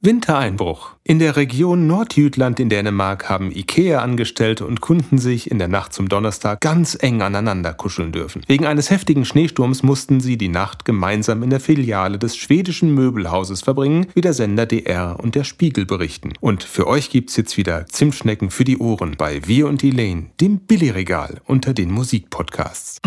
Wintereinbruch. 0.00 0.94
In 1.02 1.18
der 1.18 1.34
Region 1.34 1.88
Nordjütland 1.88 2.60
in 2.60 2.68
Dänemark 2.68 3.28
haben 3.28 3.50
IKEA-Angestellte 3.50 4.64
und 4.64 4.80
Kunden 4.80 5.18
sich 5.18 5.50
in 5.50 5.58
der 5.58 5.66
Nacht 5.66 5.92
zum 5.92 6.08
Donnerstag 6.08 6.60
ganz 6.60 6.96
eng 7.00 7.20
aneinander 7.20 7.74
kuscheln 7.74 8.12
dürfen. 8.12 8.42
Wegen 8.46 8.64
eines 8.64 8.90
heftigen 8.90 9.24
Schneesturms 9.24 9.82
mussten 9.82 10.20
sie 10.20 10.36
die 10.36 10.50
Nacht 10.50 10.84
gemeinsam 10.84 11.42
in 11.42 11.50
der 11.50 11.58
Filiale 11.58 12.20
des 12.20 12.36
schwedischen 12.36 12.94
Möbelhauses 12.94 13.62
verbringen, 13.62 14.06
wie 14.14 14.20
der 14.20 14.34
Sender 14.34 14.66
DR 14.66 15.18
und 15.18 15.34
der 15.34 15.42
Spiegel 15.42 15.84
berichten. 15.84 16.32
Und 16.40 16.62
für 16.62 16.86
euch 16.86 17.10
gibt's 17.10 17.36
jetzt 17.36 17.56
wieder 17.56 17.86
Zimtschnecken 17.86 18.50
für 18.50 18.64
die 18.64 18.78
Ohren 18.78 19.16
bei 19.18 19.48
Wir 19.48 19.66
und 19.66 19.82
Elaine, 19.82 20.26
dem 20.40 20.60
Billigregal 20.60 21.40
unter 21.44 21.74
den 21.74 21.90
Musikpodcasts. 21.90 23.00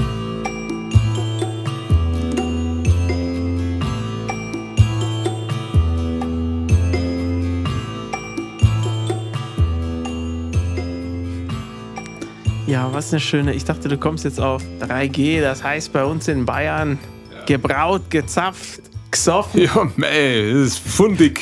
Ja, 12.72 12.94
was 12.94 13.12
eine 13.12 13.20
schöne. 13.20 13.54
Ich 13.54 13.66
dachte, 13.66 13.90
du 13.90 13.98
kommst 13.98 14.24
jetzt 14.24 14.40
auf 14.40 14.64
3G, 14.80 15.42
das 15.42 15.62
heißt 15.62 15.92
bei 15.92 16.06
uns 16.06 16.30
in 16.30 16.46
Bayern 16.46 16.98
gebraut, 17.46 18.04
gezapft, 18.10 18.84
gesoffen. 19.12 19.62
Ja, 19.62 19.88
ey, 20.02 20.54
das 20.54 20.68
ist 20.68 20.80
fundig. 20.80 21.42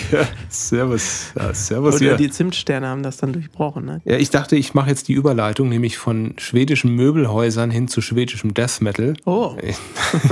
servus. 0.49 1.31
Ja, 1.37 1.53
servus 1.53 1.95
Oder 1.95 2.05
hier. 2.05 2.15
die 2.17 2.29
Zimtsterne 2.29 2.87
haben 2.87 3.03
das 3.03 3.17
dann 3.17 3.33
durchbrochen. 3.33 3.85
Ne? 3.85 4.01
Ja, 4.05 4.17
ich 4.17 4.29
dachte, 4.29 4.55
ich 4.55 4.73
mache 4.73 4.89
jetzt 4.89 5.07
die 5.07 5.13
Überleitung, 5.13 5.69
nämlich 5.69 5.97
von 5.97 6.33
schwedischen 6.37 6.95
Möbelhäusern 6.95 7.71
hin 7.71 7.87
zu 7.87 8.01
schwedischem 8.01 8.53
Death 8.53 8.81
Metal. 8.81 9.13
Oh, 9.25 9.55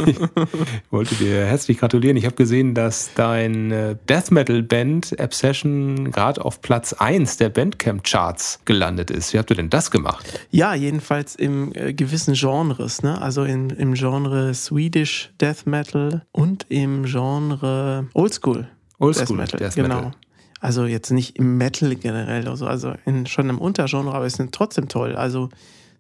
Ich 0.08 0.92
wollte 0.92 1.16
dir 1.16 1.46
herzlich 1.46 1.78
gratulieren. 1.78 2.18
Ich 2.18 2.26
habe 2.26 2.36
gesehen, 2.36 2.74
dass 2.74 3.12
dein 3.16 3.72
äh, 3.72 3.96
Death 4.10 4.32
Metal 4.32 4.64
Band 4.64 5.16
Obsession 5.20 6.12
gerade 6.12 6.44
auf 6.44 6.62
Platz 6.62 6.94
1 6.94 7.38
der 7.38 7.50
Bandcamp 7.50 8.04
Charts 8.04 8.60
gelandet 8.66 9.12
ist. 9.12 9.34
Wie 9.34 9.38
habt 9.38 9.50
ihr 9.52 9.56
denn 9.56 9.70
das 9.70 9.92
gemacht? 9.92 10.26
ja, 10.52 10.74
jedenfalls 10.74 11.36
im 11.36 11.72
äh, 11.76 11.94
gewissen 11.94 12.34
Genres. 12.34 13.04
Ne? 13.04 13.22
Also 13.22 13.44
in, 13.44 13.70
im 13.70 13.94
Genre 13.94 14.54
Swedish 14.54 15.30
Death 15.40 15.66
Metal 15.68 16.24
und 16.32 16.66
im 16.70 17.04
Genre 17.06 17.27
Oldschool 18.14 18.68
Oldschool 19.00 19.38
Death 19.38 19.54
Metal. 19.54 19.60
Death 19.60 19.76
genau. 19.76 19.96
Metal. 19.96 20.12
Also 20.60 20.86
jetzt 20.86 21.12
nicht 21.12 21.38
im 21.38 21.58
Metal 21.58 21.96
generell 21.96 22.42
oder 22.42 22.58
so, 22.58 22.66
also 22.66 22.94
in, 23.06 23.26
schon 23.28 23.50
im 23.50 23.60
Untergenre, 23.60 24.14
aber 24.14 24.26
es 24.26 24.34
sind 24.34 24.54
trotzdem 24.54 24.88
toll. 24.88 25.16
Also 25.16 25.50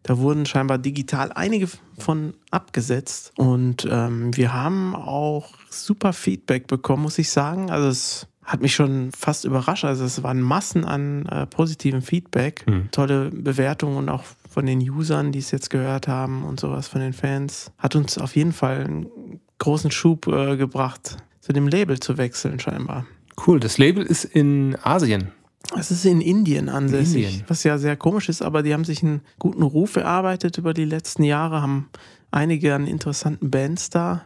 da 0.03 0.17
wurden 0.17 0.45
scheinbar 0.45 0.77
digital 0.79 1.31
einige 1.33 1.67
von 1.97 2.33
abgesetzt 2.49 3.33
und 3.35 3.87
ähm, 3.89 4.35
wir 4.35 4.53
haben 4.53 4.95
auch 4.95 5.49
super 5.69 6.13
Feedback 6.13 6.65
bekommen, 6.67 7.03
muss 7.03 7.19
ich 7.19 7.29
sagen. 7.29 7.69
Also 7.69 7.89
es 7.89 8.27
hat 8.43 8.61
mich 8.61 8.73
schon 8.73 9.11
fast 9.11 9.43
überrascht. 9.45 9.83
Also 9.85 10.05
es 10.05 10.23
waren 10.23 10.41
Massen 10.41 10.85
an 10.85 11.25
äh, 11.27 11.45
positiven 11.45 12.01
Feedback, 12.01 12.63
Hm. 12.65 12.89
tolle 12.91 13.29
Bewertungen 13.29 13.97
und 13.97 14.09
auch 14.09 14.23
von 14.49 14.65
den 14.65 14.79
Usern, 14.79 15.31
die 15.31 15.39
es 15.39 15.51
jetzt 15.51 15.69
gehört 15.69 16.07
haben 16.07 16.43
und 16.45 16.59
sowas 16.59 16.87
von 16.87 17.01
den 17.01 17.13
Fans. 17.13 17.71
Hat 17.77 17.95
uns 17.95 18.17
auf 18.17 18.35
jeden 18.35 18.53
Fall 18.53 18.85
einen 18.85 19.07
großen 19.59 19.91
Schub 19.91 20.27
äh, 20.27 20.57
gebracht, 20.57 21.17
zu 21.41 21.53
dem 21.53 21.67
Label 21.67 21.99
zu 21.99 22.17
wechseln 22.17 22.59
scheinbar. 22.59 23.05
Cool, 23.45 23.59
das 23.59 23.77
Label 23.77 24.03
ist 24.03 24.25
in 24.25 24.75
Asien. 24.83 25.31
Es 25.77 25.91
ist 25.91 26.05
in 26.05 26.21
Indien 26.21 26.69
ansässig, 26.69 27.25
Indien. 27.25 27.43
was 27.47 27.63
ja 27.63 27.77
sehr 27.77 27.97
komisch 27.97 28.29
ist, 28.29 28.41
aber 28.41 28.63
die 28.63 28.73
haben 28.73 28.85
sich 28.85 29.03
einen 29.03 29.21
guten 29.37 29.63
Ruf 29.63 29.95
erarbeitet 29.97 30.57
über 30.57 30.73
die 30.73 30.85
letzten 30.85 31.23
Jahre, 31.23 31.61
haben 31.61 31.89
einige 32.31 32.73
an 32.73 32.87
interessanten 32.87 33.51
Bands 33.51 33.89
da. 33.89 34.25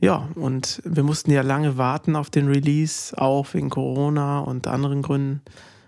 Ja, 0.00 0.28
und 0.34 0.80
wir 0.84 1.02
mussten 1.02 1.30
ja 1.32 1.42
lange 1.42 1.76
warten 1.76 2.14
auf 2.14 2.30
den 2.30 2.48
Release, 2.48 3.16
auch 3.18 3.52
wegen 3.54 3.70
Corona 3.70 4.40
und 4.40 4.66
anderen 4.66 5.02
Gründen. 5.02 5.40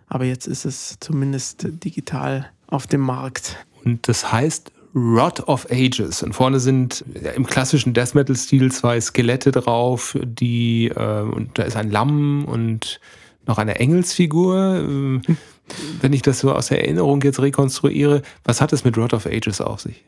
Aber 0.08 0.24
jetzt 0.24 0.48
ist 0.48 0.64
es 0.64 0.96
zumindest 0.98 1.66
digital 1.84 2.50
auf 2.66 2.86
dem 2.88 3.02
Markt. 3.02 3.64
Und 3.84 4.08
das 4.08 4.32
heißt 4.32 4.72
Rot 4.94 5.40
of 5.48 5.66
Ages. 5.70 6.22
Und 6.22 6.32
vorne 6.32 6.60
sind 6.60 7.04
im 7.36 7.46
klassischen 7.46 7.94
Death 7.94 8.14
Metal-Stil 8.14 8.72
zwei 8.72 9.00
Skelette 9.00 9.52
drauf, 9.52 10.16
die, 10.22 10.88
äh, 10.88 11.22
und 11.22 11.58
da 11.58 11.62
ist 11.62 11.76
ein 11.76 11.90
Lamm 11.90 12.44
und 12.44 13.00
noch 13.46 13.58
eine 13.58 13.78
Engelsfigur. 13.78 14.76
Ähm, 14.80 15.22
Wenn 16.00 16.12
ich 16.12 16.22
das 16.22 16.40
so 16.40 16.52
aus 16.52 16.68
der 16.68 16.82
Erinnerung 16.82 17.22
jetzt 17.22 17.40
rekonstruiere, 17.40 18.22
was 18.44 18.60
hat 18.60 18.72
es 18.72 18.84
mit 18.84 18.96
Rot 18.96 19.14
of 19.14 19.26
Ages 19.26 19.60
auf 19.60 19.80
sich? 19.80 20.04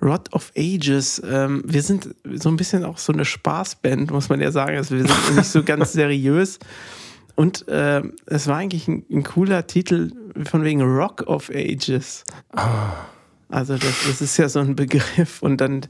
Rod 0.00 0.32
of 0.32 0.52
Ages, 0.56 1.20
ähm, 1.28 1.62
wir 1.64 1.82
sind 1.82 2.14
so 2.34 2.48
ein 2.48 2.56
bisschen 2.56 2.84
auch 2.84 2.98
so 2.98 3.12
eine 3.12 3.24
Spaßband, 3.24 4.10
muss 4.10 4.28
man 4.28 4.40
ja 4.40 4.52
sagen. 4.52 4.76
Also 4.76 4.96
wir 4.96 5.06
sind 5.06 5.36
nicht 5.36 5.48
so 5.48 5.62
ganz 5.62 5.92
seriös. 5.92 6.58
Und 7.34 7.64
ähm, 7.68 8.14
es 8.26 8.46
war 8.46 8.56
eigentlich 8.56 8.88
ein, 8.88 9.04
ein 9.10 9.22
cooler 9.22 9.66
Titel 9.66 10.12
von 10.44 10.64
wegen 10.64 10.82
Rock 10.82 11.22
of 11.26 11.50
Ages. 11.50 12.24
Also 13.48 13.74
das, 13.76 14.06
das 14.06 14.20
ist 14.20 14.36
ja 14.36 14.48
so 14.48 14.60
ein 14.60 14.76
Begriff. 14.76 15.42
Und 15.42 15.60
dann 15.60 15.82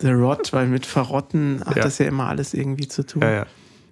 The 0.00 0.10
Rot, 0.10 0.52
weil 0.52 0.66
mit 0.68 0.86
Verrotten 0.86 1.62
hat 1.64 1.76
Ja. 1.76 1.82
das 1.82 1.98
ja 1.98 2.06
immer 2.06 2.28
alles 2.28 2.54
irgendwie 2.54 2.88
zu 2.88 3.04
tun. 3.04 3.22
Ja, 3.22 3.30
ja. 3.30 3.46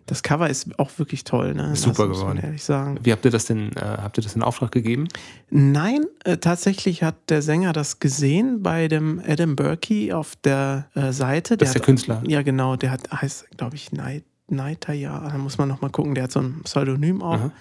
Das 0.07 0.25
Cover 0.25 0.51
ist 0.51 0.77
auch 0.77 0.91
wirklich 0.99 1.23
toll, 1.23 1.55
ne? 1.55 1.77
Super 1.77 2.09
das 2.09 2.19
geworden. 2.19 2.41
ehrlich 2.43 2.65
sagen. 2.65 2.99
Wie 3.05 3.13
habt 3.13 3.25
ihr 3.25 3.31
das 3.31 3.45
denn, 3.45 3.71
äh, 3.77 3.81
habt 3.81 4.19
ihr 4.19 4.25
das 4.25 4.35
in 4.35 4.43
Auftrag 4.43 4.73
gegeben? 4.73 5.07
Nein, 5.51 6.05
äh, 6.25 6.39
tatsächlich 6.39 7.05
hat 7.05 7.15
der 7.29 7.43
Sänger 7.43 7.73
das 7.73 8.01
gesehen 8.01 8.61
bei 8.61 8.89
dem 8.89 9.23
Adam 9.25 9.55
Burkey 9.55 10.13
auf 10.13 10.35
der 10.43 10.89
äh, 10.97 11.13
Seite. 11.13 11.57
Das 11.57 11.69
ist 11.69 11.75
der 11.75 11.81
hat, 11.83 11.87
Künstler. 11.87 12.23
Ja, 12.27 12.43
genau. 12.43 12.75
Der 12.75 12.91
hat, 12.91 13.03
heißt, 13.13 13.57
glaube 13.57 13.77
ich, 13.77 13.93
Night, 13.93 14.25
Nighter, 14.49 14.95
ja. 14.95 15.29
Da 15.31 15.39
muss 15.39 15.59
man 15.59 15.69
noch 15.69 15.81
mal 15.81 15.91
gucken. 15.91 16.17
Der 16.17 16.25
hat 16.25 16.33
so 16.33 16.41
ein 16.41 16.61
Pseudonym 16.65 17.23
auch. 17.23 17.35
Aha. 17.35 17.53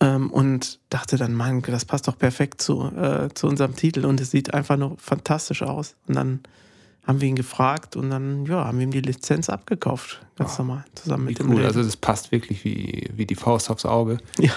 Ähm, 0.00 0.30
und 0.30 0.78
dachte 0.88 1.16
dann, 1.16 1.34
Mann, 1.34 1.62
das 1.62 1.84
passt 1.84 2.08
doch 2.08 2.16
perfekt 2.16 2.62
zu, 2.62 2.90
äh, 2.96 3.28
zu 3.34 3.46
unserem 3.46 3.76
Titel. 3.76 4.06
Und 4.06 4.20
es 4.20 4.30
sieht 4.30 4.54
einfach 4.54 4.76
nur 4.76 4.96
fantastisch 4.98 5.62
aus. 5.62 5.94
Und 6.06 6.16
dann 6.16 6.40
haben 7.06 7.20
wir 7.20 7.28
ihn 7.28 7.36
gefragt 7.36 7.96
und 7.96 8.10
dann, 8.10 8.46
ja, 8.46 8.64
haben 8.64 8.78
wir 8.78 8.84
ihm 8.84 8.92
die 8.92 9.00
Lizenz 9.00 9.48
abgekauft. 9.48 10.20
Ganz 10.36 10.58
normal. 10.58 10.84
Zusammen 10.94 11.24
mit 11.26 11.38
dem 11.38 11.50
cool. 11.50 11.64
Also 11.64 11.82
das 11.82 11.96
passt 11.96 12.32
wirklich 12.32 12.64
wie, 12.64 13.10
wie 13.14 13.26
die 13.26 13.34
Faust 13.34 13.70
aufs 13.70 13.84
Auge. 13.84 14.18
ja. 14.38 14.52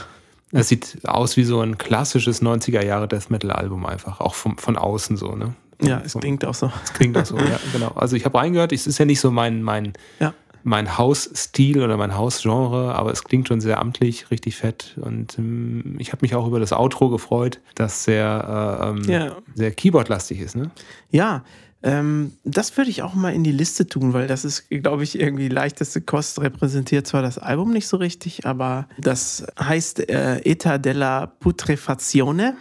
Es 0.56 0.70
sieht 0.70 1.00
aus 1.08 1.36
wie 1.36 1.46
so 1.46 1.62
ein 1.62 1.80
klassisches 1.80 2.44
90er 2.44 2.86
Jahre 2.86 3.08
Death 3.08 3.32
Metal 3.32 3.52
Album 3.52 3.88
einfach, 3.88 4.20
auch 4.20 4.36
vom, 4.36 4.56
von 4.60 4.78
außen 4.78 5.18
so, 5.18 5.36
ne? 5.36 5.56
ja, 5.82 6.02
es 6.06 6.14
klingt 6.14 6.46
auch 6.46 6.54
so. 6.54 6.72
Es 6.84 6.94
klingt 6.94 7.18
auch 7.18 7.26
so, 7.26 7.38
ja, 7.38 7.60
genau. 7.72 7.90
Also 7.96 8.16
ich 8.16 8.26
habe 8.26 8.38
reingehört, 8.38 8.72
es 8.72 8.88
ist 8.88 8.98
ja 8.98 9.06
nicht 9.06 9.20
so 9.20 9.32
mein, 9.32 9.64
mein, 9.64 9.94
Ja. 10.20 10.34
Mein 10.64 10.98
Hausstil 10.98 11.82
oder 11.84 11.98
mein 11.98 12.16
Hausgenre, 12.16 12.96
aber 12.96 13.12
es 13.12 13.24
klingt 13.24 13.48
schon 13.48 13.62
sehr 13.62 13.80
amtlich, 13.80 14.32
richtig 14.32 14.56
fett. 14.56 14.98
Und 15.02 15.38
ähm, 15.38 15.96
ich 16.00 16.12
habe 16.12 16.20
mich 16.22 16.36
auch 16.36 16.48
über 16.48 16.60
das 16.60 16.72
Outro 16.74 17.10
gefreut, 17.10 17.60
das 17.76 18.04
sehr, 18.06 18.80
äh, 18.82 18.90
ähm, 18.90 19.04
Ja. 19.04 19.36
sehr 19.56 19.72
Keyboard-lastig 19.72 20.40
ist, 20.40 20.56
ne? 20.56 20.72
Ja, 21.12 21.44
ähm, 21.86 22.32
das 22.46 22.78
würde 22.78 22.90
ich 22.90 23.04
auch 23.04 23.14
mal 23.14 23.34
in 23.34 23.44
die 23.44 23.52
Liste 23.52 23.86
tun, 23.88 24.14
weil 24.14 24.26
das 24.28 24.46
ist, 24.46 24.70
glaube 24.70 25.04
ich, 25.04 25.20
irgendwie 25.20 25.50
leichteste 25.50 26.00
Kost, 26.00 26.40
repräsentiert 26.40 27.06
zwar 27.08 27.22
das 27.22 27.38
Album 27.38 27.72
nicht 27.72 27.88
so 27.90 27.98
richtig, 27.98 28.46
aber 28.46 28.88
das 28.98 29.46
heißt 29.60 30.10
äh, 30.10 30.38
Eta 30.46 30.78
della 30.78 31.26
Putrefazione. 31.28 32.56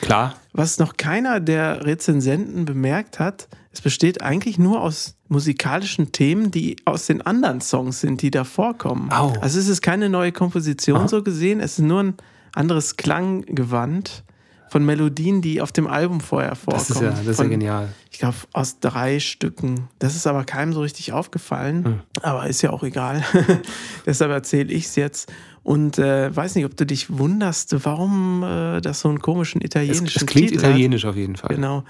Klar, 0.00 0.34
Was 0.52 0.78
noch 0.78 0.96
keiner 0.96 1.40
der 1.40 1.86
Rezensenten 1.86 2.64
bemerkt 2.64 3.18
hat, 3.20 3.48
es 3.70 3.80
besteht 3.80 4.22
eigentlich 4.22 4.58
nur 4.58 4.80
aus 4.82 5.16
musikalischen 5.28 6.12
Themen, 6.12 6.50
die 6.50 6.76
aus 6.84 7.06
den 7.06 7.20
anderen 7.22 7.60
Songs 7.60 8.00
sind, 8.00 8.22
die 8.22 8.30
da 8.30 8.44
vorkommen. 8.44 9.10
Au. 9.12 9.32
Also 9.40 9.58
es 9.58 9.68
ist 9.68 9.82
keine 9.82 10.08
neue 10.08 10.32
Komposition 10.32 10.96
Aha. 10.98 11.08
so 11.08 11.22
gesehen, 11.22 11.60
es 11.60 11.72
ist 11.78 11.84
nur 11.84 12.02
ein 12.02 12.14
anderes 12.54 12.96
Klanggewand 12.96 14.24
von 14.70 14.84
Melodien, 14.84 15.40
die 15.40 15.60
auf 15.62 15.72
dem 15.72 15.86
Album 15.86 16.20
vorher 16.20 16.54
vorkommen. 16.54 16.84
das 16.86 16.90
ist 16.96 17.00
ja, 17.02 17.10
das 17.10 17.20
ist 17.20 17.26
ja 17.26 17.34
Von- 17.34 17.50
genial. 17.50 17.88
ich 18.10 18.18
glaube, 18.18 18.36
aus 18.52 18.80
drei 18.80 19.18
Stücken. 19.20 19.88
Das 19.98 20.14
ist 20.14 20.26
aber 20.26 20.44
keinem 20.44 20.72
so 20.74 20.80
richtig 20.82 21.12
aufgefallen. 21.12 21.84
Hm. 21.84 22.00
Aber 22.22 22.46
ist 22.46 22.60
ja 22.62 22.70
auch 22.70 22.82
egal. 22.82 23.24
Deshalb 24.06 24.30
erzähle 24.30 24.72
ich 24.72 24.84
es 24.86 24.96
jetzt. 24.96 25.32
Und 25.62 25.98
äh, 25.98 26.34
weiß 26.34 26.54
nicht, 26.54 26.64
ob 26.64 26.76
du 26.76 26.84
dich 26.86 27.18
wunderst, 27.18 27.76
warum 27.84 28.42
äh, 28.42 28.80
das 28.80 29.00
so 29.00 29.08
einen 29.08 29.20
komischen 29.20 29.60
Es, 29.60 29.66
italienischen 29.66 30.06
es 30.20 30.26
klingt 30.26 30.48
Titel 30.50 30.60
italienisch 30.60 31.04
auf 31.04 31.16
jeden 31.16 31.36
Fall. 31.36 31.50
hat. 31.50 31.56
Genau. 31.56 31.84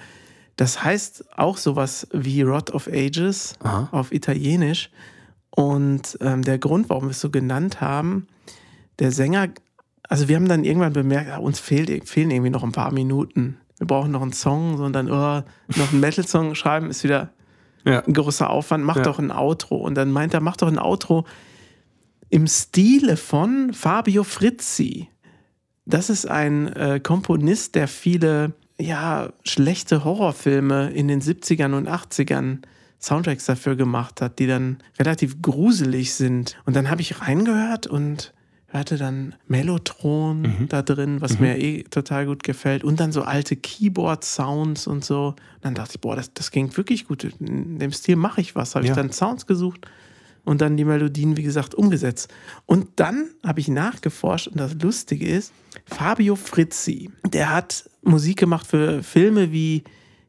Das 0.59 0.83
heißt 0.83 1.39
auch 1.39 1.57
sowas 1.57 2.09
wie 2.13 2.43
Rod 2.43 2.73
of 2.73 2.89
Ages 2.89 3.55
Aha. 3.63 3.89
auf 3.93 4.11
Italienisch. 4.13 4.91
Und 5.51 6.19
ähm, 6.21 6.43
der 6.43 6.59
Grund, 6.59 6.91
warum 6.91 7.05
wir 7.05 7.11
es 7.13 7.21
so 7.21 7.31
genannt 7.31 7.81
haben, 7.81 8.27
der 8.99 9.13
Sänger, 9.13 9.49
also 10.09 10.27
wir 10.27 10.35
haben 10.35 10.49
dann 10.49 10.65
irgendwann 10.65 10.93
bemerkt, 10.93 11.31
ah, 11.31 11.37
uns 11.39 11.61
fehlt, 11.61 12.09
fehlen 12.09 12.33
irgendwie 12.33 12.51
noch 12.51 12.65
ein 12.65 12.73
paar 12.73 12.93
Minuten. 12.93 13.59
Wir 13.79 13.87
brauchen 13.87 14.11
noch 14.11 14.21
einen 14.23 14.33
Song, 14.33 14.77
sondern 14.79 15.09
oh, 15.09 15.43
noch 15.79 15.93
einen 15.93 16.01
Metal-Song 16.01 16.57
schreiben 16.57 16.91
ist 16.91 17.05
wieder 17.05 17.31
Ja. 17.85 18.01
ein 18.01 18.13
großer 18.13 18.51
Aufwand. 18.51 18.83
Mach 18.85 18.97
Ja. 18.97 19.03
doch 19.05 19.21
ein 19.21 19.31
Outro. 19.31 19.77
Und 19.77 19.95
dann 19.95 20.11
meint 20.11 20.35
er, 20.35 20.41
mach 20.41 20.57
doch 20.57 20.67
ein 20.69 20.81
Outro 20.81 21.25
im 22.31 22.49
Stile 22.49 23.17
von 23.17 23.73
Fabio 23.73 24.25
Frizzi. 24.25 25.09
Das 25.87 26.11
ist 26.11 26.27
ein 26.29 26.67
äh, 26.75 26.99
Komponist, 27.01 27.77
der 27.77 27.87
viele 27.87 28.55
ja, 28.81 29.33
schlechte 29.45 30.05
Horrorfilme 30.05 30.91
in 30.91 31.09
den 31.09 31.21
70ern 31.21 31.75
und 31.75 31.89
80ern 31.89 32.59
Soundtracks 33.01 33.47
dafür 33.47 33.77
gemacht 33.77 34.21
hat, 34.21 34.39
die 34.39 34.47
dann 34.47 34.79
relativ 34.99 35.41
gruselig 35.43 36.15
sind. 36.15 36.57
Und 36.65 36.77
dann 36.77 36.91
habe 36.91 37.01
ich 37.01 37.21
reingehört 37.21 37.87
und 37.87 38.33
hatte 38.71 38.99
dann 38.99 39.35
Mellotron 39.47 40.43
mhm. 40.43 40.69
da 40.69 40.83
drin, 40.83 41.21
was 41.21 41.39
mhm. 41.39 41.47
mir 41.47 41.59
eh 41.59 41.85
total 41.85 42.27
gut 42.27 42.43
gefällt. 42.43 42.85
Und 42.85 43.01
dann 43.01 43.13
so 43.13 43.23
alte 43.23 43.57
Keyboard-Sounds 43.57 44.87
und 44.87 45.05
so. 45.05 45.29
Und 45.29 45.37
dann 45.63 45.75
dachte 45.75 45.93
ich, 45.95 46.01
boah, 46.01 46.17
das, 46.17 46.33
das 46.35 46.51
klingt 46.51 46.77
wirklich 46.77 47.07
gut. 47.07 47.25
In 47.25 47.79
dem 47.79 47.93
Stil 47.93 48.17
mache 48.17 48.41
ich 48.41 48.55
was. 48.55 48.75
Habe 48.75 48.85
ja. 48.85 48.93
ich 48.93 48.97
dann 48.97 49.13
Sounds 49.13 49.47
gesucht 49.47 49.87
und 50.49 50.63
dann 50.63 50.79
die 50.79 50.85
Melodien, 50.87 51.37
wie 51.37 51.43
gesagt, 51.43 51.75
umgesetzt. 51.75 52.33
Und 52.65 52.89
dann 52.97 53.29
habe 53.45 53.61
ich 53.61 53.69
nachgeforscht 53.69 54.49
und 54.49 54.59
das 54.59 54.75
Lustige 54.81 55.29
ist, 55.29 55.53
Fabio 55.85 56.37
Frizzi, 56.37 57.11
der 57.27 57.55
hat 57.55 57.89
Musik 58.03 58.39
gemacht 58.39 58.67
für 58.67 59.03
Filme 59.03 59.53
wie 59.53 59.85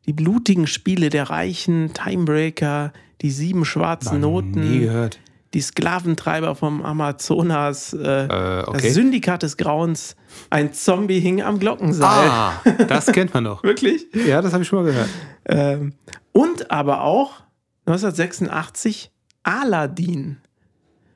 Die 0.06 0.14
blutigen 0.14 0.68
Spiele 0.68 1.10
der 1.10 1.30
Reichen, 1.30 1.94
Timebreaker, 1.94 2.92
Die 3.22 3.32
sieben 3.32 3.64
schwarzen 3.64 4.20
Noten. 4.20 4.60
Nie 4.60 4.80
gehört 4.80 5.20
die 5.54 5.62
Sklaventreiber 5.62 6.54
vom 6.54 6.84
Amazonas, 6.84 7.94
äh, 7.94 7.98
äh, 7.98 8.64
okay. 8.68 8.82
das 8.84 8.94
Syndikat 8.94 9.42
des 9.42 9.58
Grauens, 9.58 10.16
ein 10.52 10.74
Zombie 10.74 11.20
hing 11.20 11.42
am 11.42 11.58
Glockenseil. 11.58 12.30
Ah, 12.30 12.62
das 12.88 13.08
kennt 13.08 13.34
man 13.34 13.46
noch. 13.46 13.64
Wirklich? 13.70 14.06
Ja, 14.14 14.44
das 14.44 14.54
habe 14.54 14.62
ich 14.62 14.70
schon 14.70 14.84
mal 14.84 14.92
gehört. 14.92 15.10
Ähm, 15.46 15.94
und 16.34 16.70
aber 16.70 17.02
auch 17.02 17.42
1986 17.88 19.12
Aladdin. 19.44 20.38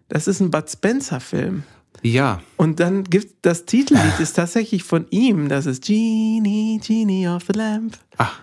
Das 0.07 0.27
ist 0.27 0.39
ein 0.39 0.51
Bud 0.51 0.69
Spencer-Film. 0.69 1.63
Ja. 2.01 2.41
Und 2.57 2.79
dann 2.79 3.03
gibt 3.03 3.45
das 3.45 3.65
Titellied 3.65 4.19
ist 4.19 4.33
tatsächlich 4.33 4.83
von 4.83 5.07
ihm. 5.09 5.47
Das 5.49 5.65
ist 5.65 5.83
Genie, 5.83 6.79
Genie 6.85 7.27
of 7.27 7.43
the 7.47 7.57
Lamp. 7.57 7.97
Ach. 8.17 8.39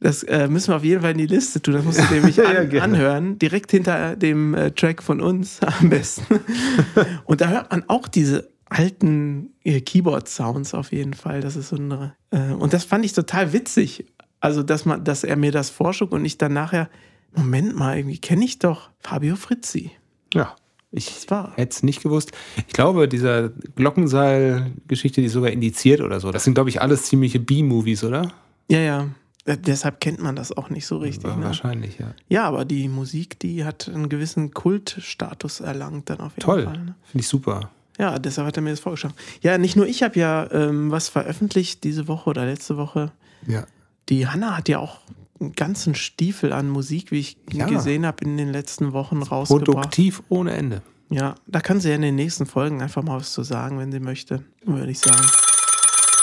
Das 0.00 0.22
äh, 0.24 0.46
müssen 0.48 0.68
wir 0.68 0.76
auf 0.76 0.84
jeden 0.84 1.00
Fall 1.00 1.12
in 1.12 1.18
die 1.18 1.26
Liste 1.26 1.60
tun. 1.62 1.74
Das 1.74 1.84
musst 1.84 1.98
du 1.98 2.14
nämlich 2.14 2.38
an, 2.46 2.70
ja, 2.70 2.82
anhören. 2.82 3.38
Direkt 3.38 3.70
hinter 3.70 4.14
dem 4.16 4.54
äh, 4.54 4.70
Track 4.72 5.02
von 5.02 5.20
uns 5.20 5.60
am 5.80 5.88
besten. 5.88 6.40
Und 7.24 7.40
da 7.40 7.48
hört 7.48 7.70
man 7.70 7.84
auch 7.88 8.08
diese 8.08 8.50
alten 8.68 9.54
äh, 9.64 9.80
Keyboard-Sounds 9.80 10.74
auf 10.74 10.92
jeden 10.92 11.14
Fall. 11.14 11.40
Das 11.40 11.56
ist 11.56 11.68
so 11.68 11.76
eine. 11.76 12.14
Äh, 12.30 12.52
und 12.52 12.72
das 12.72 12.84
fand 12.84 13.04
ich 13.04 13.12
total 13.12 13.52
witzig. 13.52 14.06
Also, 14.40 14.62
dass, 14.62 14.84
man, 14.84 15.04
dass 15.04 15.24
er 15.24 15.36
mir 15.36 15.52
das 15.52 15.70
vorschlug 15.70 16.12
und 16.12 16.24
ich 16.24 16.36
dann 16.36 16.52
nachher, 16.52 16.90
Moment 17.34 17.76
mal, 17.76 17.96
irgendwie 17.96 18.18
kenne 18.18 18.44
ich 18.44 18.58
doch 18.58 18.90
Fabio 19.00 19.36
Frizzi. 19.36 19.92
Ja. 20.32 20.54
Ich 20.92 21.26
hätte 21.28 21.70
es 21.70 21.82
nicht 21.82 22.02
gewusst. 22.02 22.32
Ich 22.66 22.72
glaube, 22.72 23.06
dieser 23.08 23.50
Glockenseil-Geschichte, 23.50 25.20
die 25.20 25.26
ist 25.26 25.34
sogar 25.34 25.50
indiziert 25.50 26.00
oder 26.00 26.20
so. 26.20 26.30
Das 26.30 26.44
sind, 26.44 26.54
glaube 26.54 26.70
ich, 26.70 26.80
alles 26.80 27.04
ziemliche 27.04 27.38
B-Movies, 27.38 28.02
oder? 28.02 28.32
Ja, 28.68 28.78
ja. 28.78 29.08
Äh, 29.44 29.58
deshalb 29.58 30.00
kennt 30.00 30.22
man 30.22 30.36
das 30.36 30.56
auch 30.56 30.70
nicht 30.70 30.86
so 30.86 30.98
richtig. 30.98 31.30
Ja, 31.30 31.36
ne? 31.36 31.46
Wahrscheinlich, 31.46 31.98
ja. 31.98 32.14
Ja, 32.28 32.44
aber 32.44 32.64
die 32.64 32.88
Musik, 32.88 33.38
die 33.38 33.64
hat 33.64 33.88
einen 33.88 34.08
gewissen 34.08 34.52
Kultstatus 34.52 35.60
erlangt 35.60 36.08
dann 36.08 36.20
auf 36.20 36.32
jeden 36.32 36.40
Toll. 36.40 36.64
Fall. 36.64 36.78
Ne? 36.78 36.94
Finde 37.04 37.20
ich 37.20 37.28
super. 37.28 37.70
Ja, 37.98 38.18
deshalb 38.18 38.48
hat 38.48 38.56
er 38.56 38.62
mir 38.62 38.70
das 38.70 38.80
vorgeschlagen. 38.80 39.14
Ja, 39.42 39.56
nicht 39.58 39.76
nur 39.76 39.86
ich 39.86 40.02
habe 40.02 40.18
ja 40.18 40.50
ähm, 40.50 40.90
was 40.90 41.08
veröffentlicht 41.08 41.84
diese 41.84 42.08
Woche 42.08 42.30
oder 42.30 42.44
letzte 42.44 42.76
Woche. 42.76 43.12
Ja. 43.46 43.64
Die 44.08 44.26
Hanna 44.26 44.56
hat 44.56 44.68
ja 44.68 44.78
auch 44.78 45.00
einen 45.40 45.52
ganzen 45.52 45.94
Stiefel 45.94 46.52
an 46.52 46.68
Musik, 46.68 47.10
wie 47.10 47.20
ich 47.20 47.36
ja. 47.52 47.66
gesehen 47.66 48.06
habe, 48.06 48.24
in 48.24 48.36
den 48.36 48.50
letzten 48.50 48.92
Wochen 48.92 49.22
rausgebracht. 49.22 49.66
Produktiv 49.66 50.22
ohne 50.28 50.52
Ende. 50.52 50.82
Ja, 51.08 51.36
da 51.46 51.60
kann 51.60 51.80
sie 51.80 51.90
ja 51.90 51.94
in 51.94 52.02
den 52.02 52.16
nächsten 52.16 52.46
Folgen 52.46 52.82
einfach 52.82 53.02
mal 53.02 53.18
was 53.18 53.32
zu 53.32 53.42
sagen, 53.42 53.78
wenn 53.78 53.92
sie 53.92 54.00
möchte, 54.00 54.42
würde 54.64 54.90
ich 54.90 54.98
sagen. 54.98 55.24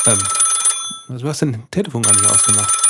Ähm, 0.07 0.17
du 1.17 1.27
hast 1.27 1.41
dein 1.41 1.63
Telefon 1.71 2.01
gar 2.01 2.13
nicht 2.13 2.29
ausgemacht. 2.29 2.83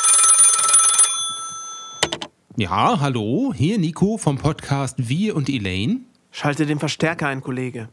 Ja, 2.55 2.99
hallo, 2.99 3.53
hier 3.55 3.77
Nico 3.77 4.17
vom 4.17 4.37
Podcast 4.37 4.95
Wir 5.09 5.35
und 5.35 5.49
Elaine. 5.49 6.01
Schalte 6.31 6.65
den 6.65 6.79
Verstärker 6.79 7.27
ein, 7.27 7.41
Kollege. 7.41 7.89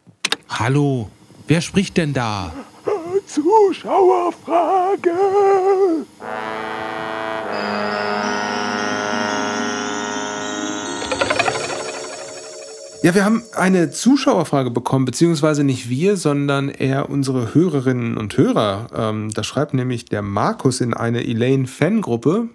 Hallo, 0.48 1.10
wer 1.46 1.60
spricht 1.60 1.96
denn 1.96 2.12
da? 2.14 2.52
Zuschauerfrage. 3.26 5.12
Ja, 13.02 13.14
wir 13.14 13.24
haben 13.24 13.42
eine 13.54 13.90
Zuschauerfrage 13.90 14.70
bekommen, 14.70 15.06
beziehungsweise 15.06 15.64
nicht 15.64 15.88
wir, 15.88 16.18
sondern 16.18 16.68
eher 16.68 17.08
unsere 17.08 17.54
Hörerinnen 17.54 18.18
und 18.18 18.36
Hörer. 18.36 18.88
Ähm, 18.94 19.30
da 19.32 19.42
schreibt 19.42 19.72
nämlich 19.72 20.04
der 20.04 20.20
Markus 20.20 20.82
in 20.82 20.92
eine 20.92 21.26
Elaine-Fangruppe. 21.26 22.50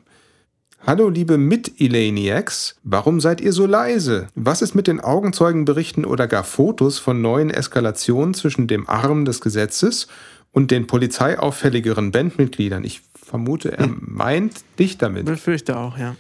Hallo 0.86 1.09
liebe 1.09 1.39
Mit-Elaniacs, 1.39 2.75
warum 2.83 3.19
seid 3.21 3.42
ihr 3.42 3.53
so 3.53 3.65
leise? 3.65 4.27
Was 4.36 4.62
ist 4.62 4.75
mit 4.75 4.86
den 4.86 5.00
Augenzeugenberichten 5.00 6.06
oder 6.06 6.27
gar 6.27 6.44
Fotos 6.44 7.00
von 7.00 7.24
neuen 7.24 7.50
Eskalationen 7.50 8.36
zwischen 8.36 8.68
dem 8.68 8.88
Arm 8.88 9.25
des 9.25 9.41
Gesetzes 9.41 10.07
und 10.51 10.69
den 10.69 10.86
polizeiauffälligeren 10.86 12.12
Bandmitgliedern? 12.12 12.83
Ich 12.83 13.01
vermute, 13.15 13.75
er 13.75 13.89
meint 14.00 14.63
dich 14.77 15.00
damit. 15.00 15.25
Befürchte 15.25 15.75
auch, 15.75 15.98
ja. 15.98 16.15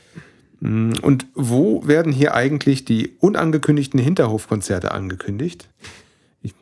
Hm, 0.61 0.93
und 1.01 1.27
wo 1.33 1.85
werden 1.87 2.11
hier 2.11 2.33
eigentlich 2.33 2.85
die 2.85 3.15
unangekündigten 3.19 3.99
Hinterhofkonzerte 3.99 4.91
angekündigt? 4.91 5.69
Ich, 6.41 6.53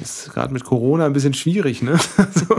das 0.00 0.26
ist 0.26 0.32
gerade 0.32 0.52
mit 0.52 0.64
Corona 0.64 1.06
ein 1.06 1.12
bisschen 1.12 1.34
schwierig, 1.34 1.82
ne? 1.82 1.98
Also, 2.16 2.56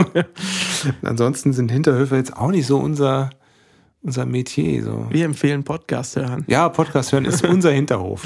ansonsten 1.02 1.52
sind 1.52 1.70
Hinterhöfe 1.70 2.16
jetzt 2.16 2.36
auch 2.36 2.50
nicht 2.50 2.66
so 2.66 2.78
unser 2.78 3.30
unser 4.04 4.26
Metier. 4.26 4.84
So. 4.84 5.06
Wir 5.10 5.24
empfehlen 5.24 5.64
Podcast 5.64 6.16
hören. 6.16 6.44
Ja, 6.46 6.68
Podcast 6.68 7.12
hören 7.12 7.24
ist 7.24 7.44
unser 7.44 7.70
Hinterhof. 7.72 8.22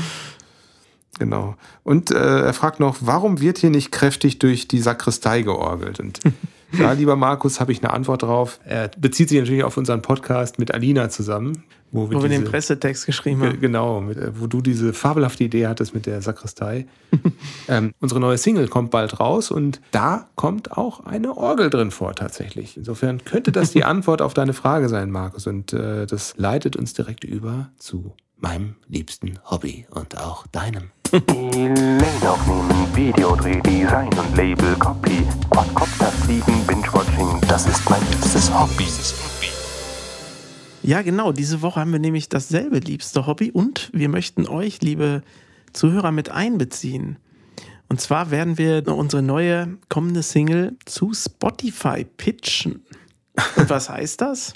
Genau. 1.18 1.56
Und 1.84 2.10
äh, 2.10 2.40
er 2.42 2.52
fragt 2.52 2.80
noch, 2.80 2.98
warum 3.00 3.40
wird 3.40 3.58
hier 3.58 3.70
nicht 3.70 3.90
kräftig 3.90 4.38
durch 4.38 4.68
die 4.68 4.80
Sakristei 4.80 5.42
georgelt? 5.42 6.00
Und 6.00 6.20
da, 6.78 6.92
lieber 6.92 7.16
Markus, 7.16 7.60
habe 7.60 7.72
ich 7.72 7.82
eine 7.82 7.92
Antwort 7.92 8.22
drauf. 8.22 8.60
Er 8.64 8.90
bezieht 8.98 9.28
sich 9.28 9.38
natürlich 9.38 9.64
auf 9.64 9.76
unseren 9.76 10.02
Podcast 10.02 10.58
mit 10.58 10.72
Alina 10.72 11.08
zusammen. 11.08 11.64
Wo 11.90 12.10
wir, 12.10 12.18
wo 12.18 12.22
wir 12.22 12.28
diese, 12.28 12.42
den 12.42 12.50
Pressetext 12.50 13.06
geschrieben 13.06 13.42
haben. 13.42 13.60
Genau, 13.60 14.02
mit, 14.02 14.18
äh, 14.18 14.38
wo 14.38 14.46
du 14.46 14.60
diese 14.60 14.92
fabelhafte 14.92 15.44
Idee 15.44 15.66
hattest 15.66 15.94
mit 15.94 16.04
der 16.04 16.20
Sakristei. 16.20 16.86
ähm, 17.68 17.94
unsere 17.98 18.20
neue 18.20 18.36
Single 18.36 18.68
kommt 18.68 18.90
bald 18.90 19.20
raus 19.20 19.50
und 19.50 19.80
da 19.90 20.28
kommt 20.34 20.76
auch 20.76 21.06
eine 21.06 21.36
Orgel 21.38 21.70
drin 21.70 21.90
vor 21.90 22.14
tatsächlich. 22.14 22.76
Insofern 22.76 23.24
könnte 23.24 23.52
das 23.52 23.72
die 23.72 23.84
Antwort 23.84 24.20
auf 24.20 24.34
deine 24.34 24.52
Frage 24.52 24.90
sein, 24.90 25.10
Markus. 25.10 25.46
Und 25.46 25.72
äh, 25.72 26.06
das 26.06 26.34
leitet 26.36 26.76
uns 26.76 26.92
direkt 26.92 27.24
über 27.24 27.70
zu 27.78 28.14
meinem 28.36 28.76
liebsten 28.86 29.38
Hobby 29.50 29.86
und 29.90 30.18
auch 30.18 30.46
deinem. 30.48 30.90
Lane 31.12 32.30
aufnehmen, 32.30 32.94
Videodreh, 32.94 33.60
Design 33.62 34.10
und 34.18 34.36
Label, 34.36 34.74
Copy, 34.76 35.26
Quadcopter 35.50 36.06
fliegen, 36.06 36.66
Binge-Watching, 36.66 37.40
das 37.48 37.66
ist 37.66 37.88
mein 37.88 38.00
liebstes 38.10 38.52
Hobby. 38.52 38.86
Ja, 40.82 41.02
genau. 41.02 41.32
Diese 41.32 41.62
Woche 41.62 41.80
haben 41.80 41.92
wir 41.92 41.98
nämlich 41.98 42.28
dasselbe 42.28 42.78
liebste 42.78 43.26
Hobby 43.26 43.50
und 43.50 43.90
wir 43.94 44.08
möchten 44.08 44.46
euch, 44.46 44.82
liebe 44.82 45.22
Zuhörer, 45.72 46.12
mit 46.12 46.30
einbeziehen. 46.30 47.16
Und 47.88 48.00
zwar 48.02 48.30
werden 48.30 48.58
wir 48.58 48.86
unsere 48.88 49.22
neue 49.22 49.78
kommende 49.88 50.22
Single 50.22 50.76
zu 50.84 51.14
Spotify 51.14 52.04
pitchen. 52.04 52.84
Und 53.56 53.70
was 53.70 53.88
heißt 53.90 54.20
das? 54.20 54.52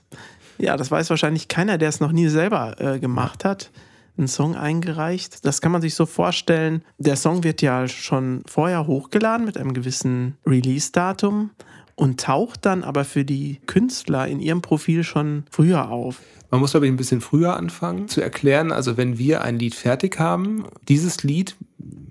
Ja, 0.59 0.77
das 0.77 0.91
weiß 0.91 1.09
wahrscheinlich 1.09 1.49
keiner, 1.49 1.79
der 1.79 1.89
es 1.89 2.01
noch 2.01 2.13
nie 2.13 2.29
selber 2.29 2.79
äh, 2.79 2.99
gemacht 2.99 3.45
hat. 3.47 3.71
Einen 4.19 4.29
Song 4.29 4.57
eingereicht. 4.57 5.45
Das 5.45 5.61
kann 5.61 5.73
man 5.73 5.81
sich 5.81 5.95
so 5.95 6.07
vorstellen. 6.07 6.85
Der 6.99 7.17
Song 7.17 7.45
wird 7.45 7.63
ja 7.63 7.89
schon 7.89 8.43
vorher 8.47 8.87
hochgeladen 8.87 9.47
mit 9.47 9.57
einem 9.57 9.73
gewissen 9.73 10.37
Release-Datum 10.47 11.51
und 11.95 12.21
taucht 12.21 12.67
dann 12.67 12.85
aber 12.85 13.05
für 13.05 13.25
die 13.25 13.61
Künstler 13.67 14.27
in 14.27 14.41
ihrem 14.41 14.63
Profil 14.63 15.05
schon 15.05 15.45
früher 15.51 15.91
auf. 15.91 16.21
Man 16.51 16.61
muss, 16.61 16.73
glaube 16.73 16.87
ich, 16.87 16.93
ein 16.93 16.97
bisschen 16.97 17.21
früher 17.21 17.57
anfangen 17.57 18.09
zu 18.09 18.21
erklären. 18.21 18.73
Also, 18.73 18.97
wenn 18.97 19.19
wir 19.19 19.43
ein 19.43 19.59
Lied 19.59 19.75
fertig 19.75 20.19
haben, 20.19 20.67
dieses 20.89 21.23
Lied, 21.23 21.57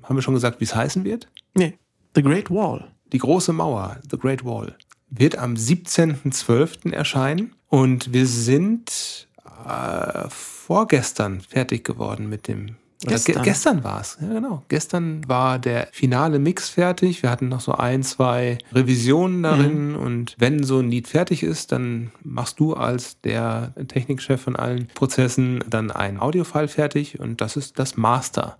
haben 0.03 0.15
wir 0.15 0.21
schon 0.21 0.33
gesagt, 0.33 0.59
wie 0.59 0.65
es 0.65 0.75
heißen 0.75 1.03
wird? 1.03 1.27
Nee, 1.53 1.77
The 2.15 2.23
Great 2.23 2.49
Wall. 2.49 2.91
Die 3.13 3.19
große 3.19 3.53
Mauer, 3.53 3.99
The 4.09 4.17
Great 4.17 4.43
Wall, 4.43 4.75
wird 5.09 5.37
am 5.37 5.53
17.12. 5.53 6.93
erscheinen. 6.93 7.53
Und 7.67 8.13
wir 8.13 8.25
sind 8.25 9.27
äh, 9.65 10.29
vorgestern 10.29 11.41
fertig 11.41 11.83
geworden 11.83 12.29
mit 12.29 12.47
dem 12.47 12.75
Gestern, 13.03 13.35
ge 13.35 13.43
gestern 13.43 13.83
war 13.83 13.99
es, 13.99 14.17
ja 14.21 14.27
genau. 14.27 14.63
Gestern 14.67 15.27
war 15.27 15.57
der 15.57 15.87
finale 15.91 16.37
Mix 16.37 16.69
fertig. 16.69 17.23
Wir 17.23 17.31
hatten 17.31 17.49
noch 17.49 17.61
so 17.61 17.71
ein, 17.71 18.03
zwei 18.03 18.59
Revisionen 18.73 19.41
darin. 19.41 19.93
Mhm. 19.93 19.95
Und 19.95 20.35
wenn 20.37 20.63
so 20.63 20.79
ein 20.79 20.91
Lied 20.91 21.07
fertig 21.07 21.41
ist, 21.41 21.71
dann 21.71 22.11
machst 22.23 22.59
du 22.59 22.75
als 22.75 23.19
der 23.21 23.73
Technikchef 23.87 24.41
von 24.41 24.55
allen 24.55 24.87
Prozessen 24.93 25.63
dann 25.67 25.89
ein 25.89 26.19
Audiofile 26.19 26.67
fertig 26.67 27.19
und 27.19 27.41
das 27.41 27.57
ist 27.57 27.79
das 27.79 27.97
Master. 27.97 28.55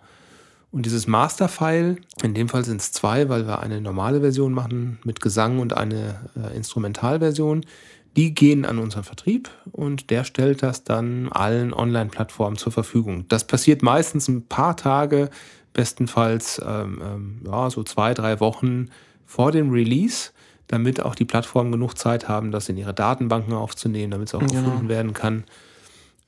Und 0.72 0.86
dieses 0.86 1.06
Master-File, 1.06 1.98
in 2.24 2.34
dem 2.34 2.48
Fall 2.48 2.64
sind 2.64 2.82
es 2.82 2.94
zwei, 2.94 3.28
weil 3.30 3.46
wir 3.46 3.60
eine 3.60 3.82
normale 3.82 4.22
Version 4.22 4.54
machen 4.54 5.00
mit 5.04 5.22
Gesang 5.22 5.60
und 5.60 5.76
eine 5.76 6.16
äh, 6.36 6.56
Instrumentalversion. 6.56 7.66
Die 8.18 8.34
gehen 8.34 8.66
an 8.66 8.78
unseren 8.78 9.04
Vertrieb 9.04 9.50
und 9.72 10.10
der 10.10 10.26
stellt 10.26 10.64
das 10.64 10.84
dann 10.84 11.30
allen 11.30 11.74
Online-Plattformen 11.74 12.58
zur 12.58 12.72
Verfügung. 12.74 13.26
Das 13.30 13.46
passiert 13.46 13.82
meistens 13.84 14.28
ein 14.28 14.48
paar 14.48 14.76
Tage, 14.76 15.30
bestenfalls 15.74 16.62
ähm, 16.66 17.02
ähm, 17.02 17.42
ja, 17.46 17.70
so 17.70 17.84
zwei, 17.84 18.14
drei 18.14 18.42
Wochen 18.42 18.90
vor 19.26 19.52
dem 19.54 19.72
Release, 19.72 20.32
damit 20.68 21.02
auch 21.02 21.16
die 21.16 21.24
Plattformen 21.26 21.72
genug 21.72 21.98
Zeit 21.98 22.28
haben, 22.28 22.52
das 22.52 22.68
in 22.68 22.76
ihre 22.76 22.94
Datenbanken 22.94 23.54
aufzunehmen, 23.54 24.12
damit 24.12 24.28
es 24.28 24.36
auch 24.36 24.40
Genau. 24.42 24.54
gefunden 24.54 24.90
werden 24.90 25.14
kann. 25.14 25.46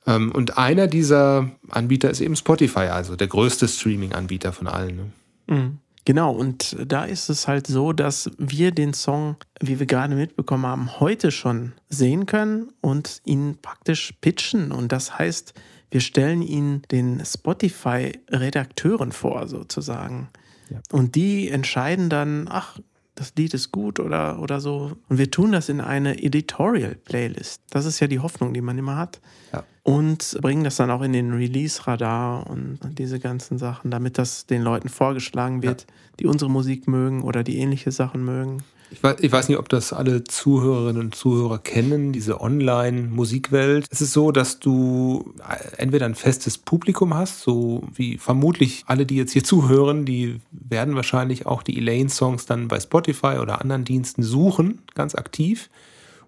Ähm, 0.06 0.32
und 0.32 0.56
einer 0.56 0.86
dieser 0.86 1.50
Anbieter 1.68 2.08
ist 2.10 2.20
eben 2.22 2.36
Spotify, 2.36 2.88
also 2.88 3.16
der 3.16 3.26
größte 3.26 3.68
Streaming-Anbieter 3.68 4.52
von 4.52 4.68
allen. 4.68 4.96
Ne? 4.96 5.12
Mhm. 5.46 5.78
Genau, 6.06 6.32
und 6.32 6.76
da 6.86 7.04
ist 7.04 7.30
es 7.30 7.48
halt 7.48 7.66
so, 7.66 7.94
dass 7.94 8.30
wir 8.36 8.72
den 8.72 8.92
Song, 8.92 9.36
wie 9.60 9.78
wir 9.78 9.86
gerade 9.86 10.14
mitbekommen 10.14 10.66
haben, 10.66 11.00
heute 11.00 11.30
schon 11.30 11.72
sehen 11.88 12.26
können 12.26 12.68
und 12.82 13.22
ihn 13.24 13.56
praktisch 13.62 14.12
pitchen. 14.20 14.70
Und 14.70 14.92
das 14.92 15.18
heißt, 15.18 15.54
wir 15.90 16.00
stellen 16.00 16.42
ihn 16.42 16.82
den 16.90 17.24
Spotify-Redakteuren 17.24 19.12
vor, 19.12 19.48
sozusagen. 19.48 20.28
Ja. 20.68 20.80
Und 20.92 21.14
die 21.14 21.48
entscheiden 21.48 22.10
dann, 22.10 22.48
ach, 22.50 22.78
das 23.14 23.32
Lied 23.36 23.54
ist 23.54 23.70
gut 23.70 24.00
oder, 24.00 24.40
oder 24.40 24.60
so. 24.60 24.96
Und 25.08 25.18
wir 25.18 25.30
tun 25.30 25.52
das 25.52 25.68
in 25.68 25.80
eine 25.80 26.22
Editorial-Playlist. 26.22 27.62
Das 27.70 27.84
ist 27.84 28.00
ja 28.00 28.08
die 28.08 28.18
Hoffnung, 28.18 28.52
die 28.52 28.60
man 28.60 28.76
immer 28.76 28.96
hat. 28.96 29.20
Ja. 29.52 29.64
Und 29.84 30.38
bringen 30.40 30.64
das 30.64 30.76
dann 30.76 30.90
auch 30.90 31.02
in 31.02 31.12
den 31.12 31.32
Release-Radar 31.32 32.48
und 32.48 32.80
diese 32.98 33.20
ganzen 33.20 33.58
Sachen, 33.58 33.90
damit 33.90 34.18
das 34.18 34.46
den 34.46 34.62
Leuten 34.62 34.88
vorgeschlagen 34.88 35.62
wird, 35.62 35.86
die 36.18 36.26
unsere 36.26 36.50
Musik 36.50 36.88
mögen 36.88 37.22
oder 37.22 37.44
die 37.44 37.58
ähnliche 37.58 37.92
Sachen 37.92 38.24
mögen. 38.24 38.64
Ich 38.90 39.02
weiß, 39.02 39.16
ich 39.20 39.32
weiß 39.32 39.48
nicht, 39.48 39.58
ob 39.58 39.68
das 39.68 39.92
alle 39.92 40.24
Zuhörerinnen 40.24 41.02
und 41.02 41.14
Zuhörer 41.14 41.58
kennen, 41.58 42.12
diese 42.12 42.40
Online-Musikwelt. 42.40 43.86
Es 43.90 44.00
ist 44.00 44.12
so, 44.12 44.30
dass 44.30 44.60
du 44.60 45.34
entweder 45.76 46.06
ein 46.06 46.14
festes 46.14 46.58
Publikum 46.58 47.14
hast, 47.14 47.40
so 47.40 47.82
wie 47.94 48.18
vermutlich 48.18 48.84
alle, 48.86 49.04
die 49.04 49.16
jetzt 49.16 49.32
hier 49.32 49.42
zuhören, 49.42 50.04
die 50.04 50.40
werden 50.52 50.94
wahrscheinlich 50.94 51.46
auch 51.46 51.62
die 51.62 51.76
Elaine-Songs 51.78 52.46
dann 52.46 52.68
bei 52.68 52.78
Spotify 52.78 53.38
oder 53.40 53.60
anderen 53.60 53.84
Diensten 53.84 54.22
suchen, 54.22 54.82
ganz 54.94 55.14
aktiv 55.14 55.70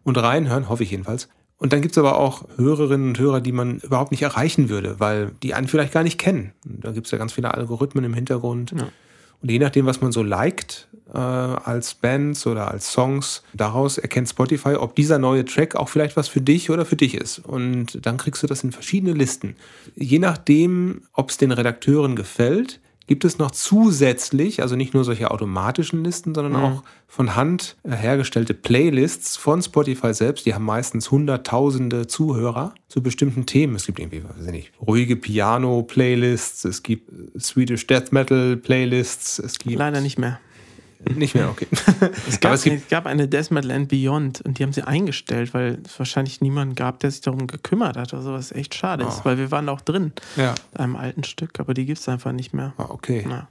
und 0.02 0.16
reinhören, 0.18 0.68
hoffe 0.68 0.82
ich 0.82 0.90
jedenfalls. 0.90 1.28
Und 1.58 1.72
dann 1.72 1.80
gibt 1.80 1.92
es 1.92 1.98
aber 1.98 2.18
auch 2.18 2.44
Hörerinnen 2.56 3.08
und 3.08 3.18
Hörer, 3.18 3.40
die 3.40 3.52
man 3.52 3.78
überhaupt 3.78 4.10
nicht 4.10 4.22
erreichen 4.22 4.68
würde, 4.68 5.00
weil 5.00 5.32
die 5.42 5.54
einen 5.54 5.68
vielleicht 5.68 5.92
gar 5.92 6.02
nicht 6.02 6.18
kennen. 6.18 6.52
Da 6.64 6.92
gibt 6.92 7.06
es 7.06 7.12
ja 7.12 7.18
ganz 7.18 7.32
viele 7.32 7.54
Algorithmen 7.54 8.04
im 8.04 8.12
Hintergrund. 8.12 8.72
Ja. 8.76 8.88
Und 9.40 9.50
je 9.50 9.58
nachdem, 9.58 9.86
was 9.86 10.00
man 10.00 10.12
so 10.12 10.22
liked 10.22 10.88
äh, 11.16 11.18
als 11.18 11.94
Bands 11.94 12.46
oder 12.46 12.70
als 12.70 12.92
Songs, 12.92 13.42
daraus 13.54 13.96
erkennt 13.98 14.28
Spotify, 14.28 14.74
ob 14.74 14.94
dieser 14.94 15.18
neue 15.18 15.44
Track 15.44 15.74
auch 15.74 15.88
vielleicht 15.88 16.16
was 16.16 16.28
für 16.28 16.40
dich 16.42 16.70
oder 16.70 16.84
für 16.84 16.96
dich 16.96 17.14
ist. 17.14 17.38
Und 17.38 18.04
dann 18.04 18.18
kriegst 18.18 18.42
du 18.42 18.46
das 18.46 18.62
in 18.64 18.72
verschiedene 18.72 19.12
Listen. 19.14 19.56
Je 19.94 20.18
nachdem, 20.18 21.02
ob 21.12 21.30
es 21.30 21.38
den 21.38 21.52
Redakteuren 21.52 22.16
gefällt, 22.16 22.80
gibt 23.08 23.24
es 23.24 23.38
noch 23.38 23.52
zusätzlich, 23.52 24.62
also 24.62 24.74
nicht 24.74 24.92
nur 24.92 25.04
solche 25.04 25.30
automatischen 25.30 26.02
Listen, 26.02 26.34
sondern 26.34 26.54
Mhm. 26.54 26.64
auch 26.66 26.82
von 27.06 27.36
Hand 27.36 27.76
äh, 27.84 27.92
hergestellte 27.92 28.52
Playlists 28.52 29.36
von 29.36 29.62
Spotify 29.62 30.12
selbst. 30.12 30.44
Die 30.44 30.54
haben 30.54 30.64
meistens 30.64 31.10
hunderttausende 31.12 32.08
Zuhörer 32.08 32.74
zu 32.88 33.02
bestimmten 33.04 33.46
Themen. 33.46 33.76
Es 33.76 33.86
gibt 33.86 34.00
irgendwie, 34.00 34.24
weiß 34.24 34.46
ich 34.46 34.50
nicht, 34.52 34.72
ruhige 34.84 35.14
Piano-Playlists, 35.14 36.64
es 36.64 36.82
gibt 36.82 37.08
äh, 37.12 37.38
Swedish 37.38 37.86
Death 37.86 38.10
Metal-Playlists, 38.10 39.38
es 39.38 39.58
gibt 39.58 39.76
Leider 39.76 40.00
nicht 40.00 40.18
mehr. 40.18 40.40
Nicht 41.14 41.34
mehr, 41.34 41.48
okay. 41.50 41.66
Es 42.28 42.40
gab, 42.40 42.52
es 42.54 42.62
gibt, 42.64 42.82
es 42.82 42.88
gab 42.88 43.06
eine 43.06 43.28
Death 43.28 43.50
Metal 43.50 43.70
and 43.70 43.88
Beyond 43.88 44.40
und 44.42 44.58
die 44.58 44.62
haben 44.62 44.72
sie 44.72 44.82
eingestellt, 44.86 45.54
weil 45.54 45.78
es 45.84 45.98
wahrscheinlich 45.98 46.40
niemanden 46.40 46.74
gab, 46.74 47.00
der 47.00 47.10
sich 47.10 47.20
darum 47.20 47.46
gekümmert 47.46 47.96
hat 47.96 48.12
oder 48.12 48.22
so, 48.22 48.32
was 48.32 48.52
echt 48.52 48.74
schade 48.74 49.04
ist, 49.04 49.18
Oh. 49.20 49.24
weil 49.24 49.38
wir 49.38 49.50
waren 49.50 49.68
auch 49.68 49.80
drin 49.80 50.12
ja, 50.36 50.54
in 50.74 50.80
einem 50.80 50.96
alten 50.96 51.24
Stück, 51.24 51.60
aber 51.60 51.74
die 51.74 51.86
gibt 51.86 51.98
es 51.98 52.08
einfach 52.08 52.32
nicht 52.32 52.52
mehr. 52.54 52.72
ah, 52.78 52.86
okay. 52.88 53.24
Na. 53.28 53.48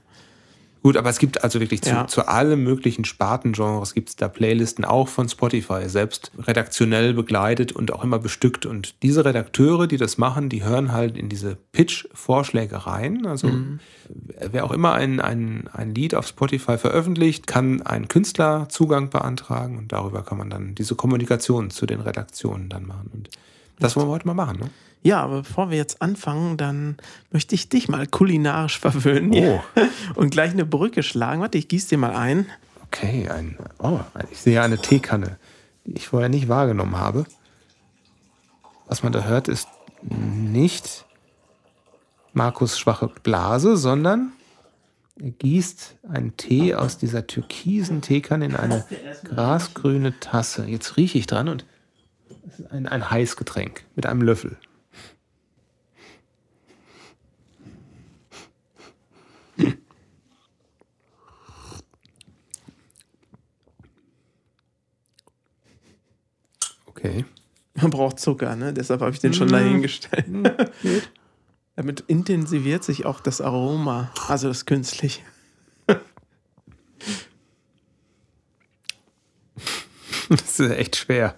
Gut, 0.86 0.96
aber 0.96 1.10
es 1.10 1.18
gibt 1.18 1.42
also 1.42 1.58
wirklich 1.58 1.82
zu, 1.82 1.90
Ja. 1.90 2.06
zu 2.06 2.28
allen 2.28 2.62
möglichen 2.62 3.04
Spartengenres 3.04 3.92
gibt 3.92 4.08
es 4.10 4.14
da 4.14 4.28
Playlisten, 4.28 4.84
auch 4.84 5.08
von 5.08 5.28
Spotify, 5.28 5.88
selbst 5.88 6.30
redaktionell 6.38 7.12
begleitet 7.12 7.72
und 7.72 7.92
auch 7.92 8.04
immer 8.04 8.20
bestückt. 8.20 8.66
Und 8.66 8.94
diese 9.02 9.24
Redakteure, 9.24 9.88
die 9.88 9.96
das 9.96 10.16
machen, 10.16 10.48
die 10.48 10.62
hören 10.62 10.92
halt 10.92 11.18
in 11.18 11.28
diese 11.28 11.56
Pitch-Vorschläge 11.72 12.86
rein. 12.86 13.26
Also 13.26 13.50
wer 14.52 14.64
auch 14.64 14.70
immer 14.70 14.92
ein, 14.92 15.18
ein, 15.18 15.68
ein 15.72 15.92
Lied 15.92 16.14
auf 16.14 16.28
Spotify 16.28 16.78
veröffentlicht, 16.78 17.48
kann 17.48 17.82
einen 17.82 18.06
Künstlerzugang 18.06 19.10
beantragen 19.10 19.78
und 19.78 19.90
darüber 19.90 20.22
kann 20.22 20.38
man 20.38 20.50
dann 20.50 20.76
diese 20.76 20.94
Kommunikation 20.94 21.70
zu 21.70 21.86
den 21.86 22.00
Redaktionen 22.00 22.68
dann 22.68 22.86
machen. 22.86 23.10
Und 23.12 23.28
das 23.80 23.96
wollen 23.96 24.06
wir 24.06 24.12
heute 24.12 24.28
mal 24.28 24.34
machen, 24.34 24.60
ne? 24.60 24.70
Ja, 25.06 25.22
aber 25.22 25.42
bevor 25.42 25.70
wir 25.70 25.76
jetzt 25.76 26.02
anfangen, 26.02 26.56
dann 26.56 26.96
möchte 27.30 27.54
ich 27.54 27.68
dich 27.68 27.88
mal 27.88 28.08
kulinarisch 28.08 28.80
verwöhnen 28.80 29.32
hier. 29.32 29.62
und 30.16 30.30
gleich 30.30 30.50
eine 30.50 30.66
Brücke 30.66 31.04
schlagen. 31.04 31.40
Warte, 31.40 31.58
ich 31.58 31.68
gieße 31.68 31.90
dir 31.90 31.98
mal 31.98 32.16
ein. 32.16 32.46
Okay, 32.86 33.28
ein, 33.28 33.56
oh, 33.78 34.00
ich 34.32 34.38
sehe 34.38 34.60
eine 34.60 34.78
Teekanne, 34.78 35.38
die 35.84 35.92
ich 35.92 36.08
vorher 36.08 36.28
nicht 36.28 36.48
wahrgenommen 36.48 36.98
habe. 36.98 37.24
Was 38.88 39.04
man 39.04 39.12
da 39.12 39.22
hört, 39.22 39.46
ist 39.46 39.68
nicht 40.02 41.04
Markus 42.32 42.76
schwache 42.76 43.06
Blase, 43.22 43.76
sondern 43.76 44.32
er 45.20 45.30
gießt 45.30 45.98
einen 46.08 46.36
Tee 46.36 46.74
aus 46.74 46.98
dieser 46.98 47.28
türkisen 47.28 48.02
Teekanne 48.02 48.46
in 48.46 48.56
eine 48.56 48.84
grasgrüne 49.22 50.18
Tasse. 50.18 50.66
Jetzt 50.66 50.96
rieche 50.96 51.18
ich 51.18 51.28
dran 51.28 51.48
und 51.48 51.64
es 52.48 52.58
ist 52.58 52.72
ein, 52.72 52.88
ein 52.88 53.08
Heißgetränk 53.08 53.84
mit 53.94 54.04
einem 54.04 54.22
Löffel. 54.22 54.56
Okay. 67.06 67.24
Man 67.86 67.90
braucht 67.92 68.18
Zucker, 68.18 68.56
ne? 68.56 68.72
Deshalb 68.72 69.00
habe 69.00 69.12
ich 69.12 69.20
den 69.20 69.32
schon 69.32 69.48
dahingestellt. 69.48 70.26
Damit 71.76 72.00
intensiviert 72.08 72.82
sich 72.82 73.04
auch 73.06 73.20
das 73.20 73.40
Aroma, 73.40 74.10
also 74.28 74.48
das 74.48 74.66
künstliche. 74.66 75.20
Das 80.28 80.58
ist 80.58 80.70
echt 80.72 80.96
schwer. 80.96 81.36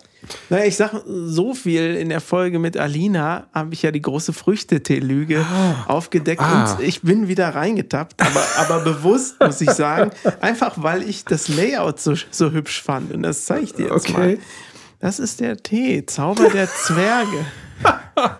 Naja, 0.48 0.64
ich 0.64 0.76
sag 0.76 1.02
so 1.06 1.52
viel 1.54 1.94
in 1.94 2.08
der 2.08 2.20
Folge 2.22 2.58
mit 2.58 2.76
Alina, 2.78 3.46
habe 3.52 3.74
ich 3.74 3.82
ja 3.82 3.90
die 3.90 4.00
große 4.00 4.32
Früchtetee-Lüge 4.32 5.44
aufgedeckt 5.86 6.40
Ah. 6.40 6.74
und 6.76 6.82
ich 6.82 7.02
bin 7.02 7.28
wieder 7.28 7.54
reingetappt, 7.54 8.20
aber, 8.20 8.44
aber 8.56 8.80
bewusst, 8.84 9.36
muss 9.40 9.60
ich 9.60 9.70
sagen, 9.70 10.10
einfach 10.40 10.82
weil 10.82 11.02
ich 11.02 11.24
das 11.26 11.48
Layout 11.48 12.00
so, 12.00 12.14
so 12.30 12.50
hübsch 12.50 12.82
fand 12.82 13.12
und 13.12 13.22
das 13.24 13.44
zeige 13.44 13.64
ich 13.64 13.74
dir 13.74 13.88
jetzt 13.94 14.08
Okay. 14.08 14.12
mal. 14.12 14.38
Das 15.00 15.18
ist 15.20 15.40
der 15.40 15.56
Tee, 15.56 16.04
Zauber 16.06 16.48
der 16.48 16.68
Zwerge. 16.68 17.46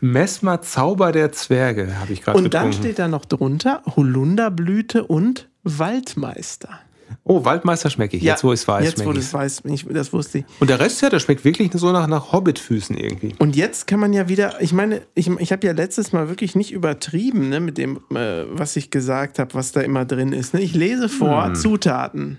Messmer 0.00 0.62
Zauber 0.62 1.12
der 1.12 1.32
Zwerge, 1.32 1.98
habe 2.00 2.12
ich 2.12 2.22
gerade 2.22 2.38
Und 2.38 2.54
dann 2.54 2.66
getrunken. 2.70 2.84
steht 2.86 2.98
da 2.98 3.08
noch 3.08 3.24
drunter 3.24 3.82
Holunderblüte 3.96 5.04
und 5.04 5.48
Waldmeister. 5.64 6.80
Oh, 7.24 7.44
Waldmeister 7.44 7.90
schmecke 7.90 8.16
ich. 8.16 8.22
jetzt, 8.22 8.44
wo 8.44 8.52
ich 8.52 8.60
es 8.60 8.68
weiß, 8.68 8.84
Jetzt, 8.84 9.04
wo 9.04 9.12
du 9.12 9.18
ich 9.18 9.26
es 9.26 9.34
weißt, 9.34 9.62
bin 9.64 9.74
ich, 9.74 9.84
das 9.88 10.12
wusste 10.12 10.38
ich. 10.38 10.44
Und 10.60 10.70
der 10.70 10.78
Rest, 10.78 11.02
ja, 11.02 11.10
der 11.10 11.18
schmeckt 11.18 11.44
wirklich 11.44 11.70
so 11.72 11.90
nach, 11.90 12.06
nach 12.06 12.32
Hobbitfüßen 12.32 12.96
irgendwie. 12.96 13.34
Und 13.38 13.56
jetzt 13.56 13.86
kann 13.88 13.98
man 14.00 14.12
ja 14.12 14.28
wieder, 14.28 14.60
ich 14.60 14.72
meine, 14.72 15.02
ich, 15.14 15.28
ich 15.28 15.50
habe 15.52 15.66
ja 15.66 15.72
letztes 15.72 16.12
Mal 16.12 16.28
wirklich 16.28 16.54
nicht 16.54 16.72
übertrieben, 16.72 17.48
ne, 17.48 17.58
mit 17.60 17.78
dem, 17.78 17.96
äh, 18.14 18.44
was 18.48 18.76
ich 18.76 18.90
gesagt 18.90 19.40
habe, 19.40 19.54
was 19.54 19.72
da 19.72 19.80
immer 19.80 20.04
drin 20.04 20.32
ist. 20.32 20.54
Ne? 20.54 20.60
Ich 20.60 20.74
lese 20.74 21.08
vor 21.08 21.54
Zutaten. 21.54 22.38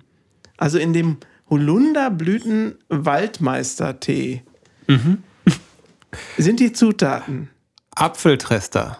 Also 0.57 0.77
in 0.79 0.93
dem 0.93 1.17
Holunderblüten-Waldmeister-Tee 1.49 4.43
sind 6.37 6.59
die 6.59 6.73
Zutaten. 6.73 7.49
Apfeltrester. 7.95 8.97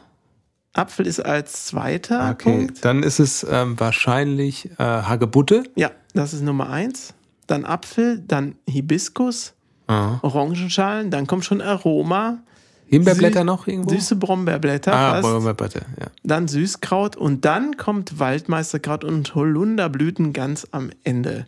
Apfel 0.74 1.08
ist 1.08 1.20
als 1.20 1.66
zweiter 1.66 2.30
Okay, 2.32 2.52
Punkt. 2.52 2.86
dann 2.86 3.02
ist 3.04 3.20
es 3.20 3.46
ähm, 3.50 3.80
wahrscheinlich 3.80 4.70
äh, 4.78 4.84
Hagebutte. 4.84 5.64
Ja, 5.76 5.92
das 6.14 6.34
ist 6.34 6.44
Nummer 6.44 6.70
eins. 6.70 7.14
Dann 7.48 7.66
Apfel, 7.66 8.24
dann 8.28 8.56
Hibiskus, 8.70 9.54
Ah. 9.90 10.20
Orangenschalen, 10.22 11.12
dann 11.12 11.28
kommt 11.28 11.46
schon 11.46 11.62
Aroma. 11.62 12.40
Himbeerblätter 12.88 13.40
Sü- 13.42 13.46
noch 13.46 13.68
irgendwo? 13.68 13.92
Süße 13.96 14.18
Brombeerblätter. 14.18 14.94
ah. 14.94 15.22
Brombeerblätter, 15.22 15.80
ja. 16.00 16.08
dann 16.24 16.50
Süßkraut 16.50 17.16
und 17.16 17.46
dann 17.46 17.78
kommt 17.78 18.20
Waldmeisterkraut 18.20 19.06
und 19.06 19.34
Holunderblüten 19.34 20.34
ganz 20.34 20.68
am 20.72 20.90
Ende 21.06 21.46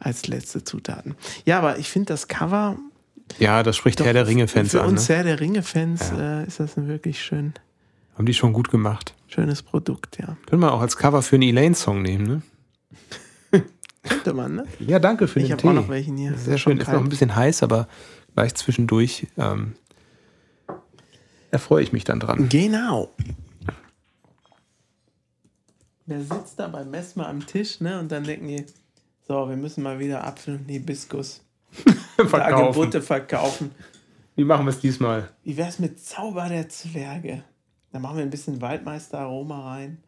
als 0.00 0.26
letzte 0.26 0.64
Zutaten. 0.64 1.14
Ja, 1.44 1.58
aber 1.58 1.78
ich 1.78 1.88
finde 1.90 2.06
das 2.06 2.26
Cover 2.26 2.76
Ja, 3.38 3.62
das 3.62 3.76
spricht 3.76 4.00
Herr 4.02 4.12
der 4.12 4.26
Ringe-Fans 4.26 4.72
für 4.72 4.82
an. 4.82 4.88
uns 4.88 5.08
Ne? 5.08 5.14
Herr 5.16 5.24
der 5.24 5.40
Ringe-Fans 5.40 6.10
äh, 6.16 6.44
ist 6.46 6.58
das 6.58 6.76
ein 6.76 6.88
wirklich 6.88 7.22
schön, 7.22 7.52
Haben 8.16 8.26
die 8.26 8.34
schon 8.34 8.52
gut 8.52 8.70
gemacht. 8.70 9.14
schönes 9.28 9.62
Produkt, 9.62 10.18
ja. 10.18 10.36
Können 10.46 10.62
wir 10.62 10.72
auch 10.72 10.80
als 10.80 10.96
Cover 10.96 11.22
für 11.22 11.36
einen 11.36 11.44
Elaine-Song 11.50 12.02
nehmen, 12.02 12.26
ne? 12.26 12.42
Könnte 14.02 14.32
man, 14.32 14.54
ne? 14.56 14.64
Ja, 14.80 14.98
danke 14.98 15.28
für 15.28 15.38
Ich 15.40 15.46
den 15.46 15.52
habe 15.52 15.62
Tee. 15.62 15.68
auch 15.68 15.72
noch 15.74 15.88
welchen 15.90 16.16
hier. 16.16 16.34
Sehr 16.36 16.56
schön. 16.58 16.78
Ist 16.78 16.88
noch 16.90 17.00
ein 17.02 17.08
bisschen 17.10 17.36
heiß, 17.36 17.62
aber 17.62 17.86
gleich 18.34 18.54
zwischendurch 18.54 19.26
ähm, 19.36 19.74
erfreue 21.50 21.82
ich 21.82 21.92
mich 21.92 22.04
dann 22.04 22.18
dran. 22.20 22.48
Genau. 22.48 23.10
wer 26.06 26.20
sitzt 26.22 26.58
da 26.58 26.66
beim 26.68 26.90
Messmer 26.90 27.28
am 27.28 27.46
Tisch, 27.46 27.80
ne? 27.80 28.00
Und 28.00 28.10
dann 28.10 28.24
denken 28.24 28.48
die, 28.48 28.64
so, 29.30 29.48
wir 29.48 29.56
müssen 29.56 29.84
mal 29.84 30.00
wieder 30.00 30.26
Apfel 30.26 30.56
und 30.56 30.68
Hibiskus 30.68 31.40
Tagebutte 32.16 33.00
verkaufen. 33.00 33.70
Wie 34.34 34.42
machen 34.42 34.66
wir 34.66 34.70
es 34.70 34.80
diesmal? 34.80 35.30
Wie 35.44 35.56
wär's 35.56 35.78
mit 35.78 36.00
Zauber 36.00 36.48
der 36.48 36.68
Zwerge? 36.68 37.44
Da 37.92 38.00
machen 38.00 38.16
wir 38.16 38.24
ein 38.24 38.30
bisschen 38.30 38.60
Waldmeister-Aroma 38.60 39.72
rein. 39.72 39.98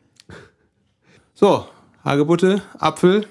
So, 1.35 1.69
Hagebutte, 2.05 2.63
Apfel. 2.81 3.29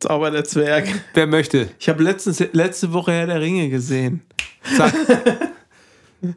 Zauber 0.00 0.30
der 0.30 0.44
Zwerge. 0.44 1.00
Wer 1.14 1.26
möchte? 1.26 1.70
Ich 1.78 1.88
habe 1.88 2.02
letzte 2.02 2.92
Woche 2.92 3.12
Herr 3.12 3.28
der 3.28 3.40
Ringe 3.40 3.70
gesehen. 3.70 4.20
Zack. 4.76 4.92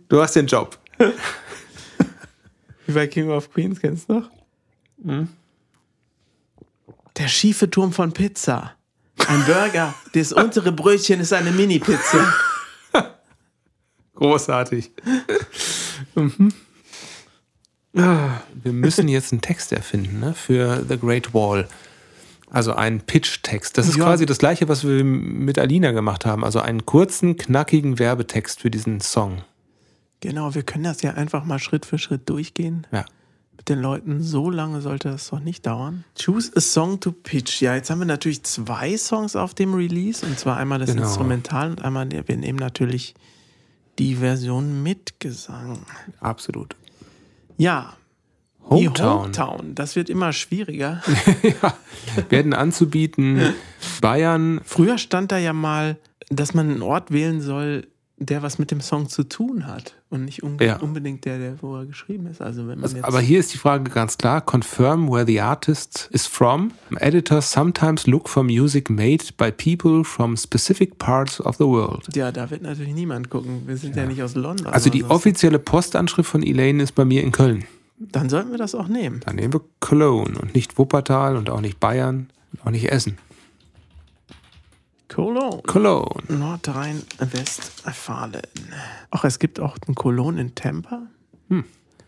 du 0.08 0.22
hast 0.22 0.38
den 0.38 0.48
Job. 0.48 0.80
Wie 2.86 2.94
bei 2.94 3.08
King 3.08 3.30
of 3.30 3.52
Queens, 3.52 3.82
kennst 3.82 4.10
du 4.10 4.14
noch? 4.14 4.30
Der 7.18 7.28
schiefe 7.28 7.70
Turm 7.70 7.92
von 7.94 8.12
Pizza. 8.12 8.74
Ein 9.28 9.46
Burger. 9.46 9.94
Das 10.14 10.34
untere 10.34 10.72
Brötchen 10.72 11.20
ist 11.22 11.32
eine 11.34 11.52
Mini-Pizza. 11.52 12.34
Großartig. 14.16 14.92
Mhm. 16.16 16.54
Ah, 17.98 18.42
Wir 18.54 18.74
müssen 18.74 19.08
jetzt 19.08 19.32
einen 19.32 19.42
Text 19.42 19.72
erfinden 19.72 20.20
ne, 20.20 20.34
für 20.34 20.84
The 20.88 20.98
Great 20.98 21.34
Wall. 21.34 21.68
Also 22.50 22.74
einen 22.74 23.02
Pitch-Text. 23.02 23.78
Das 23.78 23.88
ist 23.88 23.98
Ja. 23.98 24.06
quasi 24.06 24.26
das 24.26 24.38
gleiche, 24.38 24.68
was 24.70 24.86
wir 24.86 25.04
mit 25.04 25.58
Alina 25.60 25.92
gemacht 25.92 26.26
haben. 26.26 26.44
Also 26.44 26.60
einen 26.60 26.86
kurzen, 26.86 27.38
knackigen 27.38 28.00
Werbetext 28.00 28.62
für 28.62 28.70
diesen 28.72 29.02
Song. 29.02 29.42
Genau, 30.22 30.56
wir 30.56 30.64
können 30.64 30.84
das 30.86 31.02
ja 31.02 31.12
einfach 31.14 31.44
mal 31.46 31.60
Schritt 31.60 31.86
für 31.86 31.98
Schritt 31.98 32.30
durchgehen. 32.30 32.88
Ja. 32.92 33.06
Mit 33.58 33.70
den 33.70 33.80
Leuten. 33.80 34.22
So 34.22 34.50
lange 34.50 34.82
sollte 34.82 35.10
das 35.10 35.30
doch 35.30 35.40
nicht 35.40 35.66
dauern. 35.66 36.04
Choose 36.20 36.52
a 36.56 36.60
song 36.60 37.00
to 37.00 37.12
pitch. 37.12 37.62
Ja, 37.62 37.76
jetzt 37.76 37.90
haben 37.90 38.00
wir 38.00 38.06
natürlich 38.06 38.44
zwei 38.44 38.98
Songs 38.98 39.36
auf 39.36 39.54
dem 39.54 39.74
Release. 39.74 40.26
Und 40.26 40.38
zwar 40.38 40.58
einmal 40.58 40.80
das 40.80 40.90
Genau. 40.92 41.04
Instrumental 41.04 41.72
und 41.72 41.84
einmal 41.84 42.06
der. 42.08 42.28
Wir 42.28 42.38
nehmen 42.38 42.60
natürlich 42.60 43.16
die 43.98 44.16
Version 44.16 44.84
mit 44.84 45.20
Gesang. 45.20 45.80
Absolut. 46.20 46.76
Ja, 47.58 47.94
die 48.72 48.88
Hometown. 48.88 49.24
Hometown. 49.24 49.76
Das 49.76 49.96
wird 49.96 50.10
immer 50.10 50.34
schwieriger. 50.34 51.02
ja. 51.44 51.74
Werden 52.30 52.54
anzubieten 52.54 53.54
Bayern. 54.02 54.60
Früher 54.64 54.98
stand 54.98 55.32
da 55.32 55.38
ja 55.38 55.54
mal, 55.54 55.98
dass 56.30 56.54
man 56.54 56.70
einen 56.70 56.82
Ort 56.82 57.12
wählen 57.12 57.42
soll, 57.42 57.88
der 58.18 58.42
was 58.42 58.58
mit 58.58 58.72
dem 58.72 58.82
Song 58.82 59.08
zu 59.08 59.24
tun 59.24 59.68
hat. 59.68 59.96
Und 60.16 60.26
nicht 60.26 60.44
unbe 60.44 60.66
Ja. 60.66 60.78
unbedingt 60.78 61.26
der, 61.26 61.38
der, 61.38 61.62
wo 61.62 61.76
er 61.76 61.86
geschrieben 61.86 62.28
ist. 62.28 62.42
Also 62.42 62.62
wenn 62.62 62.76
man 62.80 62.84
Also, 62.84 62.96
jetzt 62.98 63.06
aber 63.06 63.20
hier 63.20 63.40
ist 63.40 63.54
die 63.54 63.58
Frage 63.58 63.92
ganz 63.92 64.18
klar: 64.18 64.42
Confirm 64.42 65.10
where 65.12 65.26
the 65.26 65.42
artist 65.42 66.10
is 66.12 66.26
from. 66.26 66.72
Editors 67.00 67.52
sometimes 67.52 68.08
look 68.08 68.30
for 68.30 68.44
music 68.44 68.90
made 68.90 69.24
by 69.38 69.52
people 69.52 70.04
from 70.04 70.38
specific 70.38 70.98
parts 70.98 71.40
of 71.42 71.58
the 71.58 71.66
world. 71.66 72.06
Ja, 72.16 72.32
da 72.32 72.50
wird 72.50 72.62
natürlich 72.62 72.94
niemand 72.94 73.30
gucken. 73.30 73.64
Wir 73.66 73.78
sind 73.78 73.96
ja, 73.96 74.06
nicht 74.06 74.24
aus 74.24 74.36
London. 74.36 74.68
Also 74.68 74.90
die 74.90 75.04
offizielle 75.04 75.60
Postanschrift 75.60 76.30
von 76.30 76.42
Elaine 76.44 76.82
ist 76.82 76.94
bei 76.94 77.06
mir 77.06 77.22
in 77.24 77.32
Köln. 77.32 77.66
Dann 77.98 78.30
sollten 78.30 78.52
wir 78.52 78.58
das 78.58 78.76
auch 78.76 78.88
nehmen. 78.88 79.22
Dann 79.26 79.36
nehmen 79.36 79.54
wir 79.54 79.62
Cologne 79.80 80.38
und 80.40 80.54
nicht 80.56 80.78
Wuppertal 80.78 81.38
und 81.38 81.50
auch 81.50 81.62
nicht 81.62 81.80
Bayern 81.80 82.30
und 82.54 82.66
auch 82.66 82.72
nicht 82.72 82.92
Essen. 82.92 83.18
Cologne. 85.16 85.62
Cologne. 85.66 86.22
Nordrhein-Westfalen. 86.28 88.42
Ach, 89.12 89.24
es 89.24 89.40
gibt 89.40 89.62
auch 89.62 89.78
einen 89.88 89.96
Cologne 89.96 90.42
in 90.42 90.56
Tampa. 90.56 91.04
Hm. 91.48 91.64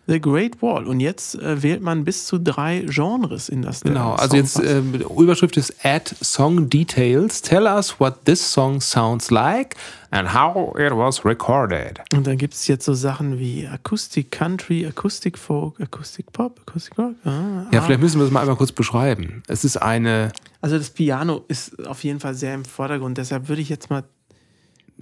The 0.08 0.22
Great 0.22 0.62
Wall. 0.62 0.88
Und 0.88 1.02
jetzt 1.02 1.36
äh, 1.36 1.62
wählt 1.62 1.82
man 1.82 2.06
bis 2.06 2.26
zu 2.26 2.40
drei 2.40 2.86
Genres 2.88 3.50
in 3.50 3.62
das 3.62 3.82
Genau, 3.82 4.14
also 4.14 4.38
jetzt 4.38 4.60
äh, 4.60 4.80
Überschrift 4.80 5.58
ist 5.58 5.74
Add 5.84 6.16
Song 6.22 6.70
Details. 6.70 7.42
Tell 7.42 7.64
us 7.64 8.00
what 8.00 8.26
this 8.26 8.52
song 8.52 8.80
sounds 8.80 9.32
like 9.32 9.76
and 10.12 10.34
how 10.34 10.74
it 10.78 10.92
was 10.92 11.26
recorded. 11.26 12.00
Und 12.14 12.26
dann 12.26 12.38
gibt 12.38 12.54
es 12.54 12.68
jetzt 12.68 12.86
so 12.86 12.94
Sachen 12.94 13.38
wie 13.38 13.68
Akustik 13.68 14.32
Country, 14.32 14.86
Akustik 14.86 15.38
Folk, 15.38 15.80
Akustik 15.82 16.32
Pop, 16.32 16.62
Akustik 16.66 16.98
Rock. 16.98 17.16
Ah, 17.26 17.66
Ja, 17.72 17.80
ah. 17.80 17.82
vielleicht 17.82 18.02
müssen 18.02 18.20
wir 18.20 18.26
es 18.26 18.32
mal 18.32 18.42
einmal 18.42 18.56
kurz 18.56 18.72
beschreiben. 18.72 19.44
Es 19.48 19.66
ist 19.66 19.78
eine 19.78 20.32
Also 20.62 20.78
das 20.78 20.90
Piano 20.90 21.44
ist 21.50 21.86
auf 21.86 22.04
jeden 22.06 22.22
Fall 22.22 22.34
sehr 22.34 22.54
im 22.54 22.64
Vordergrund. 22.64 23.18
Deshalb 23.18 23.50
würde 23.50 23.62
ich 23.62 23.70
jetzt 23.70 23.90
mal 23.90 24.04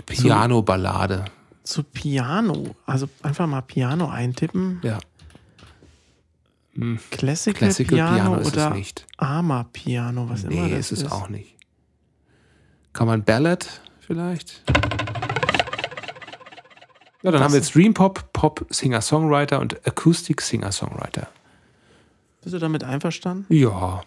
Piano-Ballade. 0.05 1.25
Zu 1.65 1.83
Piano, 1.83 2.75
also 2.85 3.09
einfach 3.21 3.47
mal 3.47 3.61
Piano 3.61 4.07
eintippen. 4.07 4.79
Ja, 4.83 4.99
Classical, 7.09 7.53
Classical 7.59 7.95
Piano, 7.95 8.15
Piano 8.15 8.35
ist 8.37 8.47
es 8.47 8.53
oder 8.53 8.69
nicht. 8.71 9.05
Arma 9.17 9.63
Piano, 9.71 10.29
was 10.29 10.43
immer 10.43 10.63
nee, 10.63 10.71
das 10.71 10.91
ist 10.91 10.99
es 10.99 11.03
ist. 11.03 11.11
auch 11.11 11.29
nicht. 11.29 11.55
Kann 12.91 13.07
man 13.07 13.23
Ballad 13.23 13.81
vielleicht? 14.01 14.63
Ja, 17.23 17.31
dann 17.31 17.41
haben 17.41 17.53
wir 17.53 17.59
jetzt 17.59 17.73
Dream 17.73 17.93
Pop, 17.93 18.31
Pop 18.33 18.65
Singer-Songwriter 18.69 19.59
und 19.59 19.87
Acoustic 19.87 20.41
Singer-Songwriter. 20.41 21.27
Bist 22.43 22.53
du 22.53 22.59
damit 22.59 22.83
einverstanden? 22.83 23.45
Ja, 23.49 24.03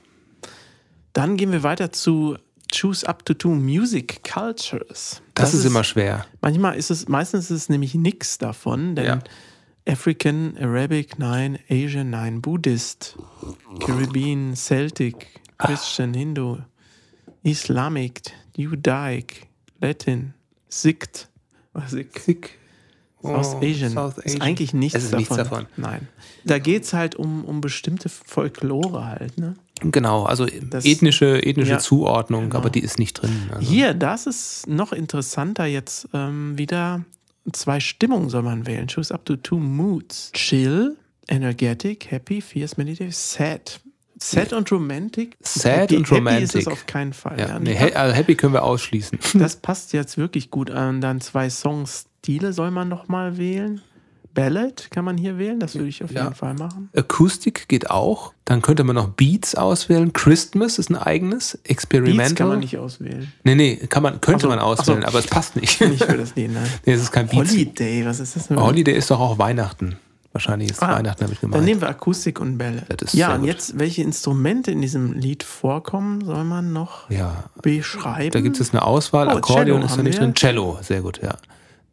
Dann 1.15 1.37
gehen 1.37 1.51
wir 1.51 1.63
weiter 1.63 1.91
zu 1.91 2.37
Choose 2.73 3.09
Up 3.09 3.25
to 3.25 3.35
Two 3.35 3.49
Music 3.55 4.23
Cultures. 4.23 5.23
Das, 5.41 5.55
ist, 5.55 5.65
immer 5.65 5.85
schwer. 5.85 6.27
Manchmal 6.41 6.77
ist 6.77 6.91
es, 6.91 7.09
meistens 7.09 7.51
ist 7.51 7.63
es 7.63 7.69
nämlich 7.69 7.95
nichts 7.95 8.39
davon, 8.39 8.95
denn 8.97 9.05
Ja. 9.07 9.19
African, 9.89 10.57
Arabic, 10.61 11.19
nein, 11.19 11.59
Asian, 11.71 12.11
nein, 12.11 12.43
Buddhist, 12.43 13.17
Caribbean, 13.81 14.55
Celtic, 14.55 15.41
Christian, 15.57 16.13
Hindu, 16.13 16.59
Islamic, 17.43 18.21
Judaic, 18.57 19.47
Latin, 19.81 20.35
Sikh, 20.69 21.27
was 21.73 21.93
Sikh? 21.93 22.19
Sick. 22.19 22.59
South 23.23 23.57
Asian. 23.63 23.91
South 23.93 24.19
Ist 24.19 24.27
Asian. 24.27 24.43
eigentlich 24.43 24.75
nichts, 24.75 24.97
Es 24.99 25.05
ist 25.05 25.13
davon. 25.13 25.19
nichts 25.21 25.37
davon. 25.37 25.67
Nein. 25.77 26.09
Da 26.45 26.59
geht 26.59 26.85
es 26.85 26.93
halt 26.93 27.17
um, 27.17 27.45
um 27.45 27.61
bestimmte 27.61 28.09
Folklore 28.09 29.07
halt. 29.07 29.39
Ne? 29.39 29.55
Genau, 29.83 30.25
also 30.25 30.47
Das- 30.71 30.85
ethnische, 30.85 31.43
ethnische 31.45 31.73
Ja, 31.73 31.79
Zuordnung, 31.79 32.45
genau. 32.51 32.57
aber 32.57 32.71
die 32.71 32.81
ist 32.81 32.99
nicht 32.99 33.15
drin. 33.15 33.31
Also. 33.55 33.69
Hier, 33.69 33.95
das 33.95 34.27
ist 34.27 34.67
noch 34.69 34.93
interessanter 34.93 35.67
jetzt 35.67 36.09
ähm, 36.15 36.57
wieder. 36.59 37.05
Zwei 37.53 37.81
Stimmungen 37.81 38.29
soll 38.29 38.43
man 38.43 38.67
wählen. 38.67 38.89
Choose 38.89 39.13
up 39.15 39.25
to 39.25 39.37
two 39.37 39.59
moods. 39.59 40.31
Chill, 40.35 40.97
energetic, 41.29 42.11
happy, 42.11 42.41
fierce, 42.41 42.77
meditative, 42.77 43.13
sad. 43.13 43.81
Sad 44.21 44.53
und 44.53 44.71
romantic. 44.73 45.37
Sad 45.41 45.83
happy, 45.93 45.97
und 45.97 46.03
Happy 46.11 46.13
ist 46.15 46.19
romantic. 46.19 46.61
es 46.63 46.67
auf 46.67 46.87
keinen 46.87 47.13
Fall. 47.13 47.39
Ja, 47.39 47.49
Ja, 47.51 47.59
nee, 47.61 47.77
also 47.95 48.15
Happy 48.15 48.35
können 48.35 48.53
wir 48.53 48.65
ausschließen. 48.65 49.17
das 49.35 49.57
passt 49.57 49.93
jetzt 49.93 50.19
wirklich 50.19 50.51
gut 50.51 50.73
an. 50.73 51.01
Dann 51.01 51.21
zwei 51.21 51.49
Songstile 51.49 52.53
soll 52.53 52.73
man 52.73 52.89
noch 52.89 53.07
mal 53.07 53.39
wählen. 53.39 53.81
Ballad 54.35 54.91
kann 54.91 55.05
man 55.05 55.17
hier 55.19 55.39
wählen, 55.39 55.59
das 55.59 55.75
würde 55.75 55.89
ich 55.89 56.05
auf 56.05 56.11
Ja. 56.13 56.25
jeden 56.25 56.35
Fall 56.35 56.55
machen. 56.55 56.89
Akustik 56.97 57.69
geht 57.69 57.91
auch. 57.91 58.33
Dann 58.45 58.63
könnte 58.63 58.85
man 58.85 58.95
noch 58.95 59.09
Beats 59.09 59.55
auswählen. 59.55 60.13
Christmas 60.13 60.79
ist 60.79 60.91
ein 60.91 60.97
eigenes. 60.97 61.59
Experimental. 61.65 62.27
Beats 62.29 62.35
kann 62.37 62.49
man 62.49 62.59
nicht 62.61 62.79
auswählen. 62.79 63.33
Nee, 63.45 63.55
nee, 63.57 63.77
kann 63.77 64.03
man, 64.03 64.21
könnte 64.21 64.43
so, 64.43 64.49
man 64.49 64.59
auswählen, 64.59 65.03
so. 65.03 65.07
aber 65.09 65.19
es 65.19 65.27
passt 65.27 65.57
nicht. 65.57 65.81
Nicht 65.89 66.05
für 66.05 66.17
das 66.17 66.35
Lied, 66.37 66.53
nein. 66.53 66.67
nee, 66.87 66.93
es 66.93 67.03
ist 67.03 67.13
kein 67.13 67.27
Beats. 67.29 67.51
Holiday, 67.53 68.05
was 68.07 68.21
ist 68.21 68.37
das 68.37 68.49
denn? 68.49 68.61
Holiday 68.61 68.95
ist 68.97 69.11
doch 69.11 69.21
auch 69.21 69.39
Weihnachten. 69.39 69.97
Wahrscheinlich 70.33 70.71
ist 70.71 70.83
Ah, 70.83 70.97
Weihnachten 70.99 71.21
damit 71.25 71.43
Dann 71.43 71.51
gemeint. 71.51 71.65
nehmen 71.65 71.81
wir 71.81 71.89
Akustik 71.89 72.39
und 72.41 72.59
Bälle. 72.59 72.85
Ja, 73.13 73.33
und 73.35 73.41
gut. 73.41 73.49
jetzt, 73.49 73.79
welche 73.79 74.03
Instrumente 74.03 74.71
in 74.71 74.83
diesem 74.83 75.15
Lied 75.15 75.43
vorkommen, 75.43 76.23
soll 76.25 76.45
man 76.45 76.73
noch 76.73 77.11
ja, 77.11 77.45
beschreiben? 77.63 78.31
da 78.31 78.41
gibt 78.41 78.61
es 78.61 78.71
eine 78.73 78.83
Auswahl. 78.83 79.27
Oh, 79.29 79.31
Akkordeon 79.39 79.81
Cello 79.81 79.87
ist 79.87 79.97
da 79.97 80.03
nicht 80.03 80.15
wir. 80.19 80.21
drin. 80.27 80.35
Cello, 80.35 80.79
sehr 80.83 81.01
gut, 81.01 81.21
ja. 81.23 81.35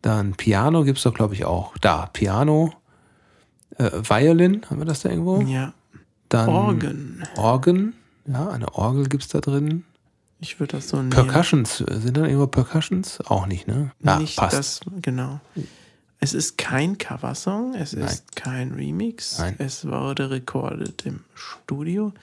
Dann 0.06 0.34
Piano 0.36 0.84
gibt 0.84 1.00
es 1.00 1.04
doch, 1.04 1.16
glaube 1.16 1.34
ich, 1.34 1.46
auch. 1.46 1.76
Da, 1.80 2.06
Piano. 2.14 2.72
Äh, 3.80 3.90
Violin, 4.08 4.62
haben 4.70 4.78
wir 4.78 4.86
das 4.86 5.02
da 5.02 5.10
irgendwo? 5.10 5.42
Ja, 5.42 5.74
Dann 6.30 6.48
Organ. 6.48 7.28
Organ. 7.38 7.94
Ja, 8.28 8.50
eine 8.50 8.72
Orgel 8.76 9.08
gibt 9.08 9.24
es 9.24 9.30
da 9.30 9.42
drin. 9.42 9.84
Ich 10.40 10.60
würde 10.60 10.74
das 10.78 10.90
so 10.90 10.98
nehmen. 10.98 11.10
Percussions, 11.10 11.78
sind 11.78 12.18
da 12.18 12.26
irgendwo 12.26 12.46
Percussions? 12.46 13.20
Auch 13.22 13.48
nicht, 13.48 13.68
ne? 13.68 13.94
Ja, 14.04 14.20
Nicht 14.20 14.38
passt. 14.38 14.56
das, 14.56 14.80
genau. 15.02 15.40
Es 16.20 16.36
ist 16.36 16.60
kein 16.60 17.00
Coversong, 17.00 17.74
es 17.74 17.94
Nein. 17.94 18.06
ist 18.06 18.36
kein 18.36 18.74
Remix, 18.74 19.40
Nein. 19.40 19.56
es 19.58 19.88
wurde 19.88 20.30
recorded 20.30 21.04
im 21.08 21.22
Studio. 21.34 22.14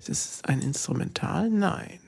Es 0.00 0.08
ist 0.08 0.48
ein 0.48 0.60
Instrumental, 0.60 1.50
nein. 1.50 2.00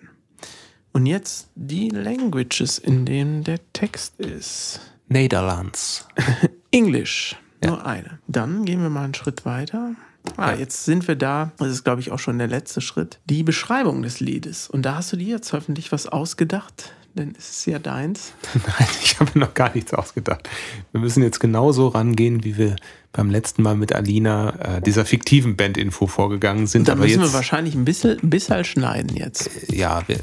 Und 0.92 1.06
jetzt 1.06 1.50
die 1.54 1.88
Languages, 1.88 2.78
in 2.78 3.06
denen 3.06 3.44
der 3.44 3.60
Text 3.72 4.18
ist. 4.18 4.80
Netherlands. 5.10 6.06
Englisch. 6.70 7.36
Nur 7.64 7.84
eine. 7.84 8.18
Dann 8.26 8.64
gehen 8.64 8.80
wir 8.80 8.88
mal 8.90 9.04
einen 9.04 9.14
Schritt 9.14 9.44
weiter. 9.44 9.90
Ah, 10.36 10.52
Ja. 10.52 10.58
jetzt 10.58 10.84
sind 10.84 11.06
wir 11.08 11.16
da. 11.16 11.52
Das 11.58 11.68
ist, 11.68 11.84
glaube 11.84 12.00
ich, 12.00 12.10
auch 12.12 12.18
schon 12.18 12.38
der 12.38 12.46
letzte 12.46 12.80
Schritt. 12.80 13.18
Die 13.26 13.42
Beschreibung 13.42 14.02
des 14.02 14.20
Liedes. 14.20 14.68
Und 14.70 14.82
da 14.82 14.96
hast 14.96 15.12
du 15.12 15.16
dir 15.16 15.28
jetzt 15.36 15.52
hoffentlich 15.52 15.92
was 15.92 16.06
ausgedacht. 16.06 16.94
denn 17.14 17.34
es 17.36 17.50
ist 17.50 17.66
ja 17.66 17.78
deins. 17.80 18.32
Nein, 18.54 18.88
ich 19.02 19.18
habe 19.18 19.36
noch 19.38 19.52
gar 19.54 19.74
nichts 19.74 19.92
ausgedacht. 19.92 20.48
Wir 20.92 21.00
müssen 21.00 21.22
jetzt 21.24 21.40
genauso 21.40 21.88
rangehen, 21.88 22.44
wie 22.44 22.56
wir 22.56 22.76
beim 23.12 23.30
letzten 23.30 23.62
Mal 23.64 23.74
mit 23.74 23.92
Alina 23.92 24.76
äh, 24.76 24.80
dieser 24.80 25.04
fiktiven 25.04 25.56
Bandinfo 25.56 26.06
vorgegangen 26.06 26.68
sind. 26.68 26.86
Da 26.86 26.94
müssen 26.94 27.20
jetzt, 27.20 27.30
wir 27.30 27.34
wahrscheinlich 27.34 27.74
ein 27.74 27.84
bisschen, 27.84 28.20
ein 28.22 28.30
bisschen 28.30 28.64
schneiden 28.64 29.16
jetzt. 29.16 29.50
ja, 29.72 30.02
wir, 30.06 30.18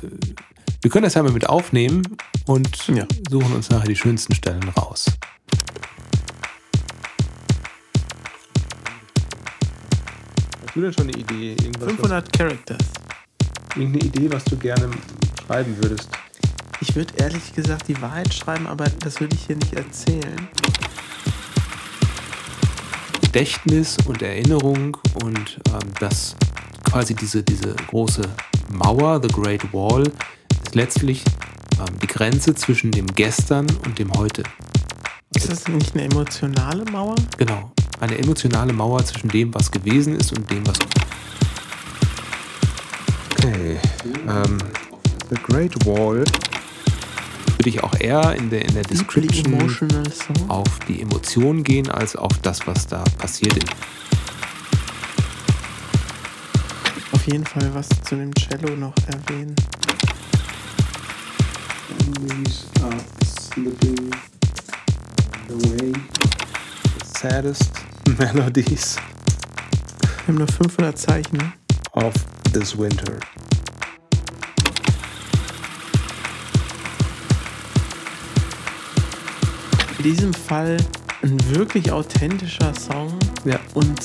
wir 0.81 0.91
können 0.91 1.03
das 1.03 1.13
ja 1.15 1.23
mal 1.23 1.31
mit 1.31 1.47
aufnehmen 1.47 2.03
und 2.45 2.87
Ja. 2.87 3.05
suchen 3.29 3.53
uns 3.53 3.69
nachher 3.69 3.87
die 3.87 3.95
schönsten 3.95 4.33
Stellen 4.35 4.67
raus. 4.69 5.05
Hast 10.65 10.75
du 10.75 10.81
denn 10.81 10.93
schon 10.93 11.03
eine 11.07 11.17
Idee? 11.17 11.51
Irgendwas, 11.63 11.89
500 11.89 12.33
Characters. 12.37 12.77
irgendeine 13.75 14.05
Idee, 14.05 14.31
was 14.31 14.43
du 14.45 14.57
gerne 14.57 14.89
schreiben 15.45 15.75
würdest? 15.81 16.09
Ich 16.81 16.95
würde 16.95 17.13
ehrlich 17.17 17.53
gesagt 17.53 17.87
die 17.87 17.99
Wahrheit 18.01 18.33
schreiben, 18.33 18.67
aber 18.67 18.85
das 18.99 19.19
würde 19.19 19.35
ich 19.35 19.45
hier 19.47 19.55
nicht 19.55 19.73
erzählen. 19.73 20.47
Gedächtnis 23.21 23.97
und 24.05 24.21
Erinnerung 24.21 24.97
und 25.23 25.59
ähm, 25.69 25.79
das 25.99 26.35
quasi 26.89 27.13
diese, 27.13 27.43
diese 27.43 27.75
große 27.87 28.21
Mauer, 28.71 29.19
The 29.21 29.27
Great 29.27 29.73
Wall, 29.73 30.03
letztlich 30.77 31.23
ähm, 31.79 31.99
die 32.03 32.07
Grenze 32.07 32.53
zwischen 32.53 32.91
dem 32.91 33.07
Gestern 33.07 33.65
und 33.83 33.97
dem 33.97 34.11
Heute. 34.13 34.43
Ist 35.35 35.49
das 35.49 35.67
nicht 35.67 35.95
eine 35.95 36.03
emotionale 36.03 36.85
Mauer? 36.91 37.15
Genau. 37.37 37.71
Eine 37.99 38.19
emotionale 38.19 38.71
Mauer 38.73 39.03
zwischen 39.03 39.29
dem, 39.29 39.51
was 39.55 39.71
gewesen 39.71 40.15
ist 40.15 40.37
und 40.37 40.49
dem, 40.51 40.65
was. 40.67 40.77
Okay. 43.31 43.77
Ähm, 44.29 44.57
The 45.31 45.35
Great 45.41 45.85
Wall. 45.87 46.23
Würde 47.57 47.69
ich 47.69 47.83
auch 47.83 47.99
eher 47.99 48.35
in 48.35 48.51
der, 48.51 48.63
in 48.63 48.75
der 48.75 48.83
Description 48.83 49.73
auf 50.47 50.79
die 50.87 51.01
Emotionen 51.01 51.63
gehen, 51.63 51.89
als 51.89 52.15
auf 52.15 52.37
das, 52.43 52.67
was 52.67 52.85
da 52.85 53.03
passiert 53.17 53.57
ist. 53.57 53.71
Auf 57.13 57.25
jeden 57.25 57.45
Fall 57.45 57.67
was 57.73 57.89
zu 58.03 58.15
dem 58.15 58.31
Cello 58.35 58.75
noch 58.75 58.93
erwähnen. 59.07 59.55
Memories 62.07 62.65
are 62.83 62.99
slipping 63.25 64.13
away. 65.49 65.93
Saddest 67.03 67.71
melodies 68.19 68.95
Wir 70.25 70.27
haben 70.27 70.35
nur 70.35 70.47
500 70.47 70.97
Zeichen. 70.97 71.37
ne? 71.37 71.53
of 71.93 72.13
this 72.53 72.77
winter. 72.77 73.19
In 79.97 80.03
diesem 80.03 80.33
Fall 80.33 80.77
ein 81.23 81.55
wirklich 81.55 81.91
authentischer 81.91 82.73
Song. 82.75 83.17
Ja. 83.45 83.59
Und 83.73 83.99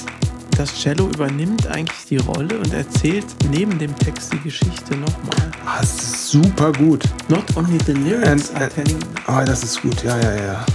das 0.62 0.74
Cello 0.80 1.08
übernimmt 1.08 1.66
eigentlich 1.66 2.04
die 2.08 2.18
Rolle 2.18 2.56
und 2.56 2.72
erzählt 2.72 3.26
neben 3.50 3.76
dem 3.80 3.96
Text 3.98 4.32
die 4.32 4.38
Geschichte 4.38 4.94
nochmal. 4.94 5.50
Ah, 5.66 5.80
ist 5.82 6.28
super 6.28 6.70
gut. 6.70 7.02
Not 7.28 7.42
only 7.56 7.78
the 7.84 7.92
lyrics 7.94 8.50
And- 8.50 8.54
are 8.54 8.64
and- 8.66 8.74
telling 8.74 8.98
Ah, 9.26 9.44
das 9.44 9.64
ist 9.64 9.82
gut. 9.82 10.04
Ja, 10.04 10.16
ja, 10.20 10.34
ja. 10.36 10.66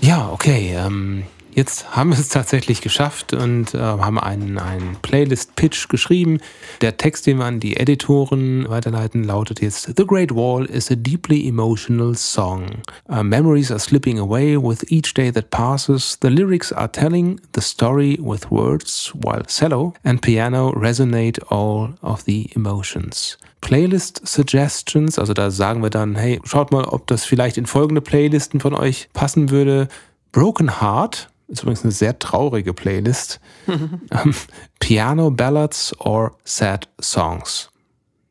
Ja, 0.00 0.28
okay. 0.30 0.74
Ähm, 0.76 1.24
jetzt 1.54 1.96
haben 1.96 2.10
wir 2.10 2.18
es 2.18 2.28
tatsächlich 2.28 2.80
geschafft 2.80 3.32
und 3.32 3.74
äh, 3.74 3.78
haben 3.78 4.18
einen, 4.18 4.58
einen 4.58 4.96
Playlist-Pitch 5.02 5.88
geschrieben. 5.88 6.38
Der 6.80 6.96
Text, 6.96 7.26
den 7.26 7.38
wir 7.38 7.44
an 7.44 7.60
die 7.60 7.76
Editoren 7.76 8.68
weiterleiten, 8.68 9.24
lautet 9.24 9.60
jetzt: 9.60 9.92
The 9.96 10.06
Great 10.06 10.34
Wall 10.34 10.64
is 10.66 10.90
a 10.90 10.94
deeply 10.94 11.46
emotional 11.46 12.14
song. 12.14 12.82
Uh, 13.08 13.22
memories 13.22 13.70
are 13.70 13.80
slipping 13.80 14.18
away 14.18 14.56
with 14.56 14.84
each 14.90 15.14
day 15.14 15.30
that 15.32 15.50
passes. 15.50 16.18
The 16.20 16.28
lyrics 16.28 16.72
are 16.72 16.90
telling 16.90 17.40
the 17.54 17.60
story 17.60 18.18
with 18.20 18.50
words, 18.50 19.12
while 19.22 19.42
cello 19.46 19.94
and 20.04 20.20
piano 20.20 20.72
resonate 20.72 21.38
all 21.50 21.94
of 22.02 22.24
the 22.24 22.50
emotions. 22.54 23.38
Playlist 23.62 24.26
Suggestions, 24.26 25.18
also 25.18 25.34
da 25.34 25.50
sagen 25.50 25.82
wir 25.82 25.90
dann, 25.90 26.16
hey, 26.16 26.40
schaut 26.44 26.72
mal, 26.72 26.84
ob 26.84 27.06
das 27.06 27.24
vielleicht 27.24 27.56
in 27.56 27.66
folgende 27.66 28.00
Playlisten 28.00 28.60
von 28.60 28.74
euch 28.74 29.08
passen 29.12 29.50
würde. 29.50 29.88
Broken 30.32 30.80
Heart 30.80 31.28
ist 31.52 31.62
übrigens 31.62 31.84
eine 31.84 31.92
sehr 31.92 32.18
traurige 32.18 32.72
Playlist. 32.72 33.40
ähm, 33.66 34.34
Piano 34.80 35.30
Ballads 35.30 35.94
or 36.00 36.36
Sad 36.44 36.88
Songs. 37.00 37.70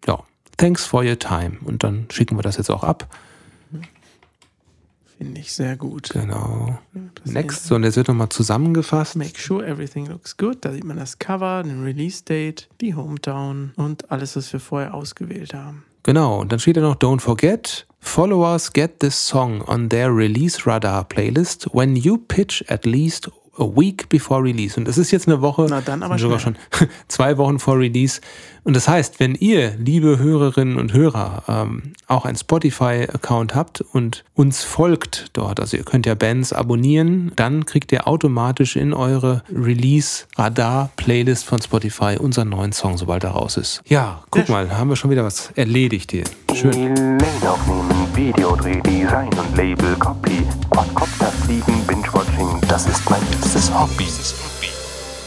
Ja, 0.08 0.24
thanks 0.58 0.86
for 0.86 1.04
your 1.04 1.20
time. 1.20 1.58
Und 1.64 1.84
dann 1.84 2.08
schicken 2.12 2.38
wir 2.38 2.42
das 2.42 2.58
jetzt 2.58 2.72
auch 2.72 2.84
ab. 2.84 3.08
Finde 5.20 5.40
ich 5.40 5.54
sehr 5.54 5.78
gut. 5.78 6.10
Genau. 6.10 6.80
Das 7.24 7.32
Next, 7.32 7.68
so, 7.68 7.76
und 7.76 7.84
jetzt 7.84 7.96
wird 7.96 8.08
nochmal 8.08 8.30
zusammengefasst. 8.30 9.16
Make 9.16 9.40
sure 9.40 9.64
everything 9.64 10.08
looks 10.08 10.36
good. 10.36 10.66
Da 10.66 10.72
sieht 10.72 10.84
man 10.84 10.98
das 10.98 11.20
Cover, 11.20 11.62
den 11.62 11.84
Release 11.84 12.24
Date, 12.24 12.68
die 12.82 12.96
Hometown 12.96 13.72
und 13.76 14.10
alles, 14.10 14.36
was 14.36 14.52
wir 14.52 14.60
vorher 14.60 14.96
ausgewählt 14.96 15.54
haben. 15.54 15.86
Genau, 16.02 16.40
und 16.42 16.52
dann 16.52 16.58
steht 16.58 16.78
da 16.78 16.82
noch 16.82 16.96
Don't 16.96 17.20
forget, 17.20 17.86
followers 18.02 18.72
get 18.74 19.00
this 19.00 19.16
song 19.16 19.62
on 19.68 19.90
their 19.90 20.12
Release 20.14 20.66
Radar 20.66 21.04
Playlist 21.06 21.68
when 21.74 21.96
you 21.96 22.18
pitch 22.18 22.64
at 22.68 22.86
least 22.86 23.30
a 23.60 23.66
week 23.66 24.08
before 24.10 24.42
release. 24.42 24.78
Und 24.78 24.88
das 24.88 24.98
ist 24.98 25.12
jetzt 25.12 25.28
eine 25.28 25.42
Woche, 25.42 25.68
Na 25.70 25.82
dann 25.82 26.04
aber 26.04 26.18
sogar 26.18 26.40
schnell. 26.40 26.56
schon 26.80 26.88
zwei 27.10 27.38
Wochen 27.38 27.60
vor 27.60 27.78
Release. 27.78 28.22
Und 28.64 28.76
das 28.76 28.88
heißt, 28.88 29.20
wenn 29.20 29.36
ihr, 29.36 29.76
liebe 29.78 30.18
Hörerinnen 30.20 30.78
und 30.78 30.94
Hörer, 30.94 31.44
ähm, 31.48 31.94
auch 32.08 32.24
ein 32.26 32.36
Spotify-Account 32.38 33.54
habt 33.54 33.82
und 33.82 34.24
uns 34.36 34.64
folgt 34.64 35.32
dort, 35.34 35.60
also 35.60 35.76
ihr 35.76 35.84
könnt 35.84 36.06
ja 36.06 36.16
Bands 36.16 36.54
abonnieren, 36.54 37.34
dann 37.36 37.66
kriegt 37.66 37.92
ihr 37.92 38.08
automatisch 38.08 38.78
in 38.78 38.94
eure 38.94 39.44
Release-Radar-Playlist 39.54 41.44
von 41.44 41.62
Spotify 41.62 42.18
unseren 42.20 42.50
neuen 42.50 42.72
Song, 42.72 42.98
sobald 42.98 43.24
er 43.26 43.32
raus 43.32 43.58
ist. 43.58 43.82
Ja, 43.86 44.24
guck 44.30 44.48
mal, 44.48 44.76
haben 44.78 44.90
wir 44.90 44.96
schon 44.96 45.12
wieder 45.12 45.26
was 45.26 45.52
erledigt 45.56 46.12
hier. 46.12 46.24
Schön. 46.54 47.18
Videodreh, 48.22 48.80
Design 48.82 49.32
und 49.34 49.58
Label, 49.58 49.96
Copy, 49.96 50.46
Quadcopter 50.70 51.32
fliegen, 51.44 51.84
Binge-Watching, 51.88 52.62
das 52.70 52.86
ist 52.86 53.10
mein 53.10 53.20
liebstes 53.32 53.74
Hobby. 53.74 54.06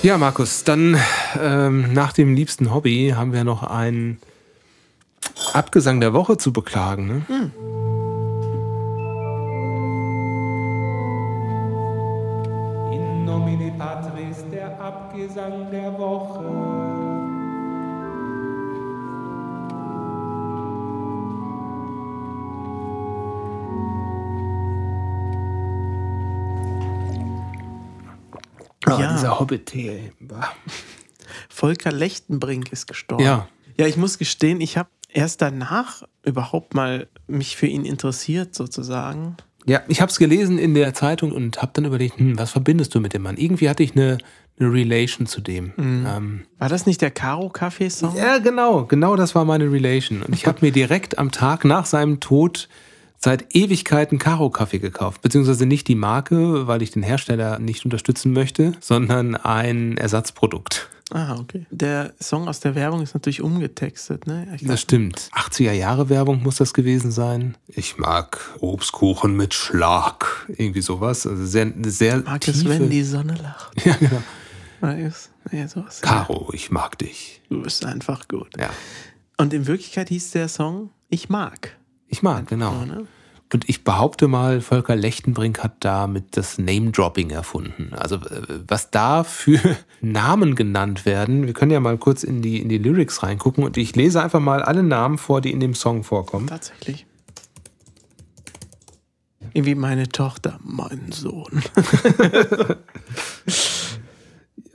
Ja, 0.05 0.17
Markus, 0.17 0.63
dann 0.63 0.97
ähm, 1.43 1.93
nach 1.93 2.13
dem 2.13 2.37
liebsten 2.37 2.73
Hobby 2.73 3.13
haben 3.17 3.33
wir 3.33 3.43
noch 3.43 3.65
einen 3.65 4.21
Abgesang 5.55 6.01
der 6.01 6.13
Woche 6.13 6.37
zu 6.37 6.53
beklagen. 6.53 7.09
Ne? 7.09 7.51
In 12.93 13.25
nomine 13.25 13.73
Patris, 13.77 14.45
der 14.53 14.81
Abgesang 14.81 15.69
der 15.73 15.99
Woche. 15.99 16.64
Oh, 28.87 28.99
Ja. 28.99 29.13
dieser 29.13 29.41
ey. 29.75 30.13
Bah. 30.21 30.53
Volker 31.49 31.93
Lechtenbrink 31.93 32.73
ist 32.73 32.87
gestorben. 32.87 33.25
Ja. 33.25 33.49
Ja, 33.77 33.87
ich 33.87 33.97
muss 33.97 34.19
gestehen, 34.19 34.61
ich 34.61 34.77
habe 34.77 34.89
erst 35.09 35.43
danach 35.43 36.03
überhaupt 36.23 36.75
mal 36.75 37.09
mich 37.27 37.57
für 37.57 37.67
ihn 37.67 37.85
interessiert, 37.85 38.55
sozusagen. 38.55 39.37
Ja, 39.67 39.83
ich 39.89 40.01
habe 40.01 40.11
es 40.11 40.19
gelesen 40.19 40.59
in 40.59 40.75
der 40.75 40.93
Zeitung 40.95 41.33
und 41.33 41.63
habe 41.63 41.73
dann 41.75 41.87
überlegt, 41.87 42.19
hm, 42.19 42.39
was 42.39 42.51
verbindest 42.51 42.95
du 42.95 43.01
mit 43.01 43.15
dem 43.15 43.23
Mann? 43.23 43.37
Irgendwie 43.37 43.69
hatte 43.69 43.83
ich 43.83 43.93
eine, 43.97 44.19
eine 44.61 44.73
Relation 44.73 45.27
zu 45.27 45.41
dem. 45.41 45.73
Ähm, 45.79 46.45
War 46.59 46.69
das 46.69 46.85
nicht 46.87 47.01
der 47.01 47.11
Karo-Kaffee-Song? 47.11 48.15
ja, 48.17 48.39
genau, 48.39 48.85
genau 48.85 49.17
das 49.17 49.35
war 49.35 49.45
meine 49.45 49.71
Relation. 49.73 50.23
Und 50.23 50.35
ich 50.35 50.47
habe 50.47 50.59
mir 50.61 50.71
direkt 50.71 51.19
am 51.19 51.31
Tag 51.31 51.65
nach 51.65 51.87
seinem 51.87 52.21
Tod 52.21 52.69
seit 53.25 53.55
Ewigkeiten 53.55 54.19
Karo-Kaffee 54.19 54.79
gekauft. 54.79 55.23
Beziehungsweise 55.23 55.65
nicht 55.65 55.89
die 55.89 55.95
Marke, 55.95 56.67
weil 56.67 56.83
ich 56.83 56.91
den 56.91 57.03
Hersteller 57.03 57.59
nicht 57.59 57.85
unterstützen 57.85 58.33
möchte, 58.33 58.75
sondern 58.81 59.35
ein 59.35 59.97
Ersatzprodukt. 59.97 60.91
Ah, 61.11 61.37
okay. 61.39 61.67
Der 61.71 62.13
Song 62.21 62.49
aus 62.49 62.61
der 62.61 62.75
Werbung 62.75 63.03
ist 63.03 63.15
natürlich 63.15 63.41
umgetextet, 63.41 64.27
ne? 64.27 64.47
Ich 64.55 64.67
Das 64.67 64.81
stimmt. 64.83 65.31
80er 65.33 65.73
Jahre 65.73 66.09
Werbung 66.11 66.43
muss 66.43 66.57
das 66.57 66.75
gewesen 66.75 67.13
sein. 67.13 67.57
Ich 67.69 67.97
mag 67.97 68.39
Obstkuchen 68.61 69.35
mit 69.37 69.55
Schlag. 69.55 70.47
Irgendwie 70.49 70.83
sowas. 70.83 71.27
Also 71.27 71.47
sehr, 71.47 71.73
sehr 71.87 72.19
mag 72.19 72.47
es, 72.47 72.61
tiefe... 72.61 72.69
wenn 72.69 72.91
die 72.91 73.05
Sonne 73.05 73.37
lacht. 73.43 73.87
ja, 73.87 73.97
genau. 73.97 74.23
Ja, 75.51 75.67
sowas. 75.69 76.03
Caro, 76.03 76.51
ich 76.53 76.71
mag 76.71 76.99
dich. 76.99 77.41
Du 77.49 77.63
bist 77.63 77.87
einfach 77.87 78.29
gut. 78.29 78.51
Ja. 78.59 78.69
Und 79.39 79.55
in 79.55 79.67
Wirklichkeit 79.67 80.11
hieß 80.11 80.33
der 80.33 80.49
Song 80.49 80.91
Ich 81.09 81.31
mag. 81.31 81.77
Ich 82.15 82.23
mag, 82.23 82.47
genau. 82.47 82.71
So, 82.79 82.85
ne? 82.85 83.07
Und 83.53 83.69
ich 83.69 83.83
behaupte 83.83 84.29
mal, 84.29 84.61
Volker 84.61 84.95
Lechtenbrink 84.95 85.65
hat 85.65 85.73
damit 85.81 86.37
das 86.37 86.59
Name-Dropping 86.59 87.31
erfunden. 87.31 87.91
Also 87.93 88.15
äh, 88.15 88.61
was 88.69 88.93
da 88.93 89.25
für 89.25 89.59
Namen 90.01 90.55
genannt 90.55 91.07
werden, 91.07 91.49
wir 91.49 91.55
können 91.55 91.73
ja 91.73 91.81
mal 91.81 91.99
kurz 91.99 92.23
in 92.23 92.41
die, 92.41 92.63
in 92.63 92.69
die 92.69 92.79
Lyrics 92.79 93.25
reingucken 93.25 93.65
und 93.65 93.77
ich 93.77 93.97
lese 93.97 94.23
einfach 94.23 94.39
mal 94.39 94.63
alle 94.63 94.85
Namen 94.85 95.19
vor, 95.19 95.41
die 95.41 95.51
in 95.51 95.59
dem 95.59 95.75
Song 95.75 96.05
vorkommen. 96.05 96.47
Tatsächlich. 96.47 97.05
Irgendwie 99.53 99.75
meine 99.75 100.09
Tochter, 100.09 100.61
mein 100.63 101.11
Sohn. 101.11 101.65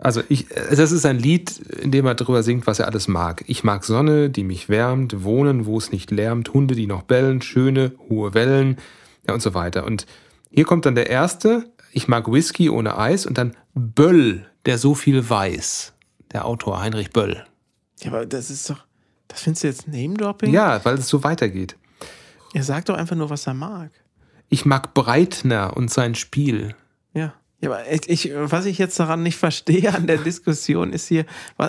Also 0.01 0.21
ich, 0.29 0.47
das 0.47 0.91
ist 0.91 1.05
ein 1.05 1.19
Lied, 1.19 1.59
in 1.59 1.91
dem 1.91 2.05
er 2.05 2.15
darüber 2.15 2.41
singt, 2.41 2.67
was 2.67 2.79
er 2.79 2.87
alles 2.87 3.09
mag. 3.09 3.43
Ich 3.47 3.65
mag 3.65 3.83
Sonne, 3.83 4.29
die 4.29 4.43
mich 4.43 4.69
wärmt, 4.69 5.23
Wohnen, 5.23 5.65
wo 5.65 5.77
es 5.77 5.91
nicht 5.91 6.09
lärmt, 6.09 6.53
Hunde, 6.53 6.73
die 6.73 6.87
noch 6.87 7.03
bellen, 7.03 7.41
schöne, 7.41 7.91
hohe 8.07 8.33
Wellen, 8.33 8.77
ja 9.27 9.33
und 9.33 9.41
so 9.41 9.53
weiter. 9.53 9.85
Und 9.85 10.05
hier 10.49 10.63
kommt 10.63 10.85
dann 10.85 10.95
der 10.95 11.09
erste, 11.09 11.69
ich 11.91 12.07
mag 12.07 12.31
Whisky 12.31 12.69
ohne 12.69 12.97
Eis 12.97 13.25
und 13.25 13.37
dann 13.37 13.55
Böll, 13.73 14.45
der 14.65 14.77
so 14.77 14.95
viel 14.95 15.29
weiß. 15.29 15.93
Der 16.31 16.45
Autor 16.45 16.79
Heinrich 16.79 17.11
Böll. 17.11 17.43
Ja, 17.99 18.11
aber 18.11 18.25
das 18.25 18.49
ist 18.49 18.69
doch. 18.69 18.85
Das 19.27 19.41
findest 19.41 19.63
du 19.63 19.67
jetzt 19.67 19.87
Name-Dropping? 19.87 20.51
Ja, 20.51 20.83
weil 20.83 20.95
es 20.95 21.07
so 21.07 21.23
weitergeht. 21.23 21.75
Er 22.53 22.63
sagt 22.63 22.89
doch 22.89 22.95
einfach 22.95 23.15
nur, 23.15 23.29
was 23.29 23.45
er 23.45 23.53
mag. 23.53 23.91
Ich 24.49 24.65
mag 24.65 24.93
Breitner 24.95 25.77
und 25.77 25.91
sein 25.91 26.15
Spiel. 26.15 26.73
Ja. 27.61 27.69
Ja, 27.69 27.71
aber 27.71 27.91
ich, 27.91 28.07
ich, 28.09 28.31
was 28.35 28.65
ich 28.65 28.77
jetzt 28.77 28.97
daran 28.99 29.21
nicht 29.21 29.37
verstehe 29.37 29.93
an 29.93 30.07
der 30.07 30.17
Diskussion 30.17 30.93
ist 30.93 31.07
hier, 31.09 31.25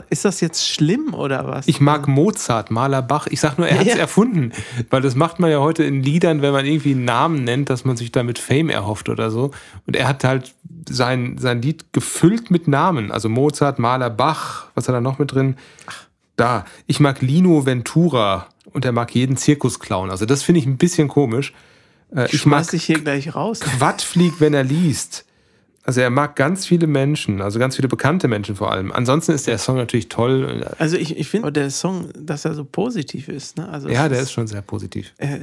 ist 0.09 0.24
das 0.24 0.40
jetzt 0.40 0.68
schlimm 0.68 1.14
oder 1.14 1.48
was? 1.48 1.66
Ich 1.66 1.81
mag 1.81 2.07
Mozart, 2.07 2.70
Maler 2.70 3.03
Bach. 3.03 3.26
Ich 3.26 3.40
sag 3.40 3.59
nur, 3.59 3.66
er 3.66 3.79
hat 3.81 3.87
es 3.88 3.94
Ja. 3.94 3.98
erfunden. 3.98 4.53
Weil 4.88 5.03
das 5.03 5.16
macht 5.16 5.40
man 5.40 5.50
ja 5.50 5.59
heute 5.59 5.83
in 5.83 6.00
Liedern, 6.03 6.42
wenn 6.42 6.53
man 6.53 6.64
irgendwie 6.64 6.92
einen 6.92 7.05
Namen 7.05 7.42
nennt, 7.42 7.70
dass 7.70 7.85
man 7.85 7.96
sich 7.96 8.12
damit 8.12 8.38
Fame 8.38 8.70
erhofft 8.70 9.09
oder 9.09 9.33
so. 9.33 9.50
Und 9.87 9.96
er 9.96 10.07
hat 10.07 10.22
halt 10.22 10.55
sein, 10.88 11.38
sein 11.38 11.61
Lied 11.61 11.92
gefüllt 11.92 12.53
mit 12.53 12.68
Namen. 12.68 13.11
Also 13.11 13.29
Mozart, 13.29 13.81
Maler, 13.81 14.11
Bach. 14.11 14.68
Was 14.76 14.87
hat 14.87 14.94
er 14.94 15.00
noch 15.00 15.18
mit 15.18 15.33
drin? 15.33 15.57
Da. 16.37 16.64
Ich 16.87 17.00
mag 17.00 17.20
Lino 17.20 17.66
Ventura. 17.66 18.46
Und 18.72 18.85
er 18.85 18.92
mag 18.92 19.12
jeden 19.16 19.37
Zirkusclown. 19.37 20.11
Also 20.11 20.24
das 20.26 20.44
finde 20.44 20.61
ich 20.61 20.66
ein 20.66 20.76
bisschen 20.76 21.09
komisch. 21.09 21.53
Äh, 22.14 22.26
ich 22.26 22.35
ich 22.35 22.46
mag 22.46 22.68
dich 22.70 22.85
hier 22.85 23.00
gleich 23.00 23.35
raus. 23.35 23.59
Quadflieg, 23.59 24.35
wenn 24.38 24.55
er 24.55 24.62
liest. 24.62 25.24
Also 25.83 26.03
er 26.03 26.11
mag 26.11 26.37
ganz 26.37 26.66
viele 26.66 26.87
Menschen, 26.87 27.40
also 27.40 27.59
ganz 27.59 27.77
viele 27.77 27.88
bekannte 27.88 28.29
Menschen 28.29 28.55
vor 28.55 28.71
allem. 28.71 28.93
Ansonsten 28.93 29.33
ist 29.33 29.47
der 29.47 29.57
Song 29.57 29.77
natürlich 29.77 30.09
toll. 30.09 30.66
Also 30.79 30.97
ich, 30.97 31.16
ich 31.16 31.29
finde 31.29 31.51
der 31.51 31.71
Song, 31.71 32.11
dass 32.19 32.45
er 32.45 32.55
so 32.55 32.64
positiv 32.64 33.29
ist. 33.29 33.57
Ne? 33.57 33.69
Also 33.69 33.88
Ja, 33.88 34.09
der 34.09 34.21
ist 34.21 34.31
schon 34.31 34.47
sehr 34.47 34.61
positiv. 34.61 35.14
Er, 35.16 35.38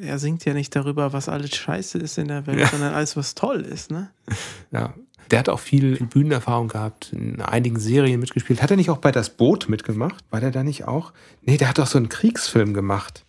er, 0.00 0.18
singt 0.18 0.44
ja 0.44 0.54
nicht 0.54 0.74
darüber, 0.74 1.12
was 1.12 1.28
alles 1.28 1.54
scheiße 1.54 1.98
ist 1.98 2.18
in 2.18 2.28
der 2.28 2.46
Welt, 2.48 2.68
sondern 2.68 2.94
alles, 2.94 3.16
was 3.16 3.34
toll 3.34 3.60
ist. 3.60 3.90
Ne? 3.90 4.10
Ja. 4.72 4.94
Der 5.30 5.40
hat 5.40 5.48
auch 5.48 5.58
viel 5.58 5.96
Bühnenerfahrung 5.96 6.68
gehabt, 6.68 7.12
in 7.12 7.40
einigen 7.40 7.80
Serien 7.80 8.20
mitgespielt. 8.20 8.62
Hat 8.62 8.70
er 8.70 8.76
nicht 8.76 8.90
auch 8.90 8.98
bei 8.98 9.10
Das 9.10 9.30
Boot 9.30 9.68
mitgemacht? 9.68 10.24
War 10.30 10.40
der 10.40 10.52
da 10.52 10.62
nicht 10.62 10.86
auch? 10.86 11.12
Nee, 11.42 11.56
der 11.56 11.68
hat 11.68 11.80
auch 11.80 11.86
so 11.88 11.98
einen 11.98 12.08
Kriegsfilm 12.08 12.74
gemacht. 12.74 13.24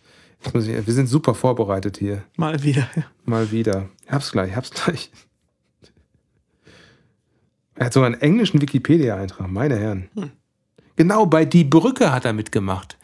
Ich, 0.46 0.54
wir 0.54 0.94
sind 0.94 1.08
super 1.08 1.34
vorbereitet 1.34 1.96
hier. 1.96 2.22
Mal 2.36 2.62
wieder. 2.62 2.88
Mal 3.24 3.50
wieder. 3.50 3.88
Ich 4.06 4.12
hab's 4.12 4.30
gleich, 4.30 4.50
ich 4.50 4.56
hab's 4.56 4.70
gleich. 4.70 5.10
Er 7.78 7.86
hat 7.86 7.92
sogar 7.92 8.06
einen 8.08 8.20
englischen 8.20 8.60
Wikipedia-Eintrag, 8.60 9.48
meine 9.48 9.76
Herren. 9.78 10.08
Genau, 10.96 11.26
bei 11.26 11.44
Die 11.44 11.64
Brücke 11.64 12.12
hat 12.12 12.24
er 12.24 12.32
mitgemacht. 12.32 12.96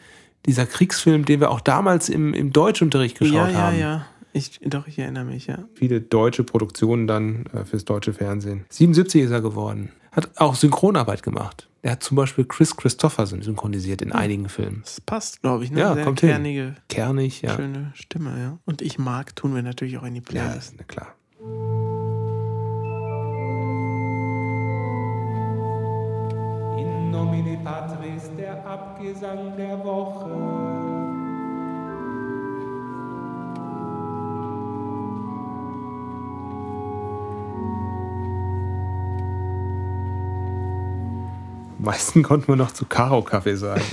Dieser 0.45 0.65
Kriegsfilm, 0.65 1.25
den 1.25 1.39
wir 1.39 1.49
auch 1.49 1.61
damals 1.61 2.09
im, 2.09 2.33
im 2.33 2.51
Deutschunterricht 2.51 3.17
geschaut 3.17 3.35
Ja, 3.35 3.49
ja, 3.49 3.57
haben. 3.57 3.79
ja. 3.79 4.05
Ich, 4.33 4.59
doch, 4.65 4.85
ich 4.87 4.99
erinnere 4.99 5.23
mich, 5.23 5.47
ja. 5.47 5.59
viele 5.75 6.01
deutsche 6.01 6.43
Produktionen 6.43 7.07
dann 7.07 7.45
äh, 7.53 7.63
fürs 7.63 7.85
deutsche 7.85 8.11
Fernsehen. 8.11 8.65
77 8.69 9.21
ist 9.23 9.31
er 9.31 9.39
geworden. 9.41 9.93
Hat 10.11 10.29
auch 10.35 10.55
Synchronarbeit 10.55 11.23
gemacht. 11.23 11.69
Er 11.83 11.93
hat 11.93 12.03
zum 12.03 12.17
Beispiel 12.17 12.43
Chris 12.43 12.75
Christopherson 12.75 13.41
synchronisiert 13.43 14.01
in 14.01 14.11
einigen 14.11 14.49
Filmen. 14.49 14.81
Das 14.83 14.99
passt, 14.99 15.41
glaube 15.41 15.63
ich. 15.63 15.71
Ne? 15.71 15.79
Ja, 15.79 15.93
Sehr 15.93 16.03
kommt 16.03 16.19
hin. 16.19 16.29
kernige, 16.31 16.75
Kernig, 16.89 17.41
ja. 17.43 17.55
schöne 17.55 17.91
Stimme, 17.95 18.37
ja. 18.37 18.57
Und 18.65 18.81
ich 18.81 18.99
mag, 18.99 19.33
tun 19.37 19.55
wir 19.55 19.61
natürlich 19.61 19.97
auch 19.97 20.03
in 20.03 20.15
die 20.15 20.19
Ja, 20.31 20.43
Playlist. 20.43 20.73
na 20.77 20.83
klar. 20.83 21.15
In 27.25 27.31
nomine 27.31 27.57
Patris 27.63 28.29
der 28.37 28.63
Abgesang 28.67 29.57
der 29.57 29.83
Woche. 29.83 30.29
Am 41.77 41.83
meisten 41.83 42.21
konnten 42.21 42.47
wir 42.47 42.55
noch 42.55 42.71
zu 42.71 42.85
Karo-Kaffee 42.85 43.55
sagen. 43.55 43.83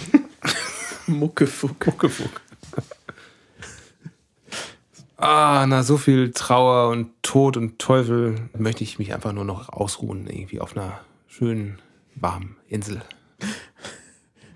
Muckefuck. 1.07 1.87
Muckefuck. 1.87 2.43
ah, 5.17 5.65
na, 5.67 5.83
so 5.83 5.97
viel 5.97 6.33
Trauer 6.33 6.91
und 6.91 7.11
Tod 7.23 7.57
und 7.57 7.79
Teufel 7.79 8.51
möchte 8.59 8.85
ich 8.85 8.99
mich 8.99 9.15
einfach 9.15 9.33
nur 9.33 9.47
noch 9.47 9.71
ausruhen, 9.71 10.27
irgendwie 10.27 10.61
auf 10.61 10.77
einer 10.77 11.01
schönen, 11.29 11.79
warmen 12.15 12.57
Insel. 12.69 13.01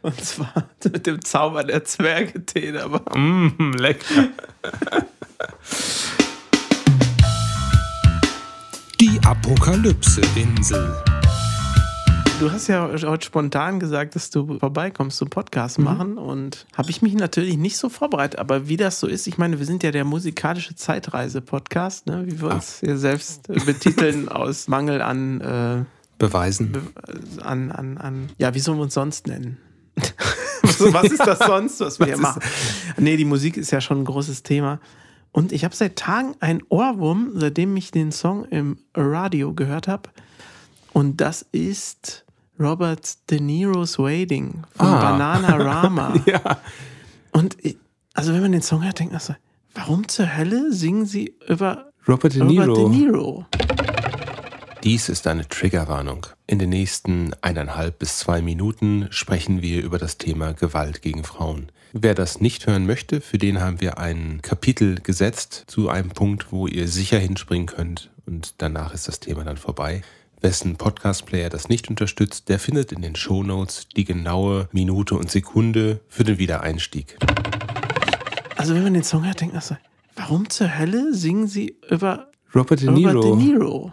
Und 0.06 0.24
zwar 0.24 0.68
mit 0.84 1.04
dem 1.04 1.20
Zauber 1.20 1.64
der 1.64 1.84
Zwerge-Tee 1.84 2.70
dabei. 2.70 3.18
Mm, 3.18 3.72
lecker. 3.72 4.28
Die 9.00 9.18
Apokalypse-Insel. 9.24 10.94
Du 12.38 12.52
hast 12.52 12.68
ja 12.68 12.88
heute 12.88 13.26
spontan 13.26 13.80
gesagt, 13.80 14.14
dass 14.14 14.30
du 14.30 14.60
vorbeikommst 14.60 15.18
zum 15.18 15.28
Podcast 15.28 15.80
machen 15.80 16.18
und 16.18 16.66
habe 16.76 16.90
ich 16.90 17.02
mich 17.02 17.14
natürlich 17.14 17.56
nicht 17.56 17.76
so 17.76 17.88
vorbereitet, 17.88 18.38
aber 18.38 18.68
wie 18.68 18.76
das 18.76 19.00
so 19.00 19.08
ist, 19.08 19.26
ich 19.26 19.38
meine, 19.38 19.58
wir 19.58 19.66
sind 19.66 19.82
ja 19.82 19.90
der 19.90 20.04
musikalische 20.04 20.76
Zeitreise-Podcast, 20.76 22.06
ne? 22.06 22.22
wie 22.26 22.40
wir 22.40 22.50
uns 22.52 22.78
hier 22.78 22.96
selbst 22.96 23.48
betiteln 23.48 24.28
aus 24.28 24.68
Mangel 24.68 25.02
an, 25.02 25.40
äh, 25.40 25.84
Beweisen. 26.18 26.76
an, 27.40 27.72
an, 27.72 27.98
an, 27.98 28.28
ja, 28.38 28.54
wie 28.54 28.60
sollen 28.60 28.78
wir 28.78 28.84
uns 28.84 28.94
sonst 28.94 29.26
nennen? 29.26 29.58
was 30.92 31.04
ist 31.10 31.26
das 31.26 31.38
sonst, 31.38 31.80
was 31.80 31.98
wir 31.98 32.06
hier 32.06 32.18
machen? 32.18 32.42
Nee, 32.98 33.16
die 33.16 33.24
Musik 33.24 33.56
ist 33.56 33.70
ja 33.70 33.80
schon 33.80 34.00
ein 34.00 34.04
großes 34.04 34.42
Thema. 34.42 34.80
Und 35.32 35.52
ich 35.52 35.64
habe 35.64 35.74
seit 35.74 35.96
Tagen 35.96 36.34
einen 36.40 36.62
Ohrwurm, 36.68 37.32
seitdem 37.34 37.76
ich 37.76 37.90
den 37.90 38.12
Song 38.12 38.44
im 38.46 38.78
Radio 38.94 39.52
gehört 39.54 39.88
habe. 39.88 40.08
Und 40.92 41.20
das 41.20 41.42
ist 41.52 42.24
Robert 42.58 43.30
De 43.30 43.38
Niro's 43.40 43.98
Waiting 43.98 44.62
von 44.76 44.86
Ah. 44.86 45.00
Bananarama. 45.12 46.14
ja. 46.26 46.58
Und 47.32 47.56
ich, 47.62 47.76
also 48.14 48.32
wenn 48.32 48.40
man 48.40 48.52
den 48.52 48.62
Song 48.62 48.82
hört, 48.82 48.98
denkt 48.98 49.12
man 49.12 49.20
so, 49.20 49.34
warum 49.74 50.08
zur 50.08 50.36
Hölle 50.36 50.72
singen 50.72 51.04
sie 51.04 51.34
über 51.48 51.90
Robert 52.08 52.34
De 52.34 52.40
Robert 52.40 52.66
Niro. 52.68 52.74
De 52.74 52.88
Niro? 52.88 53.46
Dies 54.86 55.08
ist 55.08 55.26
eine 55.26 55.48
Triggerwarnung. 55.48 56.28
In 56.46 56.60
den 56.60 56.70
nächsten 56.70 57.32
eineinhalb 57.40 57.98
bis 57.98 58.18
zwei 58.18 58.40
Minuten 58.40 59.08
sprechen 59.10 59.60
wir 59.60 59.82
über 59.82 59.98
das 59.98 60.16
Thema 60.16 60.52
Gewalt 60.52 61.02
gegen 61.02 61.24
Frauen. 61.24 61.72
Wer 61.92 62.14
das 62.14 62.40
nicht 62.40 62.68
hören 62.68 62.86
möchte, 62.86 63.20
für 63.20 63.36
den 63.36 63.60
haben 63.60 63.80
wir 63.80 63.98
ein 63.98 64.42
Kapitel 64.42 65.00
gesetzt 65.00 65.64
zu 65.66 65.88
einem 65.88 66.10
Punkt, 66.10 66.52
wo 66.52 66.68
ihr 66.68 66.86
sicher 66.86 67.18
hinspringen 67.18 67.66
könnt 67.66 68.12
und 68.26 68.54
danach 68.58 68.94
ist 68.94 69.08
das 69.08 69.18
Thema 69.18 69.42
dann 69.42 69.56
vorbei. 69.56 70.02
Wessen 70.40 70.76
Podcast-Player 70.76 71.48
das 71.50 71.68
nicht 71.68 71.90
unterstützt, 71.90 72.48
der 72.48 72.60
findet 72.60 72.92
in 72.92 73.02
den 73.02 73.16
Shownotes 73.16 73.88
die 73.88 74.04
genaue 74.04 74.68
Minute 74.70 75.16
und 75.16 75.32
Sekunde 75.32 75.98
für 76.06 76.22
den 76.22 76.38
Wiedereinstieg. 76.38 77.18
Also 78.56 78.76
wenn 78.76 78.84
man 78.84 78.94
den 78.94 79.02
Song 79.02 79.26
hört, 79.26 79.40
denkt 79.40 79.54
man 79.54 79.64
so, 79.64 79.76
warum 80.14 80.48
zur 80.48 80.78
Hölle 80.78 81.12
singen 81.12 81.48
sie 81.48 81.76
über 81.90 82.30
Robert 82.54 82.82
De 82.82 82.88
Robert 82.88 83.14
Niro. 83.14 83.20
De 83.22 83.34
Niro? 83.34 83.92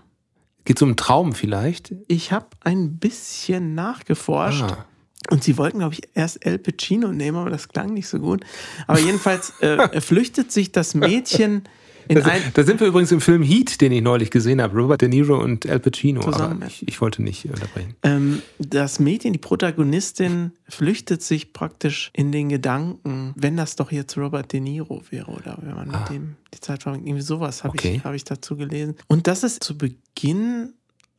Geht 0.66 0.82
um 0.82 0.90
einen 0.90 0.98
Traum 0.98 1.34
vielleicht? 1.34 1.94
Ich 2.08 2.32
habe 2.32 2.48
ein 2.62 2.98
bisschen 2.98 3.76
nachgeforscht. 3.76 4.64
Ah. 4.64 4.86
Und 5.30 5.44
sie 5.44 5.58
wollten, 5.58 5.80
glaube 5.80 5.94
ich, 5.94 6.02
erst 6.14 6.46
El 6.46 6.60
Pacino 6.60 7.12
nehmen, 7.12 7.38
aber 7.38 7.50
das 7.50 7.70
klang 7.70 7.94
nicht 7.94 8.08
so 8.08 8.20
gut. 8.20 8.44
Aber 8.88 9.00
jedenfalls 9.00 9.54
äh, 9.62 10.02
flüchtet 10.02 10.52
sich 10.52 10.72
das 10.72 10.96
Mädchen 10.96 11.64
in 12.08 12.22
Da, 12.54 12.64
sind 12.64 12.80
wir 12.80 12.88
übrigens 12.88 13.12
im 13.12 13.22
Film 13.22 13.42
Heat, 13.44 13.82
den 13.82 13.92
ich 13.92 14.02
neulich 14.02 14.32
gesehen 14.32 14.62
habe. 14.62 14.76
Robert 14.78 15.02
De 15.02 15.10
Niro 15.10 15.42
und 15.42 15.66
Al 15.70 15.80
Pacino. 15.80 16.22
Zusammen, 16.22 16.58
Aber 16.62 16.68
ich, 16.68 16.88
ich 16.88 17.02
wollte 17.02 17.22
nicht 17.24 17.46
unterbrechen. 17.46 17.96
Ähm, 18.04 18.42
das 18.60 19.00
Mädchen, 19.00 19.34
die 19.34 19.40
Protagonistin, 19.40 20.52
flüchtet 20.70 21.22
sich 21.22 21.54
praktisch 21.54 22.10
in 22.14 22.32
den 22.32 22.50
Gedanken, 22.50 23.34
wenn 23.36 23.58
das 23.58 23.76
doch 23.76 23.92
jetzt 23.92 24.18
Robert 24.18 24.52
De 24.54 24.60
Niro 24.60 25.04
wäre 25.10 25.32
oder 25.32 25.58
wenn 25.62 25.76
man 25.76 25.88
mit 25.90 26.10
dem 26.10 26.36
die 26.54 26.60
Zeit 26.60 26.84
verbringt. 26.84 27.08
Irgendwie 27.08 27.24
sowas 27.24 27.64
habe 27.64 27.78
Okay. 27.78 27.96
ich, 27.98 28.04
hab 28.04 28.14
ich 28.14 28.24
dazu 28.24 28.56
gelesen. 28.56 28.96
Und 29.08 29.28
das 29.28 29.44
ist 29.44 29.64
zu 29.64 29.78
Beginn 29.78 30.74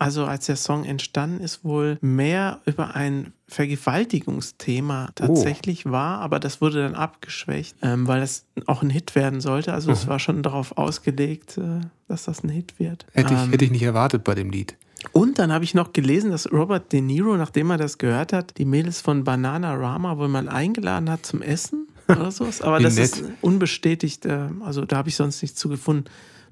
also 0.04 0.24
als 0.26 0.46
der 0.46 0.56
Song 0.56 0.84
entstanden 0.84 1.40
ist, 1.40 1.64
wohl 1.64 1.98
mehr 2.00 2.60
über 2.66 2.94
ein 2.94 3.32
Vergewaltigungsthema 3.48 5.10
tatsächlich 5.14 5.86
war, 5.86 6.20
aber 6.20 6.40
das 6.40 6.60
wurde 6.60 6.82
dann 6.82 6.94
abgeschwächt, 6.94 7.76
ähm, 7.82 8.06
weil 8.06 8.22
es 8.22 8.44
auch 8.66 8.82
ein 8.82 8.90
Hit 8.90 9.14
werden 9.14 9.40
sollte. 9.40 9.72
Also 9.72 9.90
es 9.92 10.06
war 10.06 10.18
schon 10.18 10.42
darauf 10.42 10.76
ausgelegt, 10.78 11.58
äh, 11.58 11.80
dass 12.08 12.24
das 12.24 12.42
ein 12.44 12.48
Hit 12.50 12.74
wird. 12.78 13.06
Hätte 13.12 13.34
ich, 13.34 13.40
Ähm, 13.40 13.50
hätte 13.50 13.64
ich 13.64 13.70
nicht 13.70 13.82
erwartet 13.82 14.24
bei 14.24 14.34
dem 14.34 14.50
Lied. 14.50 14.76
und 15.12 15.38
dann 15.38 15.52
habe 15.52 15.64
ich 15.64 15.74
noch 15.74 15.92
gelesen, 15.92 16.30
dass 16.30 16.50
Robert 16.52 16.92
De 16.92 17.00
Niro, 17.00 17.36
nachdem 17.36 17.70
er 17.70 17.78
das 17.78 17.98
gehört 17.98 18.32
hat, 18.32 18.56
die 18.58 18.64
Mädels 18.64 19.00
von 19.00 19.24
Banana 19.24 19.74
Rama 19.74 20.16
wohl 20.18 20.28
mal 20.28 20.48
eingeladen 20.48 21.10
hat 21.10 21.24
zum 21.26 21.42
Essen 21.42 21.88
oder 22.08 22.30
sowas. 22.30 22.60
Aber 22.62 22.80
das 22.80 22.96
nett. 22.96 23.04
ist 23.04 23.24
unbestätigt. 23.40 24.26
äh, 24.26 24.48
Also 24.64 24.84
da 24.84 24.96
habe 24.98 25.08
ich 25.08 25.16
sonst 25.16 25.42
nichts 25.42 25.58
zu 25.58 25.68
gefunden. 25.68 26.04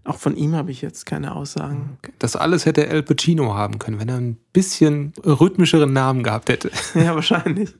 Auch 0.04 0.18
von 0.18 0.36
ihm 0.36 0.56
habe 0.56 0.72
ich 0.72 0.82
jetzt 0.82 1.06
keine 1.06 1.34
Aussagen. 1.34 1.96
Das 2.18 2.34
alles 2.34 2.66
hätte 2.66 2.88
El 2.88 3.02
Pacino 3.02 3.54
haben 3.54 3.78
können, 3.78 4.00
wenn 4.00 4.08
er 4.08 4.16
ein 4.16 4.36
bisschen 4.52 5.12
rhythmischeren 5.24 5.92
Namen 5.92 6.22
gehabt 6.22 6.48
hätte. 6.48 6.70
Ja, 6.94 7.14
wahrscheinlich. 7.14 7.74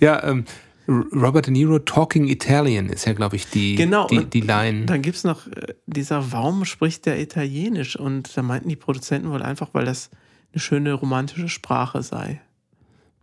Ja, 0.00 0.22
ähm, 0.24 0.44
Robert 0.88 1.46
De 1.46 1.52
Niro 1.52 1.78
Talking 1.78 2.26
Italian 2.26 2.88
ist 2.88 3.06
ja, 3.06 3.12
glaube 3.12 3.36
ich, 3.36 3.48
die, 3.48 3.76
Genau, 3.76 4.06
die, 4.06 4.24
die 4.24 4.40
Line. 4.40 4.84
Dann 4.86 5.00
gibt 5.00 5.16
es 5.16 5.24
noch 5.24 5.46
äh, 5.46 5.74
dieser, 5.86 6.32
warum 6.32 6.64
spricht 6.64 7.06
der 7.06 7.20
Italienisch? 7.20 7.96
Und 7.96 8.36
da 8.36 8.42
meinten 8.42 8.68
die 8.68 8.76
Produzenten 8.76 9.30
wohl 9.30 9.42
einfach, 9.42 9.68
weil 9.72 9.84
das 9.84 10.10
eine 10.52 10.60
schöne 10.60 10.92
romantische 10.92 11.48
Sprache 11.48 12.02
sei. 12.02 12.40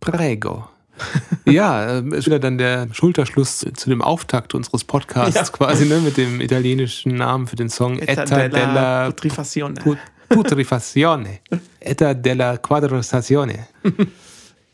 Prego. 0.00 0.68
ja, 1.46 1.98
ähm, 1.98 2.12
ist 2.12 2.26
wieder 2.26 2.38
dann 2.38 2.58
der 2.58 2.88
Schulterschluss 2.92 3.58
zu 3.74 3.88
dem 3.90 4.02
Auftakt 4.02 4.54
unseres 4.54 4.84
Podcasts 4.84 5.34
Ja. 5.34 5.44
quasi, 5.44 5.86
ne, 5.86 5.98
mit 5.98 6.16
dem 6.16 6.40
italienischen 6.40 7.16
Namen 7.16 7.46
für 7.46 7.56
den 7.56 7.68
Song 7.68 7.98
Etta 7.98 8.24
della 8.48 9.06
Putrefazione. 9.10 9.74
Put- 9.80 9.98
Putrefazione. 10.28 11.40
Etta 11.80 12.14
della 12.14 12.58
Quadrostazione. 12.58 13.68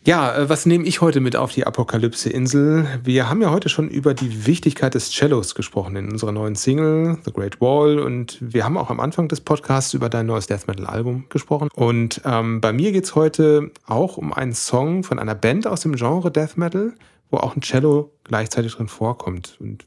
Ja, 0.09 0.35
äh, 0.35 0.49
was 0.49 0.65
nehme 0.65 0.87
ich 0.87 1.03
heute 1.03 1.21
mit 1.21 1.37
auf 1.37 1.53
die 1.53 1.67
Apokalypse-Insel? 1.67 2.87
Wir 3.05 3.29
haben 3.29 3.43
ja 3.43 3.51
heute 3.51 3.69
schon 3.69 3.91
über 3.91 4.15
die 4.15 4.47
Wichtigkeit 4.47 4.95
des 4.95 5.11
Cellos 5.11 5.55
gesprochen 5.55 5.97
in 5.97 6.11
unserer 6.11 6.33
neuen 6.33 6.55
Single, 6.55 7.19
The 7.27 7.31
Great 7.31 7.61
Wall. 7.61 7.99
Und 7.99 8.39
wir 8.41 8.65
haben 8.65 8.79
auch 8.79 8.89
am 8.89 9.01
Anfang 9.01 9.29
des 9.29 9.43
Podcasts 9.43 9.93
über 9.93 10.09
dein 10.09 10.25
neues 10.25 10.47
Death 10.47 10.67
Metal-Album 10.67 11.27
gesprochen. 11.29 11.69
Und 11.75 12.23
ähm, 12.25 12.63
bei 12.63 12.73
mir 12.73 12.93
geht 12.93 13.05
es 13.05 13.17
heute 13.17 13.71
auch 13.85 14.17
um 14.17 14.33
einen 14.33 14.55
Song 14.55 15.05
von 15.05 15.19
einer 15.19 15.35
Band 15.35 15.67
aus 15.67 15.83
dem 15.83 15.95
Genre 15.95 16.31
Death 16.31 16.57
Metal, 16.57 16.95
wo 17.31 17.37
auch 17.37 17.55
ein 17.55 17.61
Cello 17.61 18.11
gleichzeitig 18.25 18.77
drin 18.77 18.89
vorkommt. 18.89 19.59
Und 19.61 19.87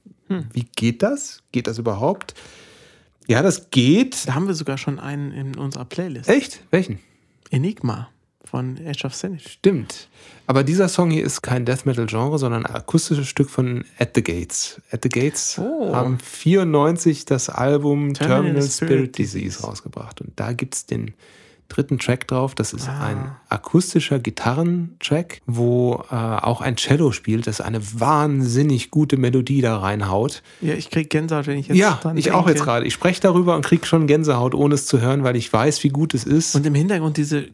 wie 0.54 0.68
geht 0.76 1.02
das? 1.02 1.42
Geht 1.52 1.66
das 1.66 1.80
überhaupt? 1.80 2.36
Ja, 3.26 3.42
das 3.42 3.72
geht. 3.72 4.28
Da 4.28 4.36
haben 4.36 4.46
wir 4.46 4.54
sogar 4.54 4.78
schon 4.78 5.00
einen 5.00 5.32
in 5.32 5.58
unserer 5.58 5.86
Playlist. 5.86 6.30
Echt? 6.30 6.62
Welchen? 6.70 7.00
Enigma 7.50 8.10
von 8.52 8.78
Age 8.86 9.06
of 9.06 9.16
Sin. 9.16 9.40
Stimmt. 9.40 10.08
Aber 10.46 10.64
dieser 10.64 10.88
Song 10.90 11.10
hier 11.10 11.24
ist 11.24 11.42
kein 11.42 11.66
Death 11.66 11.86
Metal 11.86 12.06
Genre, 12.06 12.38
sondern 12.38 12.66
ein 12.66 12.76
akustisches 12.76 13.28
Stück 13.28 13.50
von 13.50 13.86
At 13.98 14.12
the 14.16 14.22
Gates. 14.24 14.82
At 14.92 15.00
the 15.04 15.10
Gates 15.10 15.58
Oh. 15.60 15.96
haben 15.96 16.20
94 16.20 17.26
das 17.26 17.50
Album 17.50 18.14
Terminal 18.14 18.44
Terminal, 18.44 18.62
Spirit 18.70 18.92
Spirit, 18.92 19.18
Disease. 19.18 19.64
Rausgebracht. 19.64 20.22
Und 20.22 20.34
da 20.36 20.52
gibt 20.54 20.76
es 20.76 20.86
den 20.86 21.14
dritten 21.70 22.00
Track 22.00 22.28
drauf. 22.28 22.54
Das 22.54 22.74
ist 22.74 22.90
Ah. 22.90 23.06
ein 23.06 23.32
akustischer 23.48 24.20
Gitarrentrack, 24.20 25.40
wo 25.46 26.04
äh, 26.12 26.16
auch 26.16 26.60
ein 26.60 26.76
Cello 26.76 27.14
spielt, 27.14 27.48
das 27.48 27.62
eine 27.62 27.80
wahnsinnig 28.00 28.92
gute 28.92 29.16
Melodie 29.16 29.62
da 29.62 29.78
reinhaut. 29.78 30.44
Ja, 30.60 30.74
ich 30.74 30.90
krieg 30.90 31.10
Gänsehaut, 31.10 31.48
wenn 31.48 31.58
ich 31.58 31.70
jetzt 31.70 31.78
ja, 31.78 32.00
ich 32.16 32.32
auch 32.34 32.40
denke. 32.46 32.52
jetzt 32.52 32.64
gerade. 32.66 32.86
Ich 32.86 32.94
spreche 32.94 33.22
darüber 33.22 33.56
und 33.56 33.64
kriege 33.66 33.86
schon 33.86 34.06
Gänsehaut, 34.08 34.54
ohne 34.54 34.76
es 34.76 34.86
zu 34.86 35.00
hören, 35.00 35.24
weil 35.24 35.38
ich 35.38 35.52
weiß, 35.52 35.82
wie 35.86 35.90
gut 35.90 36.14
es 36.14 36.26
ist. 36.26 36.56
Und 36.56 36.66
im 36.66 36.76
Hintergrund 36.76 37.16
diese 37.16 37.48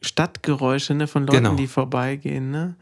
Stadtgeräusche 0.00 0.94
ne, 0.94 1.06
von 1.06 1.22
Leuten, 1.26 1.36
Genau. 1.44 1.54
die 1.54 1.66
vorbeigehen. 1.66 2.50
Ne? 2.50 2.76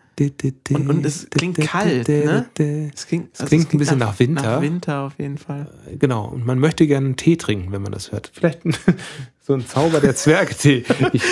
Und- 0.71 0.89
und 0.89 1.05
es 1.07 1.29
klingt 1.29 1.59
kalt, 1.59 2.09
ne? 2.09 2.47
Es 2.95 3.07
klingt, 3.07 3.39
Es 3.39 3.47
klingt 3.47 3.73
ein 3.75 3.79
bisschen 3.79 3.99
nach 3.99 4.19
Winter. 4.19 4.43
Nach 4.43 4.61
Winter 4.63 5.01
auf 5.03 5.19
jeden 5.19 5.37
Fall. 5.37 5.71
Genau, 5.99 6.25
und 6.27 6.47
man 6.47 6.59
möchte 6.59 6.87
gerne 6.87 7.07
einen 7.07 7.17
Tee 7.17 7.37
trinken, 7.37 7.71
wenn 7.73 7.83
man 7.83 7.93
das 7.93 8.13
hört. 8.13 8.31
Vielleicht 8.33 8.65
ein, 8.65 8.75
so 9.43 9.53
ein 9.53 9.67
Zauber 9.67 10.01
der 10.01 10.15
Zwerge-Tee. 10.17 10.85
Ich, 11.13 11.23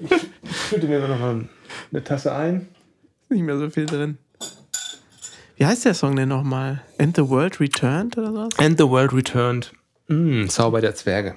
ich 0.00 0.10
schütte 0.68 0.88
mir 0.88 0.98
noch 1.06 1.18
mal 1.18 1.48
eine 1.92 2.02
Tasse 2.04 2.34
ein. 2.34 2.68
Nicht 3.28 3.42
mehr 3.42 3.56
so 3.56 3.70
viel 3.70 3.86
drin. 3.86 4.18
Wie 5.56 5.64
heißt 5.66 5.84
der 5.84 5.94
Song 5.94 6.16
denn 6.16 6.28
nochmal? 6.28 6.82
And 6.98 7.14
the 7.14 7.28
World 7.28 7.60
Returned 7.60 8.18
oder 8.18 8.32
sowas? 8.32 8.48
And 8.58 8.76
the 8.78 8.88
World 8.88 9.12
Returned. 9.12 9.72
Mm, 10.08 10.48
Zauber 10.48 10.80
der 10.80 10.96
Zwerge. 10.96 11.34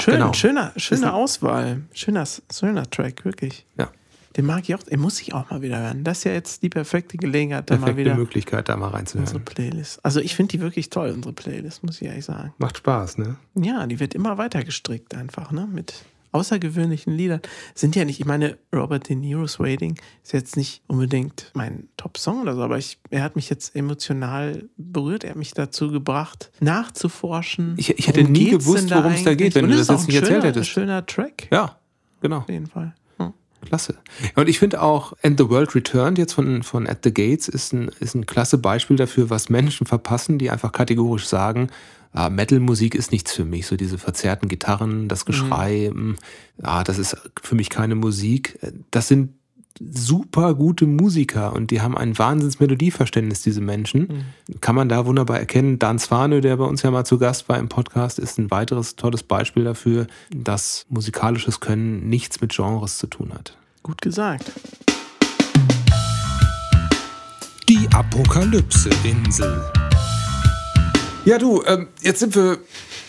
Schön, 0.00 0.14
Genau. 0.14 0.32
schöner, 0.32 0.72
ein- 0.76 1.04
Auswahl. 1.04 1.82
Schöner, 1.92 2.24
schöner 2.52 2.88
Track, 2.90 3.24
wirklich. 3.24 3.64
Ja, 3.78 3.90
Den 4.36 4.46
mag 4.46 4.62
ich 4.68 4.74
auch, 4.76 4.82
den 4.84 5.00
muss 5.00 5.20
ich 5.20 5.34
auch 5.34 5.50
mal 5.50 5.60
wieder 5.60 5.78
hören. 5.80 6.04
Das 6.04 6.18
ist 6.18 6.24
ja 6.24 6.32
jetzt 6.32 6.62
die 6.62 6.68
perfekte 6.68 7.16
Gelegenheit, 7.18 7.68
da 7.68 7.74
mal 7.74 7.78
perfekte 7.86 8.00
wieder 8.00 8.14
Möglichkeit, 8.14 8.68
da 8.68 8.76
mal 8.76 8.86
unsere 8.86 8.96
reinzuhören. 8.98 9.44
Playlist. 9.44 10.04
Also 10.04 10.20
ich 10.20 10.36
finde 10.36 10.52
die 10.52 10.60
wirklich 10.60 10.88
toll, 10.88 11.10
unsere 11.10 11.32
Playlist, 11.34 11.82
muss 11.82 12.00
ich 12.00 12.06
ehrlich 12.08 12.24
sagen. 12.24 12.54
Macht 12.58 12.76
Spaß, 12.78 13.18
ne? 13.18 13.36
Ja, 13.56 13.86
die 13.88 13.98
wird 13.98 14.14
immer 14.14 14.38
weiter 14.38 14.62
gestrickt 14.62 15.14
einfach, 15.16 15.50
ne? 15.50 15.68
Mit 15.70 16.04
außergewöhnlichen 16.32 17.12
Liedern. 17.12 17.40
Sind 17.74 17.96
ja 17.96 18.04
nicht, 18.04 18.20
ich 18.20 18.26
meine, 18.26 18.56
Robert 18.74 19.08
De 19.08 19.16
Niro's 19.16 19.58
Waiting 19.58 19.98
ist 20.22 20.32
jetzt 20.32 20.56
nicht 20.56 20.82
unbedingt 20.86 21.50
mein 21.54 21.88
Top-Song 21.96 22.42
oder 22.42 22.54
so, 22.54 22.62
aber 22.62 22.78
ich, 22.78 22.98
er 23.10 23.22
hat 23.22 23.36
mich 23.36 23.50
jetzt 23.50 23.74
emotional 23.76 24.64
berührt. 24.76 25.24
Er 25.24 25.30
hat 25.30 25.36
mich 25.36 25.52
dazu 25.54 25.90
gebracht, 25.90 26.50
nachzuforschen. 26.60 27.74
Ich- 27.76 27.98
ich 27.98 28.08
hätte 28.08 28.24
nie 28.24 28.50
gewusst, 28.50 28.90
worum 28.90 29.12
es 29.12 29.24
da 29.24 29.34
geht, 29.34 29.54
wenn 29.54 29.68
du 29.68 29.76
das 29.76 29.88
jetzt 29.88 29.90
ein 29.90 30.06
nicht 30.06 30.14
erzählt 30.16 30.26
schöner, 30.36 30.44
hättest. 30.48 30.70
schöner 30.70 31.06
Track. 31.06 31.48
Ja, 31.50 31.76
genau. 32.20 32.38
Auf 32.38 32.48
jeden 32.48 32.66
Fall. 32.66 32.94
Hm. 33.18 33.32
Klasse. 33.66 33.98
Und 34.36 34.48
ich 34.48 34.58
finde 34.58 34.80
auch 34.82 35.12
And 35.22 35.38
the 35.38 35.48
World 35.48 35.74
Returned 35.74 36.18
jetzt 36.18 36.32
von, 36.32 36.62
von 36.62 36.86
At 36.86 37.00
the 37.04 37.12
Gates 37.12 37.48
ist 37.48 37.72
ein, 37.72 37.90
ist 38.00 38.14
ein 38.14 38.26
klasse 38.26 38.58
Beispiel 38.58 38.96
dafür, 38.96 39.28
was 39.30 39.48
Menschen 39.50 39.86
verpassen, 39.86 40.38
die 40.38 40.50
einfach 40.50 40.72
kategorisch 40.72 41.26
sagen, 41.26 41.68
ah, 42.12 42.30
Metal-Musik 42.30 42.94
ist 42.94 43.12
nichts 43.12 43.32
für 43.32 43.44
mich. 43.44 43.66
So 43.66 43.76
diese 43.76 43.98
verzerrten 43.98 44.48
Gitarren, 44.48 45.08
das 45.08 45.24
Geschrei, 45.24 45.90
mm, 45.92 46.16
ah, 46.62 46.84
das 46.84 46.98
ist 46.98 47.16
für 47.42 47.54
mich 47.54 47.70
keine 47.70 47.94
Musik. 47.94 48.58
Das 48.90 49.08
sind 49.08 49.34
super 49.78 50.54
gute 50.54 50.86
Musiker 50.86 51.54
und 51.54 51.70
die 51.70 51.80
haben 51.80 51.96
ein 51.96 52.18
wahnsinns 52.18 52.60
Melodieverständnis, 52.60 53.42
diese 53.42 53.60
Menschen. 53.60 54.26
Kann 54.60 54.74
man 54.74 54.88
da 54.88 55.06
wunderbar 55.06 55.38
erkennen. 55.38 55.78
Dan 55.78 55.98
Swane, 55.98 56.40
der 56.40 56.56
bei 56.56 56.64
uns 56.64 56.82
ja 56.82 56.90
mal 56.90 57.04
zu 57.04 57.18
Gast 57.18 57.48
war 57.48 57.58
im 57.58 57.68
Podcast, 57.68 58.18
ist 58.18 58.38
ein 58.38 58.50
weiteres 58.50 58.96
tolles 58.96 59.22
Beispiel 59.22 59.64
dafür, 59.64 60.06
dass 60.30 60.86
musikalisches 60.88 61.60
Können 61.60 62.08
nichts 62.08 62.40
mit 62.40 62.54
Genres 62.54 62.98
zu 62.98 63.06
tun 63.06 63.32
hat. 63.32 63.56
Gut 63.82 64.02
gesagt. 64.02 64.52
Die 67.68 67.88
Apokalypse-Insel. 67.92 69.62
Ja, 71.30 71.38
du, 71.38 71.62
ähm, 71.64 71.86
jetzt 72.02 72.18
sind 72.18 72.34
wir 72.34 72.58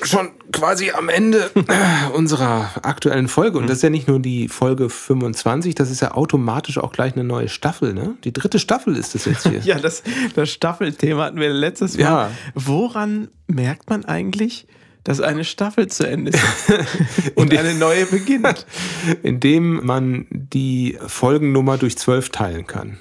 schon 0.04 0.30
quasi 0.52 0.92
am 0.92 1.10
Ende 1.10 1.50
äh, 1.56 2.14
unserer 2.14 2.70
aktuellen 2.84 3.28
Folge. 3.28 3.58
Und 3.58 3.68
das 3.68 3.78
ist 3.78 3.82
ja 3.82 3.90
nicht 3.90 4.08
nur 4.08 4.20
die 4.20 4.48
Folge 4.48 4.92
25, 4.92 5.74
das 5.74 5.90
ist 5.90 6.02
ja 6.02 6.12
automatisch 6.12 6.78
auch 6.78 6.92
gleich 6.92 7.14
eine 7.14 7.24
neue 7.24 7.50
Staffel, 7.50 7.96
ne? 7.96 8.14
Die 8.24 8.32
dritte 8.32 8.60
Staffel 8.60 8.96
ist 8.96 9.16
es 9.16 9.26
jetzt 9.26 9.48
hier. 9.48 9.60
Ja, 9.64 9.80
das, 9.80 10.04
das 10.36 10.52
Staffelthema 10.52 11.24
hatten 11.24 11.40
wir 11.40 11.50
letztes 11.50 11.96
Mal. 11.98 12.04
Ja. 12.04 12.32
Woran 12.54 13.30
merkt 13.48 13.90
man 13.90 14.06
eigentlich, 14.06 14.68
dass 15.04 15.20
eine 15.20 15.44
Staffel 15.44 15.88
zu 15.88 16.08
Ende 16.08 16.32
ist 16.32 16.42
und 17.36 17.56
eine 17.58 17.74
neue 17.74 18.06
beginnt? 18.06 18.66
Indem 19.24 19.86
man 19.86 20.28
die 20.30 20.98
Folgennummer 21.06 21.78
durch 21.78 21.98
zwölf 21.98 22.30
teilen 22.30 22.68
kann. 22.68 23.00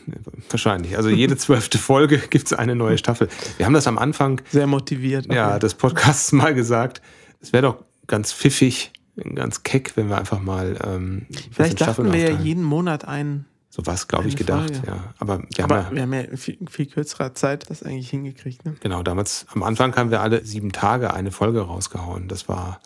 Wahrscheinlich. 0.48 0.96
Also 0.96 1.10
jede 1.10 1.36
zwölfte 1.36 1.78
Folge 1.78 2.18
gibt 2.30 2.46
es 2.46 2.52
eine 2.52 2.74
neue 2.74 2.98
Staffel. 2.98 3.28
Wir 3.58 3.66
haben 3.66 3.74
das 3.74 3.86
am 3.86 3.98
Anfang 3.98 4.40
Sehr 4.50 4.66
motiviert. 4.66 5.32
ja, 5.32 5.58
des 5.58 5.74
Podcasts 5.74 6.32
mal 6.32 6.54
gesagt. 6.54 7.02
Es 7.40 7.52
wäre 7.52 7.62
doch 7.62 7.84
ganz 8.06 8.32
pfiffig, 8.32 8.92
ganz 9.34 9.62
keck, 9.62 9.92
wenn 9.96 10.08
wir 10.08 10.18
einfach 10.18 10.40
mal 10.40 10.78
ähm, 10.84 11.26
Vielleicht 11.52 11.80
dachten 11.80 12.12
wir 12.12 12.30
ja 12.30 12.38
jeden 12.38 12.64
Monat 12.64 13.06
einen. 13.06 13.46
So 13.72 13.86
was, 13.86 14.08
glaube 14.08 14.26
ich, 14.26 14.34
gedacht. 14.34 14.74
Folge. 14.74 14.86
Ja. 14.88 15.14
Aber 15.20 15.42
wir 15.54 15.64
Aber 15.64 15.86
haben 15.86 15.96
ja, 15.96 15.96
wir 15.96 16.02
haben 16.02 16.12
ja 16.12 16.20
in 16.22 16.36
viel, 16.36 16.58
viel 16.68 16.86
kürzerer 16.86 17.34
Zeit 17.34 17.70
das 17.70 17.84
eigentlich 17.84 18.10
hingekriegt. 18.10 18.64
Ne? 18.64 18.74
genau, 18.80 19.04
damals, 19.04 19.46
am 19.54 19.62
Anfang 19.62 19.94
haben 19.94 20.10
wir 20.10 20.20
alle 20.20 20.44
sieben 20.44 20.72
Tage 20.72 21.14
eine 21.14 21.30
Folge 21.30 21.60
rausgehauen. 21.60 22.26
Das 22.26 22.48
war 22.48 22.80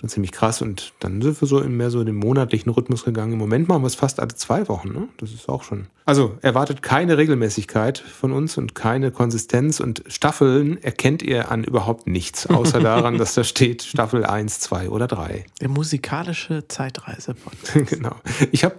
schon 0.00 0.08
ziemlich 0.08 0.32
krass. 0.32 0.60
Und 0.60 0.92
dann 1.00 1.22
sind 1.22 1.40
wir 1.40 1.46
so 1.46 1.60
in 1.60 1.76
mehr 1.76 1.90
so 1.90 2.02
den 2.02 2.16
monatlichen 2.16 2.70
Rhythmus 2.70 3.04
gegangen. 3.04 3.32
Im 3.34 3.38
Moment 3.38 3.68
machen 3.68 3.82
wir 3.82 3.86
es 3.86 3.94
fast 3.94 4.18
alle 4.20 4.34
zwei 4.34 4.66
Wochen. 4.68 4.88
Ne? 4.92 5.08
Das 5.18 5.32
ist 5.32 5.48
auch 5.48 5.62
schon. 5.62 5.86
Also 6.04 6.36
erwartet 6.42 6.82
keine 6.82 7.16
Regelmäßigkeit 7.16 7.98
von 7.98 8.32
uns 8.32 8.58
und 8.58 8.74
keine 8.74 9.10
Konsistenz. 9.12 9.80
Und 9.80 10.02
Staffeln 10.08 10.82
erkennt 10.82 11.22
ihr 11.22 11.50
an 11.50 11.64
überhaupt 11.64 12.06
nichts, 12.06 12.46
außer 12.48 12.80
daran, 12.80 13.18
dass 13.18 13.34
da 13.34 13.44
steht 13.44 13.82
Staffel 13.82 14.24
1, 14.26 14.60
2 14.60 14.90
oder 14.90 15.06
3. 15.06 15.46
Der 15.60 15.68
musikalische 15.68 16.66
zeitreise 16.68 17.34
genau. 17.86 18.16
Ich 18.50 18.64
habe 18.64 18.74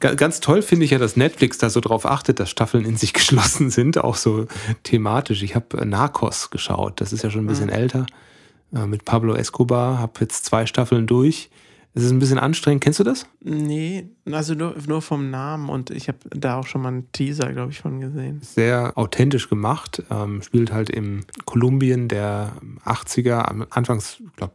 ga- 0.00 0.14
ganz 0.14 0.40
toll 0.40 0.62
finde 0.62 0.84
ich 0.84 0.90
ja, 0.90 0.98
dass 0.98 1.16
Netflix 1.16 1.58
da 1.58 1.70
so 1.70 1.80
drauf 1.80 2.06
achtet, 2.06 2.38
dass 2.40 2.50
Staffeln 2.50 2.84
in 2.84 2.96
sich 2.96 3.12
geschlossen 3.14 3.70
sind, 3.70 3.98
auch 3.98 4.16
so 4.16 4.46
thematisch. 4.82 5.42
Ich 5.42 5.54
habe 5.56 5.78
äh, 5.78 5.84
Narcos 5.84 6.50
geschaut, 6.50 7.00
das 7.00 7.12
ist 7.12 7.24
ja 7.24 7.30
schon 7.30 7.44
ein 7.44 7.46
bisschen 7.48 7.70
älter, 7.70 8.06
äh, 8.76 8.86
mit 8.86 9.04
Pablo 9.04 9.34
Escobar, 9.34 9.98
habe 9.98 10.12
jetzt 10.20 10.44
zwei 10.44 10.66
Staffeln 10.66 11.06
durch. 11.06 11.50
Es 11.94 12.02
ist 12.02 12.10
ein 12.10 12.18
bisschen 12.18 12.38
anstrengend. 12.38 12.84
Kennst 12.84 13.00
du 13.00 13.04
das? 13.04 13.26
Nee, 13.42 14.10
also 14.30 14.52
nur, 14.54 14.74
nur 14.86 15.00
vom 15.00 15.30
Namen 15.30 15.70
und 15.70 15.90
ich 15.90 16.08
habe 16.08 16.18
da 16.28 16.58
auch 16.58 16.66
schon 16.66 16.82
mal 16.82 16.88
einen 16.88 17.10
Teaser, 17.12 17.50
glaube 17.54 17.72
ich, 17.72 17.78
von 17.80 18.00
gesehen. 18.00 18.40
Sehr 18.42 18.92
authentisch 18.96 19.48
gemacht. 19.48 20.02
Ähm, 20.10 20.42
spielt 20.42 20.72
halt 20.74 20.90
im 20.90 21.24
Kolumbien 21.46 22.08
der 22.08 22.52
80er, 22.84 23.48
am- 23.48 23.66
anfangs, 23.70 24.18
ich 24.26 24.36
glaube, 24.36 24.54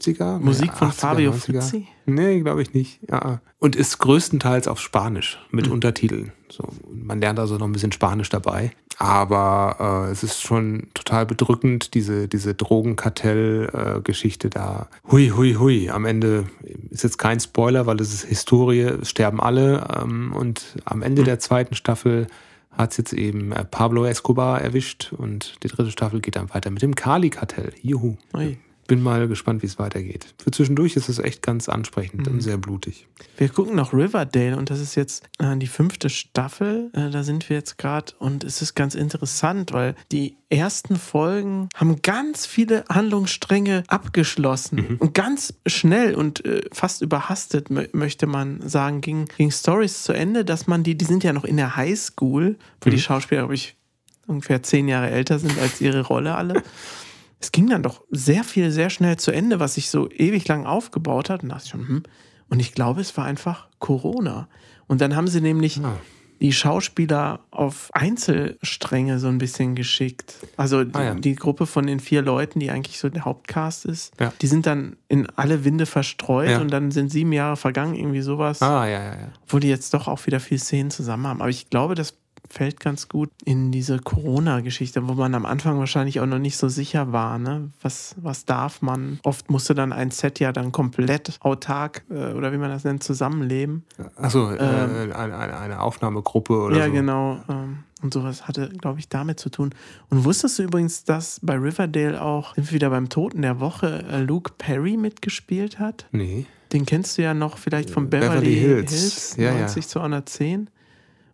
70er. 0.00 0.38
Musik 0.38 0.72
von 0.74 0.88
80er, 0.88 0.92
Fabio 0.92 1.30
90er. 1.32 1.38
Frizzi? 1.60 1.88
Nee, 2.06 2.40
glaube 2.40 2.62
ich 2.62 2.74
nicht. 2.74 3.00
Ja. 3.08 3.40
Und 3.58 3.76
ist 3.76 3.98
größtenteils 3.98 4.68
auf 4.68 4.80
Spanisch 4.80 5.38
mit 5.50 5.66
Hm. 5.66 5.72
Untertiteln. 5.72 6.32
So, 6.50 6.64
man 6.92 7.20
lernt 7.20 7.38
also 7.38 7.56
noch 7.56 7.66
ein 7.66 7.72
bisschen 7.72 7.92
Spanisch 7.92 8.28
dabei. 8.28 8.72
Aber 8.98 10.04
äh, 10.08 10.10
es 10.10 10.22
ist 10.22 10.42
schon 10.42 10.88
total 10.92 11.24
bedrückend, 11.24 11.94
diese, 11.94 12.28
diese 12.28 12.54
Drogenkartell-Geschichte 12.54 14.50
da. 14.50 14.88
Hui, 15.10 15.28
hui, 15.28 15.54
hui. 15.54 15.88
Am 15.90 16.04
Ende 16.04 16.44
ist 16.90 17.04
jetzt 17.04 17.16
kein 17.18 17.40
Spoiler, 17.40 17.86
weil 17.86 18.00
es 18.00 18.12
ist 18.12 18.24
Historie, 18.24 18.80
es 18.80 19.08
sterben 19.10 19.40
alle. 19.40 19.86
Ähm, 20.02 20.32
und 20.34 20.76
am 20.84 21.00
Ende 21.02 21.24
der 21.24 21.38
zweiten 21.38 21.74
Staffel 21.74 22.26
hat 22.72 22.90
es 22.92 22.98
jetzt 22.98 23.12
eben 23.14 23.52
äh, 23.52 23.64
Pablo 23.64 24.04
Escobar 24.04 24.60
erwischt 24.60 25.12
und 25.16 25.54
die 25.62 25.68
dritte 25.68 25.90
Staffel 25.90 26.20
geht 26.20 26.36
dann 26.36 26.50
weiter 26.52 26.70
mit 26.70 26.82
dem 26.82 26.94
Kali-Kartell. 26.94 27.72
Juhu. 27.82 28.16
Ui. 28.34 28.58
Bin 28.90 29.04
mal 29.04 29.28
gespannt, 29.28 29.62
wie 29.62 29.68
es 29.68 29.78
weitergeht. 29.78 30.34
Für 30.42 30.50
zwischendurch 30.50 30.96
ist 30.96 31.08
es 31.08 31.20
echt 31.20 31.42
ganz 31.42 31.68
ansprechend 31.68 32.26
und 32.26 32.40
sehr 32.40 32.58
blutig. 32.58 33.06
Wir 33.36 33.48
gucken 33.48 33.76
noch 33.76 33.92
Riverdale 33.92 34.56
und 34.56 34.68
das 34.68 34.80
ist 34.80 34.96
jetzt 34.96 35.28
äh, 35.38 35.56
die 35.56 35.68
fünfte 35.68 36.10
Staffel. 36.10 36.90
Äh, 36.92 37.10
da 37.10 37.22
sind 37.22 37.48
wir 37.48 37.56
jetzt 37.56 37.78
gerade 37.78 38.12
und 38.18 38.42
es 38.42 38.62
ist 38.62 38.74
ganz 38.74 38.96
interessant, 38.96 39.72
weil 39.72 39.94
die 40.10 40.38
ersten 40.48 40.96
Folgen 40.96 41.68
haben 41.76 42.02
ganz 42.02 42.46
viele 42.46 42.84
Handlungsstränge 42.88 43.84
abgeschlossen 43.86 44.96
und 44.98 45.14
ganz 45.14 45.54
schnell 45.68 46.16
und 46.16 46.44
äh, 46.44 46.62
fast 46.72 47.00
überhastet, 47.00 47.70
mö 47.70 47.86
möchte 47.92 48.26
man 48.26 48.60
sagen, 48.68 49.02
ging, 49.02 49.26
ging 49.36 49.52
Stories 49.52 50.02
zu 50.02 50.12
Ende, 50.14 50.44
dass 50.44 50.66
man 50.66 50.82
die, 50.82 50.98
die 50.98 51.04
sind 51.04 51.22
ja 51.22 51.32
noch 51.32 51.44
in 51.44 51.56
der 51.56 51.76
Highschool, 51.76 52.58
wo 52.80 52.90
die 52.90 52.98
Schauspieler, 52.98 53.42
glaube 53.42 53.54
ich, 53.54 53.76
ungefähr 54.26 54.64
zehn 54.64 54.88
Jahre 54.88 55.10
älter 55.10 55.38
sind 55.38 55.56
als 55.60 55.80
ihre 55.80 56.00
Rolle 56.00 56.34
alle. 56.34 56.64
Es 57.40 57.52
ging 57.52 57.68
dann 57.70 57.82
doch 57.82 58.02
sehr 58.10 58.44
viel, 58.44 58.70
sehr 58.70 58.90
schnell 58.90 59.16
zu 59.16 59.30
Ende, 59.32 59.58
was 59.60 59.74
sich 59.74 59.88
so 59.90 60.10
ewig 60.10 60.46
lang 60.46 60.66
aufgebaut 60.66 61.30
hat. 61.30 61.42
Und 61.42 61.48
dachte 61.48 61.64
ich 61.64 61.70
schon, 61.70 61.88
hm. 61.88 62.02
Und 62.50 62.60
ich 62.60 62.72
glaube, 62.74 63.00
es 63.00 63.16
war 63.16 63.24
einfach 63.24 63.68
Corona. 63.78 64.46
Und 64.86 65.00
dann 65.00 65.16
haben 65.16 65.26
sie 65.28 65.40
nämlich 65.40 65.80
die 66.40 66.52
Schauspieler 66.52 67.40
auf 67.50 67.90
Einzelstränge 67.92 69.18
so 69.18 69.28
ein 69.28 69.38
bisschen 69.38 69.74
geschickt. 69.74 70.34
Also 70.56 70.84
die, 70.84 70.94
Ah, 70.94 71.02
ja. 71.04 71.14
die 71.14 71.34
Gruppe 71.34 71.66
von 71.66 71.86
den 71.86 72.00
vier 72.00 72.22
Leuten, 72.22 72.60
die 72.60 72.70
eigentlich 72.70 72.98
so 72.98 73.08
der 73.08 73.24
Hauptcast 73.24 73.84
ist, 73.84 74.12
Ja. 74.20 74.32
die 74.40 74.46
sind 74.46 74.66
dann 74.66 74.96
in 75.08 75.28
alle 75.36 75.64
Winde 75.64 75.86
verstreut 75.86 76.48
Ja. 76.50 76.60
und 76.60 76.70
dann 76.70 76.90
sind 76.90 77.10
sieben 77.10 77.32
Jahre 77.32 77.56
vergangen, 77.56 77.94
irgendwie 77.94 78.22
sowas 78.22 78.62
Ah, 78.62 78.86
ja, 78.86 79.02
ja, 79.02 79.12
ja. 79.12 79.28
obwohl 79.44 79.60
die 79.60 79.68
jetzt 79.68 79.92
doch 79.94 80.08
auch 80.08 80.26
wieder 80.26 80.40
viel 80.40 80.58
Szenen 80.58 80.90
zusammen 80.90 81.26
haben. 81.26 81.40
Aber 81.40 81.50
ich 81.50 81.68
glaube, 81.70 81.94
das 81.94 82.14
fällt 82.50 82.80
ganz 82.80 83.08
gut 83.08 83.30
in 83.44 83.70
diese 83.70 83.98
Corona-Geschichte, 83.98 85.08
wo 85.08 85.14
man 85.14 85.34
am 85.34 85.46
Anfang 85.46 85.78
wahrscheinlich 85.78 86.20
auch 86.20 86.26
noch 86.26 86.38
nicht 86.38 86.56
so 86.56 86.68
sicher 86.68 87.12
war, 87.12 87.38
ne? 87.38 87.70
Was, 87.80 88.16
was 88.20 88.44
darf 88.44 88.82
man? 88.82 89.20
Oft 89.22 89.50
musste 89.50 89.74
dann 89.74 89.92
ein 89.92 90.10
Set 90.10 90.40
ja 90.40 90.52
dann 90.52 90.72
komplett 90.72 91.38
autark 91.40 92.02
äh, 92.10 92.32
oder 92.32 92.52
wie 92.52 92.58
man 92.58 92.70
das 92.70 92.84
nennt, 92.84 93.04
zusammenleben. 93.04 93.84
Achso, 94.16 94.52
äh, 94.52 94.58
eine, 94.58 95.16
eine, 95.16 95.58
eine 95.58 95.80
Aufnahmegruppe 95.80 96.52
oder 96.52 96.76
ja, 96.76 96.86
so. 96.86 96.92
genau. 96.92 97.40
Ähm, 97.48 97.84
und 98.02 98.14
sowas 98.14 98.48
hatte, 98.48 98.70
glaube 98.70 98.98
ich, 98.98 99.08
damit 99.08 99.38
zu 99.38 99.50
tun. 99.50 99.74
Und 100.08 100.24
wusstest 100.24 100.58
du 100.58 100.62
übrigens, 100.64 101.04
dass 101.04 101.38
bei 101.42 101.54
Riverdale 101.54 102.20
auch, 102.20 102.54
sind 102.54 102.68
wir 102.68 102.72
wieder 102.72 102.90
beim 102.90 103.08
Toten 103.08 103.42
der 103.42 103.60
Woche, 103.60 104.04
äh, 104.10 104.20
Luke 104.20 104.52
Perry 104.58 104.96
mitgespielt 104.96 105.78
hat? 105.78 106.06
Nee. 106.10 106.46
Den 106.72 106.86
kennst 106.86 107.18
du 107.18 107.22
ja 107.22 107.34
noch 107.34 107.58
vielleicht 107.58 107.90
von 107.90 108.08
Beverly, 108.08 108.28
Beverly 108.28 108.54
Hills, 108.54 108.90
Hills. 108.90 109.36
Ja, 109.36 109.52
ja. 109.52 109.60
90 109.60 109.88
zu 109.88 109.98
110. 109.98 110.70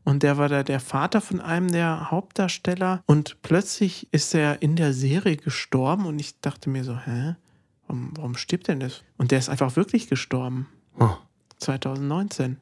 Und 0.07 0.23
der 0.23 0.39
war 0.39 0.49
da 0.49 0.63
der 0.63 0.79
Vater 0.79 1.21
von 1.21 1.41
einem 1.41 1.73
der 1.73 2.13
Hauptdarsteller. 2.13 3.03
Und 3.07 3.43
plötzlich 3.43 4.07
ist 4.13 4.37
er 4.37 4.63
in 4.63 4.77
der 4.77 4.93
Serie 4.93 5.37
gestorben. 5.37 6.07
Und 6.07 6.21
ich 6.21 6.41
dachte 6.41 6.71
mir 6.71 6.85
so, 6.85 6.97
hä? 6.97 7.35
Warum, 7.89 8.13
warum 8.15 8.37
stirbt 8.37 8.69
denn 8.69 8.79
das? 8.79 9.03
Und 9.19 9.33
der 9.33 9.41
ist 9.41 9.49
einfach 9.49 9.75
wirklich 9.75 10.09
gestorben. 10.09 10.69
Oh. 11.01 11.17
2019. 11.59 12.59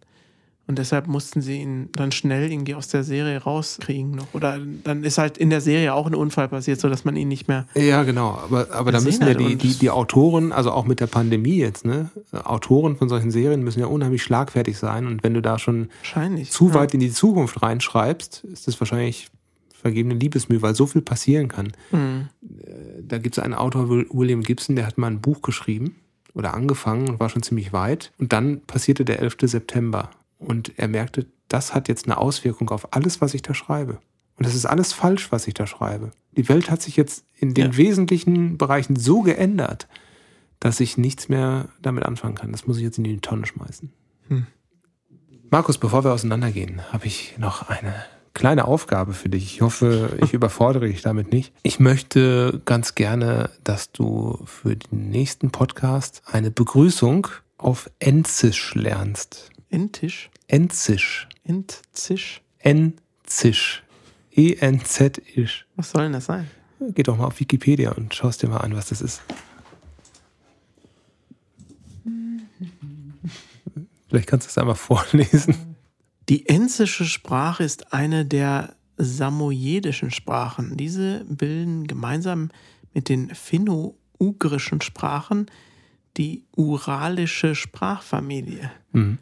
Und 0.67 0.79
deshalb 0.79 1.09
mussten 1.09 1.43
sie 1.43 1.61
ihn 1.61 1.91
dann 1.93 2.11
schnell 2.11 2.51
irgendwie 2.51 2.75
aus 2.75 2.89
der 2.89 3.05
Serie 3.05 3.43
rauskriegen 3.43 4.12
noch. 4.12 4.33
Oder 4.33 4.59
dann 4.83 5.05
ist 5.05 5.19
halt 5.19 5.37
in 5.37 5.51
der 5.51 5.61
Serie 5.61 5.93
auch 5.93 6.07
ein 6.07 6.15
Unfall 6.15 6.49
passiert, 6.49 6.81
sodass 6.81 7.05
man 7.05 7.17
ihn 7.17 7.29
nicht 7.29 7.49
mehr. 7.49 7.67
Ja, 7.75 8.03
genau. 8.03 8.39
Aber, 8.43 8.69
aber 8.71 8.91
da 8.91 9.03
müssen 9.03 9.27
ja 9.27 9.35
die, 9.35 9.57
die, 9.57 9.75
die 9.75 9.91
Autoren, 9.91 10.53
also 10.53 10.71
auch 10.73 10.87
mit 10.87 11.01
der 11.01 11.07
Pandemie 11.07 11.57
jetzt, 11.57 11.85
ne? 11.85 12.09
Autoren 12.33 12.97
von 12.97 13.11
solchen 13.11 13.31
Serien 13.31 13.62
müssen 13.62 13.81
ja 13.81 13.87
unheimlich 13.87 14.23
schlagfertig 14.23 14.79
sein. 14.79 15.07
Und 15.07 15.23
wenn 15.23 15.35
du 15.35 15.43
da 15.43 15.59
schon 15.59 15.89
Wahrscheinlich. 16.01 16.51
zu 16.51 16.69
ja. 16.69 16.75
weit 16.75 16.95
in 16.95 17.01
die 17.01 17.12
Zukunft 17.12 17.61
reinschreibst, 17.61 18.45
ist 18.45 18.67
das 18.67 18.81
wahrscheinlich 18.81 19.29
vergebene 19.75 20.15
Liebesmühe, 20.15 20.62
weil 20.62 20.75
so 20.75 20.87
viel 20.87 21.03
passieren 21.03 21.49
kann. 21.49 21.73
Mhm. 21.93 22.29
Da 23.07 23.19
gibt 23.19 23.37
es 23.37 23.45
einen 23.45 23.53
Autor, 23.53 23.91
Will- 23.91 24.07
William 24.11 24.43
Gibson, 24.43 24.77
der 24.77 24.87
hat 24.87 24.97
mal 24.97 25.09
ein 25.11 25.21
Buch 25.21 25.43
geschrieben 25.43 25.97
oder 26.33 26.55
angefangen 26.55 27.11
und 27.11 27.21
war 27.21 27.29
schon 27.29 27.43
ziemlich 27.43 27.75
weit. 27.75 28.12
Und 28.19 28.33
dann 28.33 28.62
passierte 28.62 29.05
der 29.05 29.21
11. 29.21 29.37
September. 29.43 30.09
Und 30.45 30.78
er 30.78 30.88
merkte, 30.88 31.26
das 31.49 31.74
hat 31.74 31.88
jetzt 31.88 32.07
eine 32.07 32.18
Auswirkung 32.18 32.70
auf 32.70 32.92
alles, 32.95 33.20
was 33.20 33.34
ich 33.34 33.42
da 33.42 33.55
schreibe. 33.55 33.99
Und 34.36 34.47
das 34.47 34.55
ist 34.55 34.66
alles 34.66 34.92
falsch, 34.92 35.30
was 35.30 35.47
ich 35.47 35.55
da 35.55 35.66
schreibe. 35.66 36.11
Die 36.36 36.49
Welt 36.49 36.70
hat 36.70 36.82
sich 36.82 36.97
jetzt 36.97 37.24
in 37.38 37.55
den 37.55 37.72
Ja. 37.72 37.76
wesentlichen 37.76 38.59
Bereichen 38.59 38.97
so 38.97 39.22
geändert, 39.22 39.86
dass 40.61 40.80
ich 40.80 40.97
nichts 40.97 41.28
mehr 41.28 41.68
damit 41.82 42.05
anfangen 42.05 42.34
kann. 42.34 42.51
Das 42.53 42.66
muss 42.66 42.78
ich 42.78 42.82
jetzt 42.82 42.99
in 42.99 43.05
die 43.05 43.18
Tonne 43.20 43.47
schmeißen. 43.47 43.92
Hm. 44.28 44.47
Markus, 45.51 45.78
bevor 45.78 46.05
wir 46.05 46.12
auseinandergehen, 46.12 46.80
habe 46.92 47.07
ich 47.07 47.34
noch 47.38 47.68
eine 47.68 47.95
kleine 48.32 48.64
Aufgabe 48.64 49.12
für 49.12 49.28
dich. 49.28 49.45
Ich 49.55 49.61
hoffe, 49.61 50.18
ich 50.22 50.32
überfordere 50.34 50.86
dich 50.88 51.03
damit 51.03 51.30
nicht. 51.32 51.53
Ich 51.62 51.78
möchte 51.78 52.61
ganz 52.64 52.97
gerne, 52.97 53.51
dass 53.62 53.92
du 53.92 54.40
für 54.47 54.74
den 54.74 55.11
nächsten 55.11 55.51
Podcast 55.51 56.22
eine 56.26 56.51
Begrüßung 56.51 57.28
auf 57.59 57.88
Enzisch 58.01 58.74
lernst. 58.74 59.51
Entisch. 59.70 60.30
Enzisch. 60.47 61.28
Entzisch. 61.45 62.42
Enzisch. 62.59 63.82
E-N-Z-Isch. 64.32 65.66
Was 65.76 65.90
soll 65.90 66.05
denn 66.05 66.12
das 66.12 66.26
sein? 66.26 66.51
Geh 66.80 67.03
doch 67.03 67.16
mal 67.16 67.26
auf 67.26 67.38
Wikipedia 67.40 67.92
und 67.92 68.14
schaust 68.14 68.42
dir 68.42 68.49
mal 68.49 68.59
an, 68.59 68.74
was 68.74 68.88
das 68.88 69.01
ist. 69.01 69.22
Vielleicht 74.09 74.28
kannst 74.28 74.47
du 74.47 74.51
es 74.51 74.59
einmal 74.59 74.74
vorlesen. 74.74 75.76
Die 76.28 76.49
enzische 76.49 77.05
Sprache 77.05 77.64
ist 77.64 77.92
eine 77.92 78.24
der 78.24 78.74
samojedischen 78.97 80.11
Sprachen. 80.11 80.76
Diese 80.76 81.24
bilden 81.24 81.86
gemeinsam 81.86 82.51
mit 82.92 83.09
den 83.09 83.34
finno-ugrischen 83.34 84.80
Sprachen 84.80 85.47
die 86.16 86.45
uralische 86.57 87.55
Sprachfamilie. 87.55 88.70
Mhm. 88.92 89.18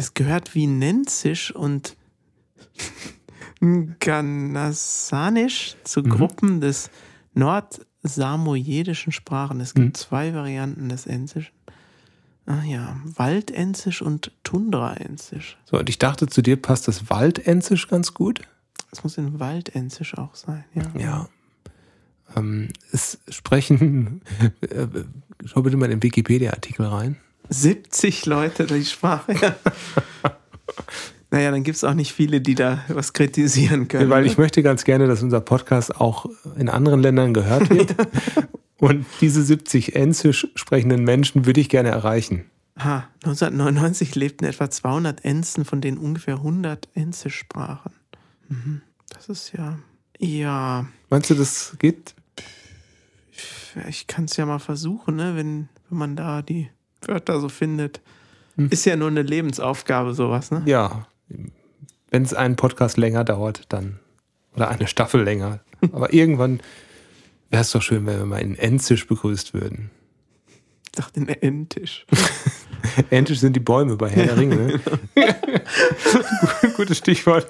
Es 0.00 0.14
gehört 0.14 0.54
wie 0.54 0.66
Nenzisch 0.66 1.54
und 1.54 1.94
Ganasanisch 3.98 5.76
zu 5.84 6.02
Gruppen 6.02 6.62
des 6.62 6.88
nordsamojedischen 7.34 9.12
Sprachen. 9.12 9.60
Es 9.60 9.74
gibt 9.74 9.98
zwei 9.98 10.32
Varianten 10.32 10.88
des 10.88 11.06
Enzischen. 11.06 11.52
Ah 12.46 12.62
ja, 12.64 12.98
Waldenzisch 13.04 14.00
und 14.00 14.32
Tundraenzisch. 14.42 15.58
So, 15.66 15.78
und 15.78 15.90
ich 15.90 15.98
dachte, 15.98 16.28
zu 16.28 16.40
dir 16.40 16.56
passt 16.56 16.88
das 16.88 17.10
Waldenzisch 17.10 17.86
ganz 17.86 18.14
gut. 18.14 18.40
Das 18.88 19.04
muss 19.04 19.18
in 19.18 19.38
Waldenzisch 19.38 20.16
auch 20.16 20.34
sein, 20.34 20.64
ja. 20.72 20.84
Ja. 20.98 21.28
Ähm, 22.36 22.70
es 22.90 23.18
sprechen, 23.28 24.22
äh, 24.62 24.86
schau 25.44 25.60
bitte 25.60 25.76
mal 25.76 25.84
in 25.84 26.00
den 26.00 26.02
Wikipedia-Artikel 26.02 26.86
rein. 26.86 27.18
70 27.50 28.26
Leute 28.26 28.66
die 28.66 28.84
Sprache. 28.84 29.34
Ja. 29.34 29.56
naja, 31.30 31.50
dann 31.50 31.62
gibt 31.62 31.76
es 31.76 31.84
auch 31.84 31.94
nicht 31.94 32.12
viele, 32.12 32.40
die 32.40 32.54
da 32.54 32.84
was 32.88 33.12
kritisieren 33.12 33.88
können. 33.88 34.08
Weil 34.08 34.24
ich 34.24 34.38
möchte 34.38 34.62
ganz 34.62 34.84
gerne, 34.84 35.06
dass 35.06 35.22
unser 35.22 35.40
Podcast 35.40 36.00
auch 36.00 36.26
in 36.56 36.68
anderen 36.68 37.00
Ländern 37.00 37.34
gehört 37.34 37.68
wird. 37.70 37.94
Und 38.78 39.04
diese 39.20 39.42
70 39.42 39.94
Enzisch 39.94 40.48
sprechenden 40.54 41.04
Menschen 41.04 41.44
würde 41.44 41.60
ich 41.60 41.68
gerne 41.68 41.90
erreichen. 41.90 42.46
Aha, 42.76 43.08
1999 43.24 44.14
lebten 44.14 44.46
etwa 44.46 44.70
200 44.70 45.22
Enzen, 45.22 45.66
von 45.66 45.82
denen 45.82 45.98
ungefähr 45.98 46.36
100 46.36 46.88
Enzisch 46.94 47.36
sprachen. 47.36 47.92
Mhm. 48.48 48.80
Das 49.10 49.28
ist 49.28 49.52
ja. 49.52 49.78
Ja, 50.18 50.86
Meinst 51.10 51.28
du, 51.30 51.34
das 51.34 51.76
geht? 51.78 52.14
ich 53.88 54.06
kann 54.06 54.24
es 54.24 54.36
ja 54.36 54.46
mal 54.46 54.58
versuchen, 54.58 55.16
ne? 55.16 55.36
wenn, 55.36 55.68
wenn 55.88 55.98
man 55.98 56.16
da 56.16 56.42
die 56.42 56.70
Wörter 57.06 57.40
so 57.40 57.48
findet. 57.48 58.00
Ist 58.68 58.84
ja 58.84 58.96
nur 58.96 59.08
eine 59.08 59.22
Lebensaufgabe, 59.22 60.12
sowas, 60.12 60.50
ne? 60.50 60.62
Ja. 60.66 61.06
Wenn 62.10 62.22
es 62.22 62.34
einen 62.34 62.56
Podcast 62.56 62.96
länger 62.98 63.24
dauert, 63.24 63.64
dann. 63.70 63.98
Oder 64.54 64.68
eine 64.68 64.86
Staffel 64.86 65.22
länger. 65.22 65.60
Aber 65.92 66.12
irgendwann 66.12 66.60
wäre 67.48 67.62
es 67.62 67.70
doch 67.70 67.82
schön, 67.82 68.04
wenn 68.06 68.18
wir 68.18 68.26
mal 68.26 68.40
in 68.40 68.56
Enzisch 68.56 69.06
begrüßt 69.06 69.54
würden. 69.54 69.90
Ich 70.84 70.92
dachte, 70.92 71.20
ein 71.20 71.28
Endtisch. 71.28 72.04
Endlich 73.10 73.40
sind 73.40 73.54
die 73.54 73.60
Bäume 73.60 73.96
bei 73.96 74.08
Herr 74.08 74.26
der 74.26 74.36
Ringe. 74.38 74.56
Ne? 74.56 74.80
Gutes 76.76 76.98
Stichwort. 76.98 77.46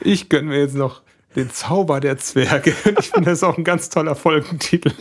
Ich 0.00 0.28
gönne 0.28 0.48
mir 0.48 0.60
jetzt 0.60 0.76
noch 0.76 1.02
den 1.34 1.50
Zauber 1.50 2.00
der 2.00 2.18
Zwerge. 2.18 2.72
Ich 2.98 3.10
finde, 3.10 3.30
das 3.30 3.38
ist 3.38 3.42
auch 3.42 3.58
ein 3.58 3.64
ganz 3.64 3.88
toller 3.88 4.14
Folgentitel. 4.14 4.92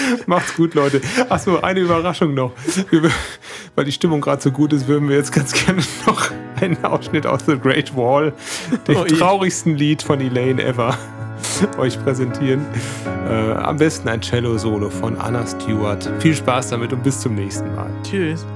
Macht's 0.26 0.54
gut, 0.56 0.74
Leute. 0.74 1.00
Achso, 1.28 1.60
eine 1.60 1.80
Überraschung 1.80 2.34
noch. 2.34 2.52
Wir, 2.90 3.10
weil 3.74 3.84
die 3.84 3.92
Stimmung 3.92 4.20
gerade 4.20 4.42
so 4.42 4.50
gut 4.50 4.72
ist, 4.72 4.88
würden 4.88 5.08
wir 5.08 5.16
jetzt 5.16 5.32
ganz 5.32 5.52
gerne 5.52 5.82
noch 6.06 6.30
einen 6.60 6.82
Ausschnitt 6.84 7.26
aus 7.26 7.40
The 7.46 7.58
Great 7.58 7.94
Wall, 7.96 8.32
dem 8.88 8.96
Oh, 8.96 9.04
traurigsten 9.04 9.76
Lied 9.76 10.02
von 10.02 10.20
Elaine 10.20 10.62
ever, 10.62 10.96
euch 11.78 12.02
präsentieren. 12.02 12.64
Äh, 13.28 13.52
am 13.52 13.76
besten 13.76 14.08
ein 14.08 14.20
Cello-Solo 14.22 14.90
von 14.90 15.16
Anna 15.18 15.46
Stewart. 15.46 16.10
Viel 16.20 16.34
Spaß 16.34 16.70
damit 16.70 16.92
und 16.92 17.02
bis 17.02 17.20
zum 17.20 17.34
nächsten 17.34 17.74
Mal. 17.74 17.90
Tschüss. 18.02 18.46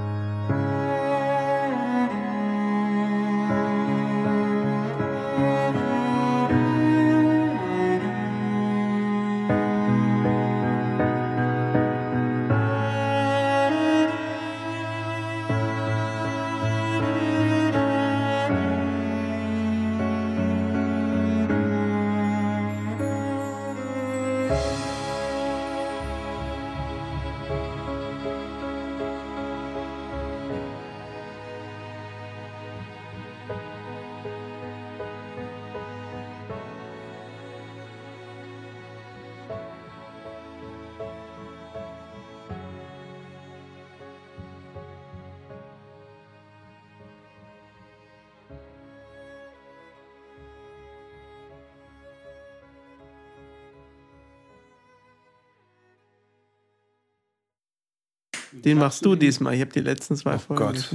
Den 58.71 58.79
machst 58.79 59.05
du 59.05 59.17
diesmal. 59.17 59.55
Ich 59.55 59.61
habe 59.63 59.73
die 59.73 59.81
letzten 59.81 60.15
zwei 60.15 60.39
Folgen. 60.39 60.65
Gott. 60.65 60.89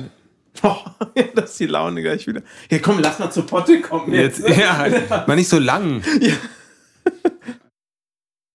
Oh, 0.64 0.78
das 1.36 1.52
ist 1.52 1.60
die 1.60 1.66
Laune 1.66 2.02
gleich 2.02 2.26
wieder. 2.26 2.42
Ja, 2.72 2.80
komm, 2.80 3.00
lass 3.00 3.20
mal 3.20 3.30
zur 3.30 3.46
Potte 3.46 3.82
kommen. 3.82 4.14
Jetzt, 4.14 4.48
ja, 4.48 4.88
mal 5.28 5.36
nicht 5.36 5.50
so 5.50 5.60
lang. 5.60 6.02
Ja. 6.22 6.32